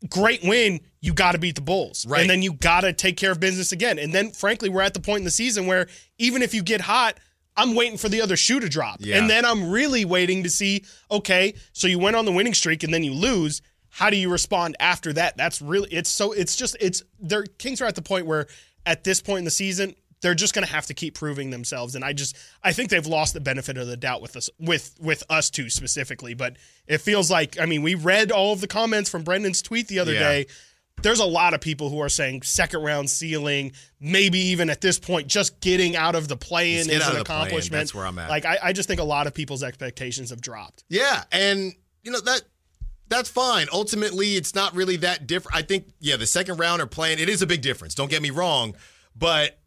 great 0.10 0.44
win. 0.44 0.80
You 1.02 1.14
got 1.14 1.32
to 1.34 1.38
beat 1.40 1.56
the 1.56 1.62
Bulls, 1.62 2.06
Right. 2.08 2.22
And 2.22 2.30
then 2.30 2.42
you 2.42 2.54
got 2.54 2.82
to 2.82 2.94
take 2.94 3.18
care 3.18 3.32
of 3.32 3.40
business 3.40 3.72
again. 3.72 3.98
And 4.00 4.14
then, 4.14 4.32
frankly, 4.32 4.70
we're 4.70 4.82
at 4.82 4.94
the 4.94 5.00
point 5.00 5.20
in 5.20 5.24
the 5.24 5.32
season 5.32 5.66
where 5.68 5.88
even 6.18 6.42
if 6.42 6.54
you 6.54 6.64
get 6.64 6.82
hot, 6.82 7.18
I'm 7.58 7.74
waiting 7.76 7.98
for 7.98 8.10
the 8.10 8.22
other 8.22 8.36
shoe 8.36 8.60
to 8.60 8.68
drop, 8.70 8.98
Yeah. 9.00 9.18
and 9.18 9.30
then 9.30 9.46
I'm 9.46 9.70
really 9.72 10.04
waiting 10.06 10.44
to 10.44 10.50
see. 10.50 10.84
Okay, 11.10 11.54
so 11.74 11.88
you 11.88 12.00
went 12.00 12.16
on 12.16 12.26
the 12.26 12.32
winning 12.32 12.54
streak 12.54 12.84
and 12.84 12.94
then 12.94 13.04
you 13.04 13.14
lose. 13.14 13.62
How 13.90 14.10
do 14.10 14.18
you 14.18 14.30
respond 14.30 14.76
after 14.80 15.14
that? 15.14 15.38
That's 15.38 15.62
really 15.62 15.90
it's 15.94 16.10
so 16.10 16.34
it's 16.34 16.56
just 16.58 16.76
it's 16.82 17.02
their 17.20 17.44
Kings 17.44 17.82
are 17.82 17.86
at 17.86 17.96
the 17.96 18.02
point 18.02 18.26
where 18.26 18.48
at 18.86 19.04
this 19.06 19.22
point 19.22 19.40
in 19.40 19.46
the 19.46 19.52
season 19.52 19.96
they're 20.22 20.36
just 20.36 20.54
going 20.54 20.66
to 20.66 20.72
have 20.72 20.86
to 20.88 20.94
keep 20.94 21.14
proving 21.16 21.50
themselves 21.52 21.96
and 21.96 22.04
I 22.04 22.12
just 22.12 22.36
I 22.64 22.74
think 22.74 22.90
they've 22.90 23.06
lost 23.06 23.34
the 23.34 23.40
benefit 23.40 23.78
of 23.78 23.88
the 23.88 23.96
doubt 23.96 24.22
with 24.22 24.36
us 24.36 24.50
with 24.60 24.96
with 25.00 25.24
us 25.30 25.50
two 25.50 25.70
specifically 25.70 26.34
but 26.34 26.58
it 26.88 26.98
feels 27.00 27.32
like 27.32 27.58
I 27.60 27.66
mean 27.66 27.84
we 27.84 27.96
read 27.96 28.32
all 28.32 28.52
of 28.52 28.60
the 28.60 28.68
comments 28.68 29.10
from 29.10 29.24
Brendan's 29.24 29.62
tweet 29.62 29.88
the 29.88 30.00
other 30.00 30.14
Yeah. 30.14 30.20
day 30.20 30.46
there's 31.02 31.20
a 31.20 31.26
lot 31.26 31.54
of 31.54 31.62
people 31.62 31.90
who 31.90 32.00
are 32.02 32.10
saying 32.10 32.42
second 32.42 32.82
round 32.82 33.10
ceiling, 33.10 33.74
maybe 34.00 34.40
even 34.40 34.70
at 34.70 34.82
this 34.82 34.98
point, 35.00 35.28
just 35.28 35.60
getting 35.60 35.96
out 35.96 36.16
of 36.16 36.28
the 36.28 36.38
play 36.38 36.76
in 36.76 36.82
is 36.82 36.88
an 36.88 36.96
of 36.96 37.00
the 37.00 37.12
play-in. 37.12 37.22
accomplishment. 37.22 37.82
That's 37.82 37.94
where 37.94 38.06
I'm 38.06 38.18
at. 38.18 38.30
Like 38.30 38.46
I, 38.46 38.58
I 38.64 38.74
just 38.74 38.88
think 38.88 39.00
a 39.00 39.06
lot 39.06 39.28
of 39.28 39.34
people's 39.34 39.64
expectations 39.64 40.30
have 40.30 40.42
dropped. 40.42 40.84
Yeah, 40.90 41.24
and 41.32 41.74
you 42.04 42.12
know 42.12 42.22
that 42.22 42.42
that's 43.08 43.30
fine. 43.30 43.68
Ultimately, 43.72 44.36
it's 44.36 44.56
not 44.56 44.76
really 44.76 44.96
that 44.98 45.28
different. 45.28 45.56
I 45.56 45.62
think 45.62 45.90
yeah, 46.00 46.18
the 46.18 46.26
second 46.26 46.58
round 46.58 46.82
or 46.82 46.88
playing. 46.88 47.20
It 47.20 47.30
is 47.30 47.42
a 47.42 47.48
big 47.48 47.62
difference. 47.62 47.94
Don't 47.96 48.10
get 48.10 48.22
me 48.22 48.32
wrong, 48.32 48.76
but 49.16 49.60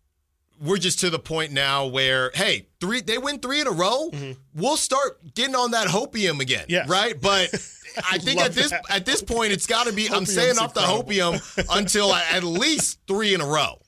we're 0.60 0.78
just 0.78 1.00
to 1.00 1.10
the 1.10 1.18
point 1.18 1.52
now 1.52 1.86
where 1.86 2.30
hey, 2.34 2.66
three 2.80 3.00
they 3.00 3.18
win 3.18 3.38
three 3.38 3.60
in 3.60 3.66
a 3.66 3.72
row. 3.72 4.10
We'll 4.54 4.76
start 4.76 5.34
getting 5.34 5.54
on 5.54 5.70
that 5.72 5.88
hopium 5.88 6.40
again. 6.40 6.66
Mm-hmm. 6.68 6.90
Right. 6.90 7.20
But 7.20 7.54
I 8.10 8.18
think 8.18 8.40
at 8.40 8.52
this 8.52 8.70
that. 8.70 8.82
at 8.90 9.06
this 9.06 9.22
point, 9.22 9.52
it's 9.52 9.66
got 9.66 9.86
to 9.86 9.92
be. 9.92 10.06
I'm 10.08 10.22
Hopium's 10.24 10.34
saying 10.34 10.58
off 10.58 10.74
the 10.74 10.80
hopium 10.80 11.66
until 11.76 12.12
at 12.14 12.42
least 12.44 12.98
three 13.06 13.34
in 13.34 13.40
a 13.40 13.46
row. 13.46 13.80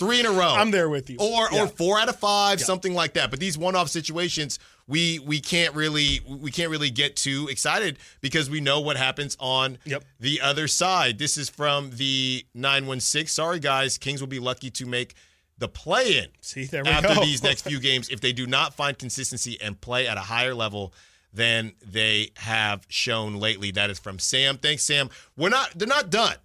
Three 0.00 0.18
in 0.18 0.26
a 0.26 0.32
row. 0.32 0.48
I'm 0.56 0.72
there 0.72 0.88
with 0.88 1.08
you. 1.08 1.16
Or 1.20 1.48
Yeah. 1.52 1.62
or 1.62 1.68
four 1.68 2.00
out 2.00 2.08
of 2.08 2.16
five, 2.16 2.60
something 2.60 2.94
like 2.94 3.14
that. 3.14 3.30
But 3.30 3.38
these 3.38 3.56
one-off 3.56 3.88
situations, 3.88 4.58
we 4.88 5.20
we 5.20 5.38
can't 5.40 5.72
really 5.74 6.20
we 6.26 6.50
can't 6.50 6.68
really 6.70 6.90
get 6.90 7.14
too 7.14 7.46
excited 7.48 7.98
because 8.20 8.50
we 8.50 8.60
know 8.60 8.80
what 8.80 8.96
happens 8.96 9.36
on 9.38 9.78
Yep. 9.84 10.04
the 10.18 10.40
other 10.40 10.66
side. 10.66 11.18
This 11.18 11.38
is 11.38 11.48
from 11.48 11.90
the 11.90 12.44
916. 12.54 13.28
Sorry 13.28 13.60
guys, 13.60 13.96
Kings 13.96 14.20
will 14.20 14.26
be 14.28 14.40
lucky 14.40 14.68
to 14.72 14.84
make 14.84 15.14
the 15.58 15.68
play-in 15.68 16.28
See, 16.40 16.64
there 16.64 16.82
we 16.84 16.90
after 16.90 17.14
go. 17.14 17.20
these 17.20 17.42
next 17.42 17.62
few 17.62 17.78
games 17.80 18.08
if 18.08 18.20
they 18.20 18.32
do 18.32 18.46
not 18.46 18.74
find 18.74 18.98
consistency 18.98 19.56
and 19.60 19.80
play 19.80 20.06
at 20.08 20.16
a 20.16 20.20
higher 20.20 20.54
level 20.54 20.92
than 21.32 21.72
they 21.84 22.30
have 22.36 22.84
shown 22.88 23.34
lately. 23.36 23.70
That 23.70 23.90
is 23.90 23.98
from 23.98 24.18
Sam. 24.18 24.58
Thanks, 24.58 24.82
Sam. 24.84 25.10
We're 25.36 25.48
not 25.50 25.70
they're 25.76 25.88
not 25.88 26.10
done. 26.10 26.36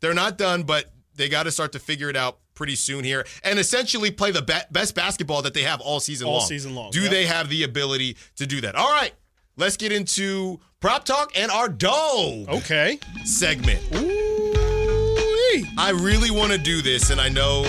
They're 0.00 0.14
not 0.14 0.38
done, 0.38 0.62
but 0.62 0.92
they 1.16 1.28
got 1.28 1.42
to 1.44 1.50
start 1.50 1.72
to 1.72 1.78
figure 1.78 2.08
it 2.10 2.16
out 2.16 2.38
pretty 2.54 2.74
soon 2.76 3.04
here 3.04 3.24
and 3.44 3.58
essentially 3.58 4.10
play 4.10 4.30
the 4.32 4.42
be- 4.42 4.54
best 4.70 4.94
basketball 4.94 5.42
that 5.42 5.54
they 5.54 5.62
have 5.62 5.80
all 5.80 6.00
season 6.00 6.26
All 6.26 6.38
long. 6.38 6.46
season 6.46 6.74
long, 6.74 6.90
Do 6.90 7.02
yep. 7.02 7.10
they 7.10 7.24
have 7.26 7.48
the 7.48 7.62
ability 7.62 8.16
to 8.36 8.46
do 8.46 8.60
that? 8.62 8.74
All 8.74 8.90
right. 8.92 9.12
Let's 9.56 9.76
get 9.76 9.90
into 9.92 10.60
prop 10.80 11.04
talk 11.04 11.32
and 11.36 11.50
our 11.50 11.68
dog 11.68 12.48
Okay. 12.48 12.98
segment. 13.24 13.80
Ooh-wee. 13.94 15.66
I 15.76 15.90
really 15.90 16.30
want 16.30 16.52
to 16.52 16.58
do 16.58 16.80
this, 16.82 17.10
and 17.10 17.20
I 17.20 17.28
know 17.28 17.66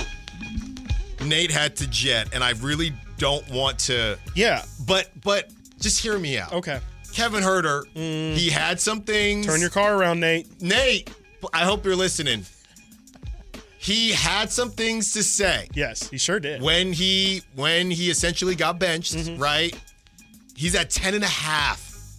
Nate 1.25 1.51
had 1.51 1.75
to 1.77 1.87
jet, 1.89 2.29
and 2.33 2.43
I 2.43 2.51
really 2.51 2.93
don't 3.17 3.47
want 3.49 3.79
to. 3.79 4.17
Yeah. 4.35 4.63
But 4.85 5.09
but 5.21 5.51
just 5.79 6.01
hear 6.01 6.17
me 6.17 6.37
out. 6.37 6.53
Okay. 6.53 6.79
Kevin 7.13 7.43
Huerter, 7.43 7.85
he 8.35 8.49
had 8.49 8.79
some 8.79 9.01
things. 9.01 9.45
Turn 9.47 9.59
your 9.61 9.69
car 9.71 9.95
around, 9.95 10.19
Nate. 10.19 10.61
Nate. 10.61 11.09
I 11.53 11.59
hope 11.65 11.85
you're 11.85 11.95
listening. 11.95 12.45
He 13.77 14.11
had 14.11 14.51
some 14.51 14.69
things 14.69 15.13
to 15.13 15.23
say 15.23 15.69
Yes, 15.73 16.09
he 16.09 16.17
sure 16.17 16.39
did. 16.39 16.61
when 16.61 16.91
he 16.91 17.41
when 17.55 17.89
he 17.89 18.09
essentially 18.09 18.53
got 18.55 18.77
benched. 18.77 19.15
Mm-hmm. 19.15 19.41
Right. 19.41 19.75
He's 20.55 20.75
at 20.75 20.89
10 20.89 21.13
and 21.15 21.23
a 21.23 21.27
half. 21.27 22.17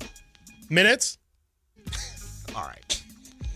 Minutes. 0.71 1.19
All 2.57 2.65
right. 2.65 3.03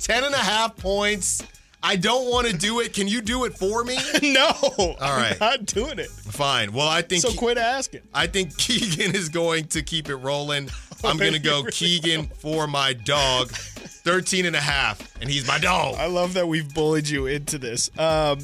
10 0.00 0.24
and 0.24 0.34
a 0.34 0.38
half 0.38 0.76
points. 0.76 1.42
I 1.84 1.96
don't 1.96 2.30
want 2.30 2.46
to 2.46 2.56
do 2.56 2.80
it. 2.80 2.94
Can 2.94 3.06
you 3.08 3.20
do 3.20 3.44
it 3.44 3.52
for 3.58 3.84
me? 3.84 3.98
no. 4.22 4.50
All 4.50 4.96
right. 5.00 5.32
I'm 5.32 5.38
not 5.38 5.66
doing 5.66 5.98
it. 5.98 6.08
Fine. 6.08 6.72
Well, 6.72 6.88
I 6.88 7.02
think 7.02 7.20
So 7.22 7.32
quit 7.34 7.58
asking. 7.58 8.00
I 8.14 8.26
think 8.26 8.56
Keegan 8.56 9.14
is 9.14 9.28
going 9.28 9.66
to 9.66 9.82
keep 9.82 10.08
it 10.08 10.16
rolling. 10.16 10.70
I'm 11.04 11.18
going 11.18 11.34
to 11.34 11.38
go 11.38 11.62
we 11.62 11.70
Keegan 11.70 12.28
for 12.38 12.66
my 12.66 12.94
dog. 12.94 13.50
13 13.50 14.46
and 14.46 14.56
a 14.56 14.60
half, 14.60 15.14
and 15.20 15.30
he's 15.30 15.46
my 15.46 15.58
dog. 15.58 15.96
I 15.96 16.06
love 16.06 16.34
that 16.34 16.48
we've 16.48 16.72
bullied 16.74 17.08
you 17.08 17.26
into 17.26 17.58
this. 17.58 17.90
Um, 17.98 18.38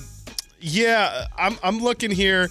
yeah, 0.60 1.26
I'm, 1.38 1.58
I'm 1.62 1.80
looking 1.80 2.10
here. 2.10 2.48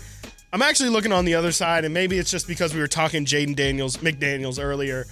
I'm 0.52 0.64
actually 0.64 0.90
looking 0.90 1.12
on 1.12 1.26
the 1.26 1.36
other 1.36 1.52
side, 1.52 1.86
and 1.86 1.94
maybe 1.94 2.18
it's 2.18 2.32
just 2.32 2.48
because 2.48 2.74
we 2.74 2.80
were 2.80 2.88
talking 2.88 3.26
Jayden 3.26 3.56
Daniels, 3.56 3.98
McDaniels 3.98 4.62
earlier. 4.62 5.06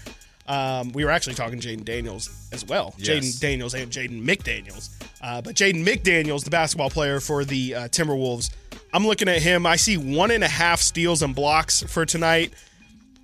Um, 0.48 0.92
we 0.94 1.04
were 1.04 1.12
actually 1.12 1.36
talking 1.36 1.60
Jayden 1.60 1.84
Daniels 1.84 2.48
as 2.52 2.66
well. 2.66 2.94
Yes. 2.98 3.08
Jayden 3.10 3.40
Daniels 3.42 3.74
and 3.74 3.92
Jaden 3.92 4.24
McDaniels. 4.24 4.90
Uh, 5.22 5.42
but 5.42 5.56
Jaden 5.56 5.84
McDaniels, 5.86 6.44
the 6.44 6.50
basketball 6.50 6.90
player 6.90 7.20
for 7.20 7.44
the 7.44 7.76
uh, 7.76 7.88
Timberwolves, 7.90 8.52
I'm 8.94 9.06
looking 9.06 9.28
at 9.28 9.42
him. 9.42 9.66
I 9.66 9.76
see 9.76 9.98
one 9.98 10.32
and 10.32 10.44
a 10.44 10.48
half 10.48 10.80
steals 10.80 11.22
and 11.22 11.36
blocks 11.36 11.84
for 11.84 12.06
tonight. 12.06 12.54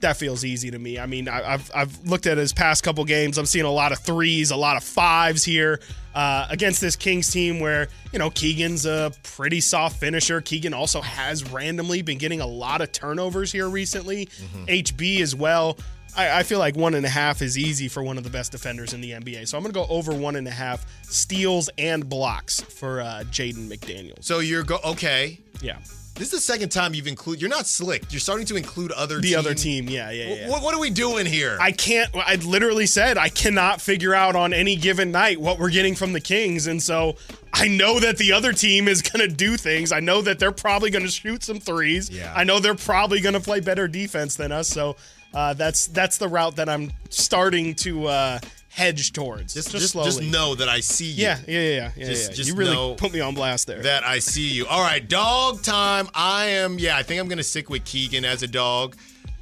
that 0.01 0.17
feels 0.17 0.43
easy 0.43 0.69
to 0.71 0.78
me. 0.78 0.99
I 0.99 1.05
mean, 1.05 1.30
I, 1.30 1.53
I've 1.53 1.71
I've 1.74 2.05
looked 2.05 2.28
at 2.28 2.38
his 2.38 2.51
past 2.51 2.84
couple 2.84 3.05
games. 3.05 3.38
I'm 3.38 3.45
seeing 3.45 3.63
a 3.65 3.71
lot 3.71 3.93
of 3.93 3.99
threes, 3.99 4.51
a 4.51 4.57
lot 4.57 4.76
of 4.76 4.84
fives 4.84 5.45
here 5.45 5.80
uh, 6.13 6.45
against 6.49 6.82
this 6.82 6.97
Kings 6.97 7.32
team, 7.32 7.61
where 7.61 7.88
you 8.11 8.19
know 8.19 8.30
Keegan's 8.30 8.86
a 8.86 9.13
pretty 9.24 9.61
soft 9.61 9.97
finisher. 9.97 10.41
Keegan 10.41 10.74
also 10.74 10.99
has 10.99 11.49
randomly 11.49 12.01
been 12.01 12.17
getting 12.17 12.41
a 12.41 12.45
lot 12.47 12.82
of 12.82 12.91
turnovers 12.91 13.53
here 13.53 13.69
recently. 13.69 14.26
HB 14.67 15.21
as 15.21 15.34
well. 15.34 15.78
I, 16.16 16.39
I 16.39 16.43
feel 16.43 16.59
like 16.59 16.76
one 16.76 16.93
and 16.93 17.05
a 17.05 17.09
half 17.09 17.41
is 17.41 17.57
easy 17.57 17.88
for 17.88 18.03
one 18.03 18.18
of 18.18 18.24
the 18.24 18.30
best 18.30 18.51
defenders 18.51 18.93
in 18.93 19.01
the 19.01 19.11
NBA. 19.11 19.47
So 19.47 19.57
I'm 19.57 19.64
going 19.64 19.74
to 19.74 19.80
go 19.80 19.88
over 19.89 20.14
one 20.14 20.36
and 20.36 20.47
a 20.47 20.51
half 20.51 20.86
steals 21.03 21.70
and 21.78 22.07
blocks 22.07 22.61
for 22.61 23.01
uh, 23.01 23.24
Jaden 23.32 23.68
McDaniels. 23.70 24.24
So 24.24 24.39
you're 24.39 24.64
go 24.64 24.80
okay. 24.86 25.39
Yeah. 25.61 25.78
This 26.16 26.28
is 26.32 26.32
the 26.32 26.41
second 26.41 26.70
time 26.70 26.93
you've 26.93 27.07
included. 27.07 27.41
You're 27.41 27.49
not 27.49 27.66
slick. 27.66 28.03
You're 28.11 28.20
starting 28.20 28.45
to 28.45 28.55
include 28.55 28.91
other 28.91 29.16
The 29.20 29.30
team. 29.30 29.39
other 29.39 29.55
team, 29.55 29.89
yeah, 29.89 30.11
yeah, 30.11 30.36
yeah. 30.36 30.49
What, 30.49 30.61
what 30.61 30.76
are 30.76 30.80
we 30.80 30.91
doing 30.91 31.26
here? 31.26 31.57
I 31.59 31.72
can't. 31.72 32.07
I 32.16 32.36
literally 32.36 32.86
said 32.86 33.18
I 33.18 33.30
cannot 33.30 33.82
figure 33.82 34.14
out 34.14 34.36
on 34.36 34.53
any 34.53 34.76
given 34.76 35.11
night 35.11 35.41
what 35.41 35.57
we're 35.57 35.72
getting 35.72 35.95
from 35.95 36.14
the 36.14 36.22
Kings, 36.22 36.68
and 36.68 36.84
so 36.84 37.16
I 37.51 37.68
know 37.68 37.99
that 37.99 38.18
the 38.20 38.32
other 38.32 38.53
team 38.53 38.88
is 38.88 39.01
going 39.01 39.28
to 39.28 39.36
do 39.36 39.57
things. 39.57 39.91
I 39.91 40.01
know 40.01 40.22
that 40.22 40.38
they're 40.38 40.51
probably 40.51 40.91
going 40.91 41.03
to 41.03 41.09
shoot 41.11 41.43
some 41.43 41.59
threes. 41.59 42.11
Yeah. 42.11 42.32
I 42.36 42.43
know 42.43 42.59
they're 42.59 42.76
probably 42.76 43.20
going 43.20 43.34
to 43.34 43.41
play 43.41 43.59
better 43.59 43.88
defense 43.88 44.36
than 44.36 44.51
us. 44.51 44.68
So 44.68 44.95
uh, 45.34 45.53
that's 45.53 45.88
that's 45.88 46.17
the 46.17 46.27
route 46.27 46.55
that 46.57 46.69
I'm 46.69 46.91
starting 47.09 47.75
to 47.75 48.07
uh, 48.07 48.39
hedge 48.69 49.13
towards. 49.13 49.53
just, 49.53 49.71
just, 49.71 49.93
just, 49.93 50.05
just 50.19 50.21
know 50.21 50.55
that 50.55 50.67
I 50.69 50.79
see 50.79 51.05
you. 51.05 51.23
Yeah, 51.23 51.39
yeah, 51.47 51.59
yeah, 51.59 51.91
yeah. 51.95 52.05
Just- 52.07 52.29
yeah. 52.31 52.36
just 52.36 52.49
you 52.49 52.55
really 52.55 52.95
put 52.95 53.13
me 53.13 53.19
on 53.19 53.34
blast 53.36 53.67
there. 53.67 53.81
that 53.84 54.03
I 54.05 54.19
see 54.19 54.47
you. 54.49 54.65
All 54.67 54.81
right, 54.81 55.07
dog 55.07 55.61
time. 55.63 56.07
I 56.15 56.45
am, 56.45 56.79
yeah, 56.79 56.97
I 56.97 57.03
think 57.03 57.19
I'm 57.21 57.27
going 57.27 57.38
to 57.38 57.43
stick 57.43 57.69
with 57.69 57.84
Keegan 57.86 58.25
as 58.25 58.41
a 58.43 58.47
dog. 58.47 58.95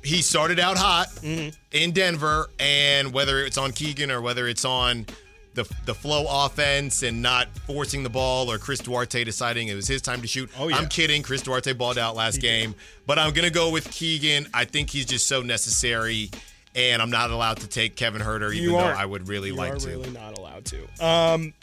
He 0.03 0.21
started 0.21 0.59
out 0.59 0.77
hot 0.77 1.07
Mm-hmm. 1.21 1.49
in 1.71 1.91
Denver, 1.91 2.49
and 2.59 3.13
whether 3.13 3.39
it's 3.45 3.57
on 3.57 3.71
Keegan 3.71 4.09
or 4.11 4.19
whether 4.21 4.47
it's 4.47 4.65
on 4.65 5.05
the, 5.53 5.69
the 5.85 5.93
flow 5.93 6.25
offense 6.45 7.03
and 7.03 7.21
not 7.21 7.47
forcing 7.67 8.03
the 8.03 8.09
ball 8.09 8.49
or 8.51 8.57
Chris 8.57 8.79
Duarte 8.79 9.23
deciding 9.23 9.67
it 9.67 9.75
was 9.75 9.87
his 9.87 10.01
time 10.01 10.21
to 10.21 10.27
shoot. 10.27 10.49
Oh, 10.57 10.67
yeah. 10.69 10.77
I'm 10.77 10.87
kidding. 10.87 11.23
Chris 11.23 11.41
Duarte 11.41 11.73
balled 11.73 11.97
out 11.97 12.15
last 12.15 12.39
game, 12.39 12.73
but 13.05 13.19
I'm 13.19 13.33
going 13.33 13.45
to 13.47 13.53
go 13.53 13.69
with 13.69 13.89
Keegan. 13.91 14.47
I 14.53 14.63
think 14.65 14.89
he's 14.89 15.05
just 15.05 15.27
so 15.27 15.41
necessary, 15.41 16.29
and 16.75 17.01
I'm 17.01 17.09
not 17.11 17.31
allowed 17.31 17.57
to 17.57 17.67
take 17.67 17.95
Kevin 17.97 18.21
Huerter, 18.21 18.53
even 18.53 18.63
You 18.63 18.71
though 18.71 18.77
aren't. 18.79 18.99
I 18.99 19.05
would 19.05 19.27
really 19.27 19.49
you 19.49 19.55
like 19.55 19.73
are 19.73 19.77
to. 19.79 19.87
really 19.89 20.09
not 20.11 20.37
allowed 20.37 20.63
to. 20.65 21.05
Um, 21.05 21.53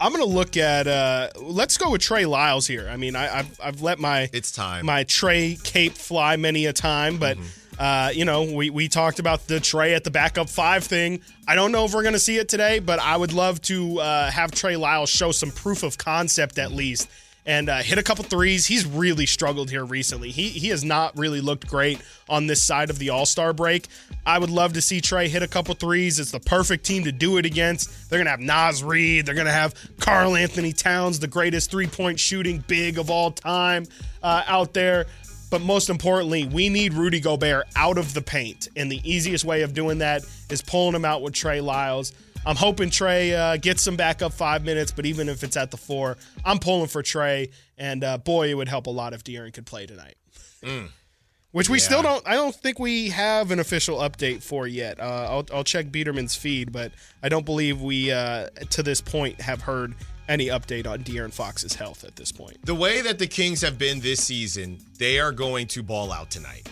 I'm 0.00 0.12
gonna 0.12 0.24
look 0.26 0.56
at. 0.56 0.86
Uh, 0.86 1.28
let's 1.40 1.76
go 1.76 1.90
with 1.90 2.00
Trey 2.02 2.24
Lyles 2.26 2.66
here. 2.68 2.88
I 2.88 2.96
mean, 2.96 3.16
I, 3.16 3.38
I've 3.40 3.60
I've 3.60 3.82
let 3.82 3.98
my 3.98 4.28
It's 4.32 4.52
time. 4.52 4.86
my 4.86 5.02
Trey 5.04 5.56
cape 5.64 5.94
fly 5.94 6.36
many 6.36 6.66
a 6.66 6.72
time, 6.72 7.18
but. 7.18 7.36
Uh, 7.78 8.10
you 8.12 8.24
know, 8.24 8.42
we, 8.42 8.70
we 8.70 8.88
talked 8.88 9.18
about 9.18 9.46
the 9.46 9.60
Trey 9.60 9.94
at 9.94 10.04
the 10.04 10.10
backup 10.10 10.48
five 10.48 10.84
thing. 10.84 11.20
I 11.46 11.54
don't 11.54 11.70
know 11.70 11.84
if 11.84 11.94
we're 11.94 12.02
going 12.02 12.14
to 12.14 12.18
see 12.18 12.36
it 12.36 12.48
today, 12.48 12.80
but 12.80 12.98
I 12.98 13.16
would 13.16 13.32
love 13.32 13.62
to 13.62 14.00
uh, 14.00 14.30
have 14.30 14.50
Trey 14.50 14.76
Lyles 14.76 15.10
show 15.10 15.30
some 15.30 15.50
proof 15.50 15.82
of 15.82 15.96
concept 15.96 16.58
at 16.58 16.72
least 16.72 17.08
and 17.48 17.70
uh, 17.70 17.78
hit 17.78 17.96
a 17.96 18.02
couple 18.02 18.24
threes. 18.24 18.66
He's 18.66 18.84
really 18.84 19.24
struggled 19.24 19.70
here 19.70 19.84
recently. 19.84 20.30
He 20.30 20.50
he 20.50 20.68
has 20.68 20.84
not 20.84 21.16
really 21.16 21.40
looked 21.40 21.66
great 21.66 21.98
on 22.28 22.46
this 22.46 22.62
side 22.62 22.90
of 22.90 22.98
the 22.98 23.08
All 23.08 23.24
Star 23.24 23.54
break. 23.54 23.86
I 24.26 24.38
would 24.38 24.50
love 24.50 24.74
to 24.74 24.82
see 24.82 25.00
Trey 25.00 25.28
hit 25.28 25.42
a 25.42 25.48
couple 25.48 25.74
threes. 25.74 26.20
It's 26.20 26.30
the 26.30 26.40
perfect 26.40 26.84
team 26.84 27.04
to 27.04 27.12
do 27.12 27.38
it 27.38 27.46
against. 27.46 28.10
They're 28.10 28.18
gonna 28.18 28.30
have 28.30 28.40
Naz 28.40 28.84
Reid. 28.84 29.24
They're 29.24 29.34
gonna 29.34 29.50
have 29.50 29.74
Karl-Anthony 29.98 30.74
Towns, 30.74 31.20
the 31.20 31.26
greatest 31.26 31.70
three 31.70 31.86
point 31.86 32.20
shooting 32.20 32.62
big 32.66 32.98
of 32.98 33.08
all 33.08 33.30
time, 33.30 33.86
uh, 34.22 34.42
out 34.46 34.74
there. 34.74 35.06
But 35.50 35.62
most 35.62 35.88
importantly, 35.88 36.46
we 36.46 36.68
need 36.68 36.94
Rudy 36.94 37.20
Gobert 37.20 37.66
out 37.74 37.98
of 37.98 38.14
the 38.14 38.20
paint. 38.20 38.68
And 38.76 38.90
the 38.92 39.00
easiest 39.08 39.44
way 39.44 39.62
of 39.62 39.72
doing 39.74 39.98
that 39.98 40.22
is 40.50 40.62
pulling 40.62 40.94
him 40.94 41.04
out 41.04 41.22
with 41.22 41.34
Trey 41.34 41.60
Lyles. 41.60 42.12
I'm 42.46 42.56
hoping 42.56 42.90
Trey 42.90 43.34
uh, 43.34 43.56
gets 43.56 43.82
some 43.82 43.96
back 43.96 44.22
up 44.22 44.32
five 44.32 44.64
minutes, 44.64 44.92
but 44.92 45.06
even 45.06 45.28
if 45.28 45.42
it's 45.42 45.56
at 45.56 45.70
the 45.70 45.76
four, 45.76 46.16
I'm 46.44 46.58
pulling 46.58 46.88
for 46.88 47.02
Trey. 47.02 47.50
And 47.76 48.04
uh, 48.04 48.18
boy, 48.18 48.50
it 48.50 48.54
would 48.54 48.68
help 48.68 48.86
a 48.86 48.90
lot 48.90 49.12
if 49.12 49.24
De'Aaron 49.24 49.52
could 49.52 49.66
play 49.66 49.86
tonight. 49.86 50.16
Which 51.50 51.70
we 51.70 51.78
still 51.78 52.02
don't. 52.02 52.26
I 52.28 52.34
don't 52.34 52.54
think 52.54 52.78
we 52.78 53.08
have 53.08 53.50
an 53.50 53.58
official 53.58 53.98
update 53.98 54.42
for 54.42 54.66
yet. 54.66 55.00
Uh, 55.00 55.26
I'll, 55.30 55.46
I'll 55.52 55.64
check 55.64 55.86
Biderman's 55.86 56.36
feed, 56.36 56.72
but 56.72 56.92
I 57.22 57.30
don't 57.30 57.46
believe 57.46 57.80
we, 57.80 58.12
uh, 58.12 58.48
to 58.70 58.82
this 58.82 59.00
point, 59.00 59.40
have 59.40 59.62
heard 59.62 59.94
any 60.28 60.46
update 60.46 60.86
on 60.86 61.00
De'Aaron 61.00 61.32
Fox's 61.32 61.74
health 61.74 62.04
at 62.04 62.16
this 62.16 62.30
point. 62.32 62.64
the 62.64 62.74
way 62.74 63.00
that 63.02 63.18
the 63.18 63.26
Kings 63.26 63.62
have 63.62 63.78
been 63.78 64.00
this 64.00 64.22
season, 64.22 64.78
they 64.98 65.18
are 65.18 65.32
going 65.32 65.66
to 65.68 65.82
ball 65.82 66.12
out 66.12 66.30
tonight. 66.30 66.68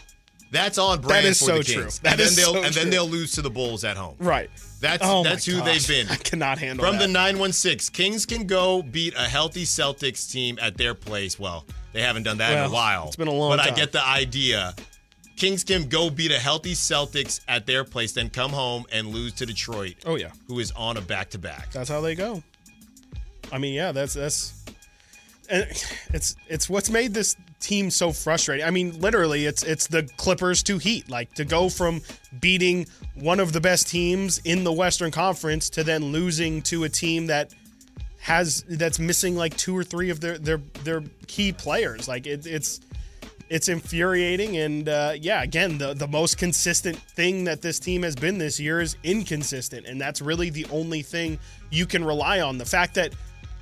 That's 0.53 0.79
on 0.79 1.01
brand 1.01 1.27
is 1.27 1.41
for 1.41 1.47
so 1.47 1.59
the 1.59 1.65
true. 1.65 1.83
Kings. 1.83 1.99
That 2.01 2.13
and 2.13 2.21
then 2.21 2.27
is 2.29 2.37
they'll 2.37 2.53
so 2.55 2.63
and 2.63 2.73
then 2.75 2.89
they'll 2.91 3.09
lose 3.09 3.33
to 3.33 3.43
the 3.43 3.51
Bulls 3.51 3.83
at 3.85 3.97
home. 3.97 4.15
Right. 4.21 4.49
That's 4.81 5.03
Oh 5.05 5.25
that's 5.25 5.45
who 5.45 5.59
gosh. 5.59 5.87
they've 5.87 6.07
been. 6.07 6.09
I 6.13 6.17
cannot 6.17 6.59
handle 6.59 6.85
From 6.87 6.97
that. 6.99 7.07
the 7.09 7.13
916, 7.13 7.93
Kings 7.93 8.25
can 8.25 8.47
go 8.47 8.81
beat 8.83 9.15
a 9.17 9.23
healthy 9.25 9.65
Celtics 9.65 10.31
team 10.31 10.57
at 10.63 10.77
their 10.77 10.95
place. 10.95 11.39
Well, 11.39 11.65
they 11.93 12.01
haven't 12.01 12.23
done 12.23 12.39
that 12.39 12.53
in 12.53 12.71
a 12.71 12.73
while. 12.73 13.09
it's 13.09 13.17
been 13.17 13.27
a 13.27 13.33
long 13.33 13.57
time. 13.59 13.67
But 13.67 13.73
I 13.73 13.77
get 13.77 13.91
the 13.93 14.05
idea. 14.07 14.75
Kings 15.37 15.65
can 15.65 15.89
go 15.89 16.09
beat 16.11 16.31
a 16.31 16.39
healthy 16.39 16.75
Celtics 16.75 17.41
at 17.49 17.67
their 17.67 17.85
place, 17.85 18.13
then 18.13 18.31
come 18.31 18.53
home 18.53 18.87
and 18.93 19.09
lose 19.09 19.33
to 19.35 19.47
Detroit, 19.47 19.97
Oh 20.07 20.15
yeah. 20.15 20.31
who 20.47 20.61
is 20.61 20.71
on 20.73 20.97
a 20.97 21.01
back 21.03 21.31
to 21.31 21.39
back. 21.39 21.73
That's 21.73 21.91
how 21.91 22.01
they 22.01 22.15
go. 22.15 22.43
I 23.53 23.59
mean, 23.59 23.75
yeah, 23.75 23.93
that's 23.93 24.15
that's 24.15 24.65
and 25.49 25.67
it's 26.13 26.37
it's 26.49 26.69
what's 26.69 26.91
made 26.91 27.15
this 27.15 27.37
team 27.61 27.91
so 27.91 28.13
frustrating. 28.13 28.67
I 28.67 28.71
mean, 28.71 29.01
literally, 29.01 29.47
it's 29.47 29.63
it's 29.63 29.87
the 29.87 30.03
Clippers 30.17 30.63
to 30.65 30.79
Heat. 30.79 31.09
Like 31.09 31.35
to 31.35 31.45
go 31.45 31.69
from 31.69 32.03
beating 32.41 32.87
one 33.15 33.41
of 33.41 33.53
the 33.53 33.61
best 33.61 33.89
teams 33.89 34.39
in 34.45 34.65
the 34.65 34.73
Western 34.73 35.11
Conference 35.11 35.71
to 35.71 35.85
then 35.85 36.07
losing 36.07 36.63
to 36.63 36.85
a 36.85 36.89
team 36.89 37.27
that 37.27 37.53
has 38.21 38.65
that's 38.69 38.99
missing 38.99 39.37
like 39.37 39.57
two 39.57 39.77
or 39.77 39.85
three 39.85 40.11
of 40.11 40.21
their 40.21 40.39
their 40.39 40.59
their 40.85 41.03
key 41.27 41.53
players. 41.53 42.09
Like 42.09 42.27
it, 42.27 42.47
it's 42.47 42.81
it's 43.49 43.69
infuriating 43.69 44.57
and 44.57 44.89
uh, 44.89 45.13
yeah 45.21 45.43
again 45.43 45.79
the, 45.79 45.95
the 45.95 46.09
most 46.09 46.37
consistent 46.37 46.97
thing 46.97 47.45
that 47.45 47.63
this 47.63 47.79
team 47.79 48.03
has 48.03 48.17
been 48.17 48.39
this 48.39 48.59
year 48.59 48.81
is 48.81 48.97
inconsistent 49.05 49.87
and 49.87 50.01
that's 50.01 50.21
really 50.21 50.51
the 50.51 50.67
only 50.73 51.01
thing 51.01 51.39
you 51.71 51.87
can 51.87 52.05
rely 52.05 52.41
on 52.41 52.59
the 52.59 52.65
fact 52.65 52.95
that 52.95 53.13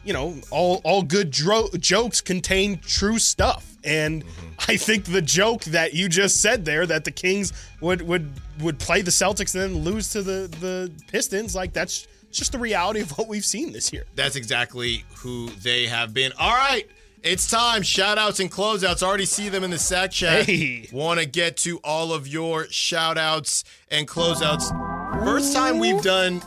you 0.04 0.12
know 0.12 0.34
all 0.50 0.80
all 0.84 1.02
good 1.02 1.30
dro- 1.30 1.68
jokes 1.78 2.20
contain 2.20 2.78
true 2.78 3.18
stuff 3.18 3.76
and 3.84 4.24
mm-hmm. 4.24 4.46
i 4.68 4.76
think 4.76 5.04
the 5.04 5.22
joke 5.22 5.64
that 5.64 5.94
you 5.94 6.08
just 6.08 6.40
said 6.40 6.64
there 6.64 6.86
that 6.86 7.04
the 7.04 7.10
kings 7.10 7.52
would 7.80 8.02
would 8.02 8.30
would 8.60 8.78
play 8.78 9.02
the 9.02 9.10
celtics 9.10 9.54
and 9.54 9.74
then 9.74 9.82
lose 9.82 10.10
to 10.10 10.22
the 10.22 10.48
the 10.60 10.90
pistons 11.08 11.54
like 11.54 11.72
that's 11.72 12.06
just 12.34 12.52
the 12.52 12.58
reality 12.58 13.00
of 13.00 13.10
what 13.16 13.28
we've 13.28 13.44
seen 13.44 13.72
this 13.72 13.92
year 13.92 14.04
That's 14.14 14.36
exactly 14.36 15.04
who 15.18 15.48
they 15.62 15.86
have 15.86 16.12
been. 16.12 16.32
All 16.38 16.54
right. 16.54 16.86
It's 17.22 17.48
time. 17.48 17.82
Shout 17.82 18.18
outs 18.18 18.40
and 18.40 18.50
closeouts. 18.50 19.02
Already 19.02 19.24
see 19.24 19.48
them 19.48 19.64
in 19.64 19.70
the 19.70 19.78
sack 19.78 20.10
chat. 20.10 20.44
Hey. 20.44 20.88
Want 20.92 21.20
to 21.20 21.26
get 21.26 21.56
to 21.58 21.78
all 21.78 22.12
of 22.12 22.28
your 22.28 22.68
shout 22.68 23.16
outs 23.16 23.64
and 23.90 24.06
closeouts. 24.06 25.24
First 25.24 25.54
time 25.54 25.78
we've 25.78 26.02
done 26.02 26.42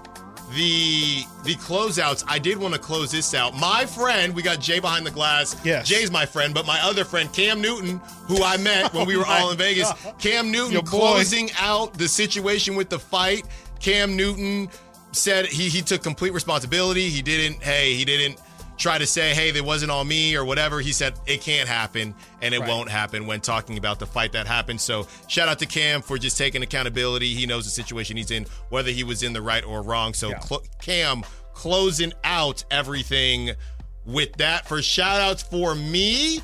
the 0.57 1.23
the 1.43 1.53
closeouts. 1.55 2.23
I 2.27 2.39
did 2.39 2.57
want 2.57 2.73
to 2.73 2.79
close 2.79 3.11
this 3.11 3.33
out. 3.35 3.55
My 3.55 3.85
friend, 3.85 4.35
we 4.35 4.41
got 4.41 4.59
Jay 4.59 4.79
behind 4.79 5.05
the 5.05 5.11
glass. 5.11 5.55
Yes. 5.63 5.87
Jay's 5.87 6.11
my 6.11 6.25
friend, 6.25 6.53
but 6.53 6.65
my 6.65 6.79
other 6.81 7.05
friend, 7.05 7.31
Cam 7.31 7.61
Newton, 7.61 8.01
who 8.27 8.43
I 8.43 8.57
met 8.57 8.91
when 8.93 9.05
we 9.05 9.15
were 9.17 9.25
Oh 9.27 9.31
all 9.31 9.51
in 9.51 9.57
Vegas. 9.57 9.93
Cam 10.19 10.51
Newton 10.51 10.83
closing 10.83 11.51
out 11.59 11.93
the 11.93 12.07
situation 12.07 12.75
with 12.75 12.89
the 12.89 12.99
fight. 12.99 13.45
Cam 13.79 14.17
Newton 14.17 14.67
said 15.11 15.45
he 15.45 15.69
he 15.69 15.81
took 15.81 16.01
complete 16.01 16.33
responsibility. 16.33 17.09
He 17.09 17.21
didn't, 17.21 17.61
hey, 17.61 17.93
he 17.93 18.03
didn't 18.03 18.41
try 18.77 18.97
to 18.97 19.07
say, 19.07 19.33
hey, 19.33 19.49
it 19.49 19.65
wasn't 19.65 19.91
on 19.91 20.07
me 20.07 20.35
or 20.35 20.45
whatever. 20.45 20.79
He 20.81 20.91
said 20.91 21.13
it 21.25 21.41
can't 21.41 21.67
happen 21.67 22.13
and 22.41 22.53
it 22.53 22.59
Right. 22.59 22.69
won't 22.69 22.89
happen 22.89 23.25
when 23.25 23.41
talking 23.41 23.77
about 23.77 23.97
the 23.99 24.05
fight 24.05 24.31
that 24.33 24.45
happened. 24.47 24.79
So 24.79 25.07
shout 25.27 25.49
out 25.49 25.59
to 25.59 25.65
Cam 25.65 26.01
for 26.01 26.17
just 26.17 26.37
taking 26.37 26.61
accountability. 26.61 27.33
He 27.33 27.45
knows 27.47 27.65
the 27.65 27.71
situation 27.71 28.17
he's 28.17 28.29
in, 28.31 28.45
whether 28.69 28.91
he 28.91 29.03
was 29.03 29.23
in 29.23 29.33
the 29.33 29.41
right 29.41 29.63
or 29.63 29.81
wrong. 29.81 30.13
So 30.13 30.29
Yeah. 30.29 30.39
cl- 30.41 30.63
Cam 30.81 31.23
closing 31.53 32.13
out 32.23 32.63
everything 32.69 33.53
with 34.05 34.33
that. 34.37 34.67
For 34.67 34.81
shout 34.83 35.21
outs 35.21 35.41
for 35.41 35.73
me, 35.73 36.41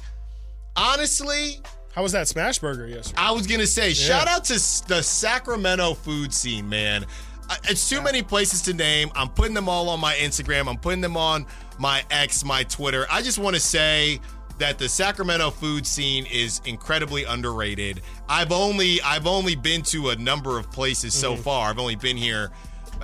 honestly, 0.76 1.60
how 1.94 2.04
was 2.04 2.12
that 2.14 2.28
smash 2.28 2.60
burger 2.60 2.88
yesterday 2.88 3.22
I 3.22 3.32
was 3.32 3.46
gonna 3.48 3.68
say, 3.68 3.94
shout 3.94 4.28
out 4.28 4.44
to 4.46 4.54
the 4.88 5.02
Sacramento 5.04 5.94
food 5.94 6.34
scene, 6.34 6.68
man. 6.68 7.06
Uh, 7.50 7.56
It's 7.66 7.88
too 7.90 8.02
many 8.02 8.22
places 8.24 8.62
to 8.64 8.74
name. 8.74 9.12
I'm 9.16 9.30
putting 9.30 9.54
them 9.54 9.68
all 9.70 9.90
on 9.90 10.00
my 10.00 10.16
Instagram. 10.16 10.68
I'm 10.68 10.78
putting 10.78 11.02
them 11.02 11.18
on 11.18 11.46
my 11.80 12.04
ex, 12.12 12.44
my 12.44 12.64
Twitter. 12.64 13.06
I 13.10 13.22
just 13.22 13.40
want 13.40 13.56
to 13.56 13.60
say 13.60 14.20
that 14.60 14.78
the 14.78 14.88
Sacramento 14.88 15.50
food 15.50 15.86
scene 15.86 16.26
is 16.28 16.62
incredibly 16.66 17.24
underrated. 17.24 18.02
I've 18.30 18.52
only 18.52 19.02
I've 19.02 19.28
only 19.28 19.56
been 19.56 19.82
to 19.84 20.10
a 20.10 20.16
number 20.16 20.58
of 20.58 20.72
places 20.72 21.14
so 21.14 21.34
mm-hmm. 21.34 21.42
far. 21.42 21.70
I've 21.70 21.80
only 21.80 21.96
been 21.96 22.18
here 22.18 22.52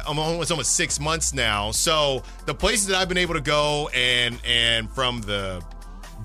I'm 0.08 0.20
almost 0.20 0.52
almost 0.52 0.76
six 0.76 1.00
months 1.00 1.34
now. 1.34 1.72
So 1.72 2.24
the 2.46 2.54
places 2.54 2.88
that 2.88 2.98
I've 2.98 3.10
been 3.10 3.18
able 3.18 3.34
to 3.34 3.42
go 3.42 3.90
and 3.94 4.40
and 4.46 4.90
from 4.92 5.22
the 5.22 5.64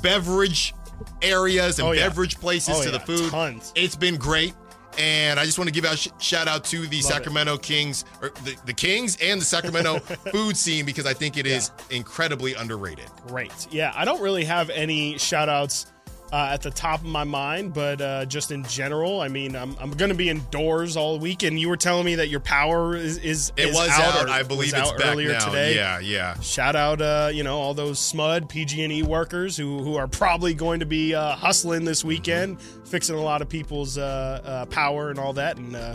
beverage 0.03 0.75
areas 1.23 1.79
and 1.79 1.89
Oh, 1.89 1.93
yeah. 1.93 2.09
beverage 2.09 2.39
places 2.39 2.77
Oh, 2.79 2.85
to 2.85 2.91
the 2.91 3.01
food, 3.01 3.31
tons. 3.31 3.73
it's 3.75 3.97
been 3.97 4.17
great. 4.17 4.55
And 4.99 5.41
I 5.41 5.45
just 5.45 5.59
want 5.59 5.69
to 5.69 5.73
give 5.73 5.85
a 5.85 5.97
sh- 5.97 6.09
shout 6.19 6.49
out 6.49 6.65
to 6.67 6.87
the 6.87 7.01
Sacramento 7.01 7.59
Kings, 7.59 8.05
or 8.23 8.31
the, 8.45 8.57
the 8.67 8.73
Kings 8.73 9.17
and 9.21 9.41
the 9.41 9.45
Sacramento 9.45 9.99
food 10.33 10.57
scene 10.57 10.85
because 10.85 11.07
I 11.07 11.15
think 11.15 11.37
it 11.37 11.47
is 11.47 11.71
incredibly 11.91 12.55
underrated. 12.55 13.07
Great. 13.27 13.69
Yeah, 13.71 13.93
I 13.95 14.05
don't 14.05 14.21
really 14.21 14.45
have 14.45 14.71
any 14.71 15.19
shout 15.19 15.49
outs 15.49 15.87
uh, 16.35 16.49
at 16.51 16.63
the 16.63 16.71
top 16.71 16.99
of 16.99 17.07
my 17.07 17.23
mind, 17.23 17.73
but 17.73 18.01
uh, 18.01 18.25
just 18.25 18.51
in 18.51 18.65
general, 18.65 19.21
I 19.21 19.29
mean, 19.29 19.55
I'm, 19.55 19.77
I'm 19.79 19.93
going 19.93 20.09
to 20.09 20.17
be 20.17 20.29
indoors 20.29 20.97
all 20.97 21.21
week, 21.21 21.45
and 21.45 21.61
you 21.61 21.69
were 21.69 21.77
telling 21.77 22.05
me 22.05 22.17
that 22.17 22.29
your 22.29 22.41
power 22.41 22.97
is 22.97 23.19
is 23.19 23.53
It 23.57 23.69
is 23.69 23.75
was 23.77 23.89
out. 23.91 24.17
out. 24.17 24.29
I 24.29 24.43
believe 24.43 24.71
it's 24.71 24.75
out 24.75 24.99
back 24.99 25.13
earlier 25.13 25.35
now. 25.35 25.45
today. 25.45 25.77
Yeah, 25.77 26.01
yeah. 26.01 26.41
Shout 26.41 26.75
out, 26.75 27.01
uh, 27.01 27.31
you 27.33 27.45
know, 27.45 27.57
all 27.61 27.73
those 27.73 28.01
SMUD 28.01 28.49
PG&E 28.49 29.05
workers 29.05 29.57
who 29.57 29.79
who 29.85 29.95
are 29.95 30.09
probably 30.09 30.55
going 30.55 30.81
to 30.81 30.87
be 30.87 31.15
uh, 31.15 31.37
hustling 31.37 31.85
this 31.85 32.05
weekend, 32.05 32.61
fixing 32.61 33.15
a 33.15 33.23
lot 33.23 33.41
of 33.41 33.49
people's 33.49 33.97
uh, 33.97 34.41
uh, 34.45 34.67
power 34.67 35.11
and 35.11 35.21
all 35.21 35.35
that, 35.35 35.57
and 35.57 35.77
uh, 35.77 35.95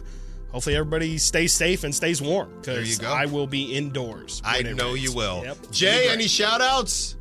hopefully 0.53 0.77
everybody 0.77 1.17
stays 1.17 1.51
safe 1.51 1.83
and 1.83 1.93
stays 1.93 2.21
warm 2.21 2.49
because. 2.61 3.03
I 3.03 3.25
will 3.25 3.47
be 3.47 3.75
indoors. 3.75 4.41
I 4.45 4.61
know 4.61 4.93
you 4.93 5.11
will. 5.11 5.41
Yep. 5.43 5.57
Jay, 5.71 6.07
any 6.09 6.29
shout 6.29 6.61
outs? 6.61 7.17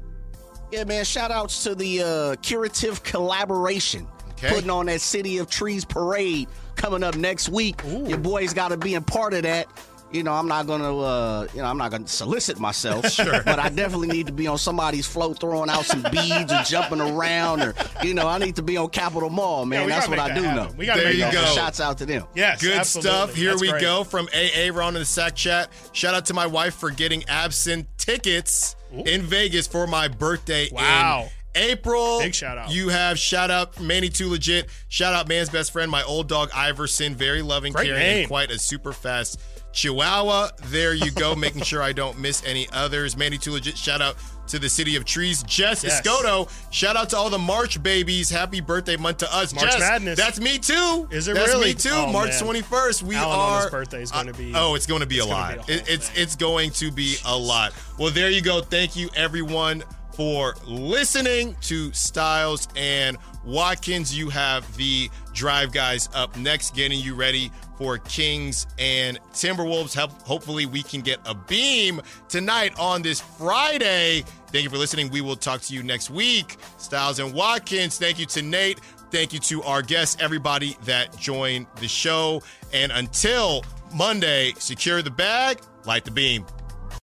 Yeah, 0.71 0.85
man. 0.85 1.05
Shout 1.05 1.31
outs 1.31 1.63
to 1.65 1.75
the 1.75 2.03
uh, 2.03 2.37
Curative 2.43 3.03
Collaboration. 3.03 4.07
Okay. 4.33 4.49
Putting 4.55 4.71
on 4.71 4.87
that 4.87 5.01
City 5.01 5.39
of 5.39 5.51
Trees 5.51 5.85
parade 5.85 6.49
coming 6.77 7.03
up 7.03 7.17
next 7.17 7.49
week. 7.49 7.81
Your 7.85 8.19
boys 8.19 8.55
got 8.55 8.69
to 8.69 8.77
be 8.77 8.95
a 8.95 9.01
part 9.01 9.35
of 9.35 9.43
that. 9.43 9.67
You 10.11 10.23
know, 10.23 10.33
I'm 10.33 10.49
not 10.49 10.67
gonna, 10.67 10.97
uh, 10.99 11.47
you 11.53 11.61
know, 11.61 11.67
I'm 11.67 11.77
not 11.77 11.91
gonna 11.91 12.07
solicit 12.09 12.59
myself, 12.59 13.11
Sure. 13.11 13.43
but 13.45 13.59
I 13.59 13.69
definitely 13.69 14.09
need 14.09 14.27
to 14.29 14.33
be 14.33 14.47
on 14.47 14.57
somebody's 14.57 15.07
float, 15.07 15.39
throwing 15.39 15.69
out 15.69 15.85
some 15.85 16.01
beads 16.11 16.51
or 16.51 16.63
jumping 16.63 17.03
around, 17.03 17.61
or 17.61 17.75
you 18.03 18.15
know, 18.15 18.27
I 18.27 18.39
need 18.39 18.57
to 18.57 18.63
be 18.63 18.79
on 18.79 18.89
Capitol 18.89 19.29
Mall, 19.29 19.67
man. 19.67 19.85
we 19.85 19.91
That's 19.93 20.09
what 20.09 20.19
I 20.19 20.33
do 20.35 20.43
happen. 20.45 20.65
know. 20.71 20.75
We 20.79 20.87
gotta 20.87 21.01
There 21.01 21.09
make 21.11 21.19
you 21.19 21.31
go. 21.31 21.41
happen. 21.41 21.55
Shouts 21.55 21.81
out 21.81 21.99
to 21.99 22.07
them. 22.07 22.25
Yes, 22.35 22.63
Good 22.63 22.79
absolutely. 22.79 23.11
stuff. 23.11 23.35
Here 23.35 23.51
That's 23.51 23.61
we 23.61 23.69
great. 23.69 23.83
go 23.83 24.03
from 24.03 24.29
AA 24.35 24.71
Ron 24.73 24.95
in 24.97 25.01
the 25.01 25.05
Sack 25.05 25.35
Chat. 25.35 25.69
Shout 25.93 26.15
out 26.15 26.25
to 26.27 26.33
my 26.33 26.47
wife 26.47 26.75
for 26.75 26.89
getting 26.91 27.25
absent 27.29 27.87
tickets 27.99 28.77
in 28.93 29.23
Vegas 29.23 29.67
for 29.67 29.87
my 29.87 30.09
birthday 30.09 30.69
Wow. 30.73 31.31
in 31.55 31.63
April. 31.63 32.19
Big 32.21 32.35
shout 32.35 32.57
out. 32.59 32.71
You 32.71 32.89
have 32.89 33.19
shout 33.19 33.51
out 33.51 33.81
Manny 33.81 34.09
Too 34.09 34.29
Legit. 34.31 34.69
Shout 34.89 35.13
out 35.15 35.29
man's 35.29 35.49
best 35.51 35.73
friend, 35.73 35.91
my 35.91 36.03
old 36.05 36.29
dog 36.29 36.51
Iverson. 36.55 37.15
Very 37.15 37.43
loving, 37.43 37.73
Great 37.73 37.87
caring, 37.87 38.01
name. 38.01 38.19
and 38.21 38.29
quite 38.29 38.51
a 38.51 38.59
super 38.59 38.93
fast 38.93 39.41
Chihuahua. 39.73 40.51
There 40.67 40.95
you 40.95 41.11
go, 41.11 41.35
making 41.35 41.63
sure 41.63 41.83
I 41.83 41.93
don't 41.93 42.19
miss 42.19 42.43
any 42.45 42.69
others. 42.73 43.17
Manny 43.17 43.39
Too 43.39 43.53
Legit. 43.53 43.77
Shout 43.79 44.01
out 44.03 44.17
to 44.49 44.59
the 44.59 44.69
city 44.69 44.97
of 44.97 45.05
trees. 45.05 45.43
Jess 45.45 45.85
Yes. 45.85 46.01
Escoto. 46.01 46.51
Shout 46.71 46.97
out 46.97 47.11
to 47.11 47.17
all 47.17 47.31
the 47.31 47.39
March 47.39 47.83
babies. 47.83 48.29
Happy 48.31 48.61
birthday 48.61 48.97
month 48.97 49.19
to 49.19 49.35
us. 49.35 49.55
March 49.55 49.71
Jess, 49.71 49.81
Madness. 49.81 50.19
That's 50.19 50.41
me 50.41 50.59
too. 50.59 51.09
Is 51.11 51.29
it 51.29 51.35
That's 51.35 51.49
really? 51.49 51.69
me 51.69 51.75
too. 51.75 51.91
Oh, 51.93 52.13
March 52.13 52.31
man. 52.31 52.63
21st. 52.63 53.03
We 53.03 53.17
are. 53.17 53.71
birthday 53.71 54.03
is 54.03 54.13
uh, 54.13 54.17
gonna 54.17 54.33
be- 54.35 54.53
oh, 54.55 54.75
it's 54.75 54.87
going 54.87 55.01
to 55.01 55.07
be 55.07 55.19
a 55.21 55.25
lot. 55.25 55.67
be 55.67 55.73
a 55.73 55.77
It- 55.77 55.89
it's 55.89 56.11
it's 56.15 56.37
going 56.37 56.71
to 56.73 56.91
be 56.91 57.17
a 57.25 57.37
lot. 57.37 57.73
Well, 57.99 58.11
there 58.11 58.31
you 58.31 58.41
go. 58.41 58.61
Thank 58.61 58.97
you 58.97 59.09
everyone 59.17 59.85
for 60.15 60.57
listening 60.67 61.55
to 61.63 61.93
Stiles 61.93 62.67
and 62.75 63.17
Watkins. 63.45 64.17
You 64.17 64.31
have 64.31 64.77
the 64.77 65.09
Drive 65.33 65.73
Guys 65.73 66.09
up 66.15 66.37
next, 66.37 66.75
getting 66.75 66.99
you 66.99 67.15
ready 67.15 67.53
for 67.77 67.99
Kings 67.99 68.67
and 68.81 69.21
Timberwolves. 69.33 69.95
Help, 69.95 70.11
hopefully, 70.23 70.67
we 70.67 70.83
can 70.83 71.01
get 71.03 71.21
a 71.25 71.35
beam 71.35 72.01
tonight 72.29 72.73
on 72.81 73.03
this 73.03 73.21
Friday. 73.21 74.25
Thank 74.51 74.65
you 74.65 74.71
for 74.71 74.79
listening. 74.79 75.11
We 75.11 75.21
will 75.21 75.37
talk 75.37 75.61
to 75.63 75.75
you 75.75 75.83
next 75.83 76.11
week. 76.11 76.57
Stiles 76.79 77.19
and 77.19 77.35
Watkins. 77.35 77.99
Thank 77.99 78.19
you 78.19 78.27
to 78.27 78.43
Nate. 78.43 78.81
Thank 79.11 79.33
you 79.33 79.39
to 79.41 79.63
our 79.63 79.83
guests, 79.83 80.17
everybody 80.21 80.77
that 80.85 81.17
joined 81.19 81.67
the 81.77 81.89
show. 81.89 82.43
And 82.73 82.93
until 82.93 83.65
Monday, 83.95 84.53
secure 84.59 85.03
the 85.03 85.11
bag, 85.11 85.61
light 85.85 86.05
the 86.05 86.11
beam. 86.11 86.45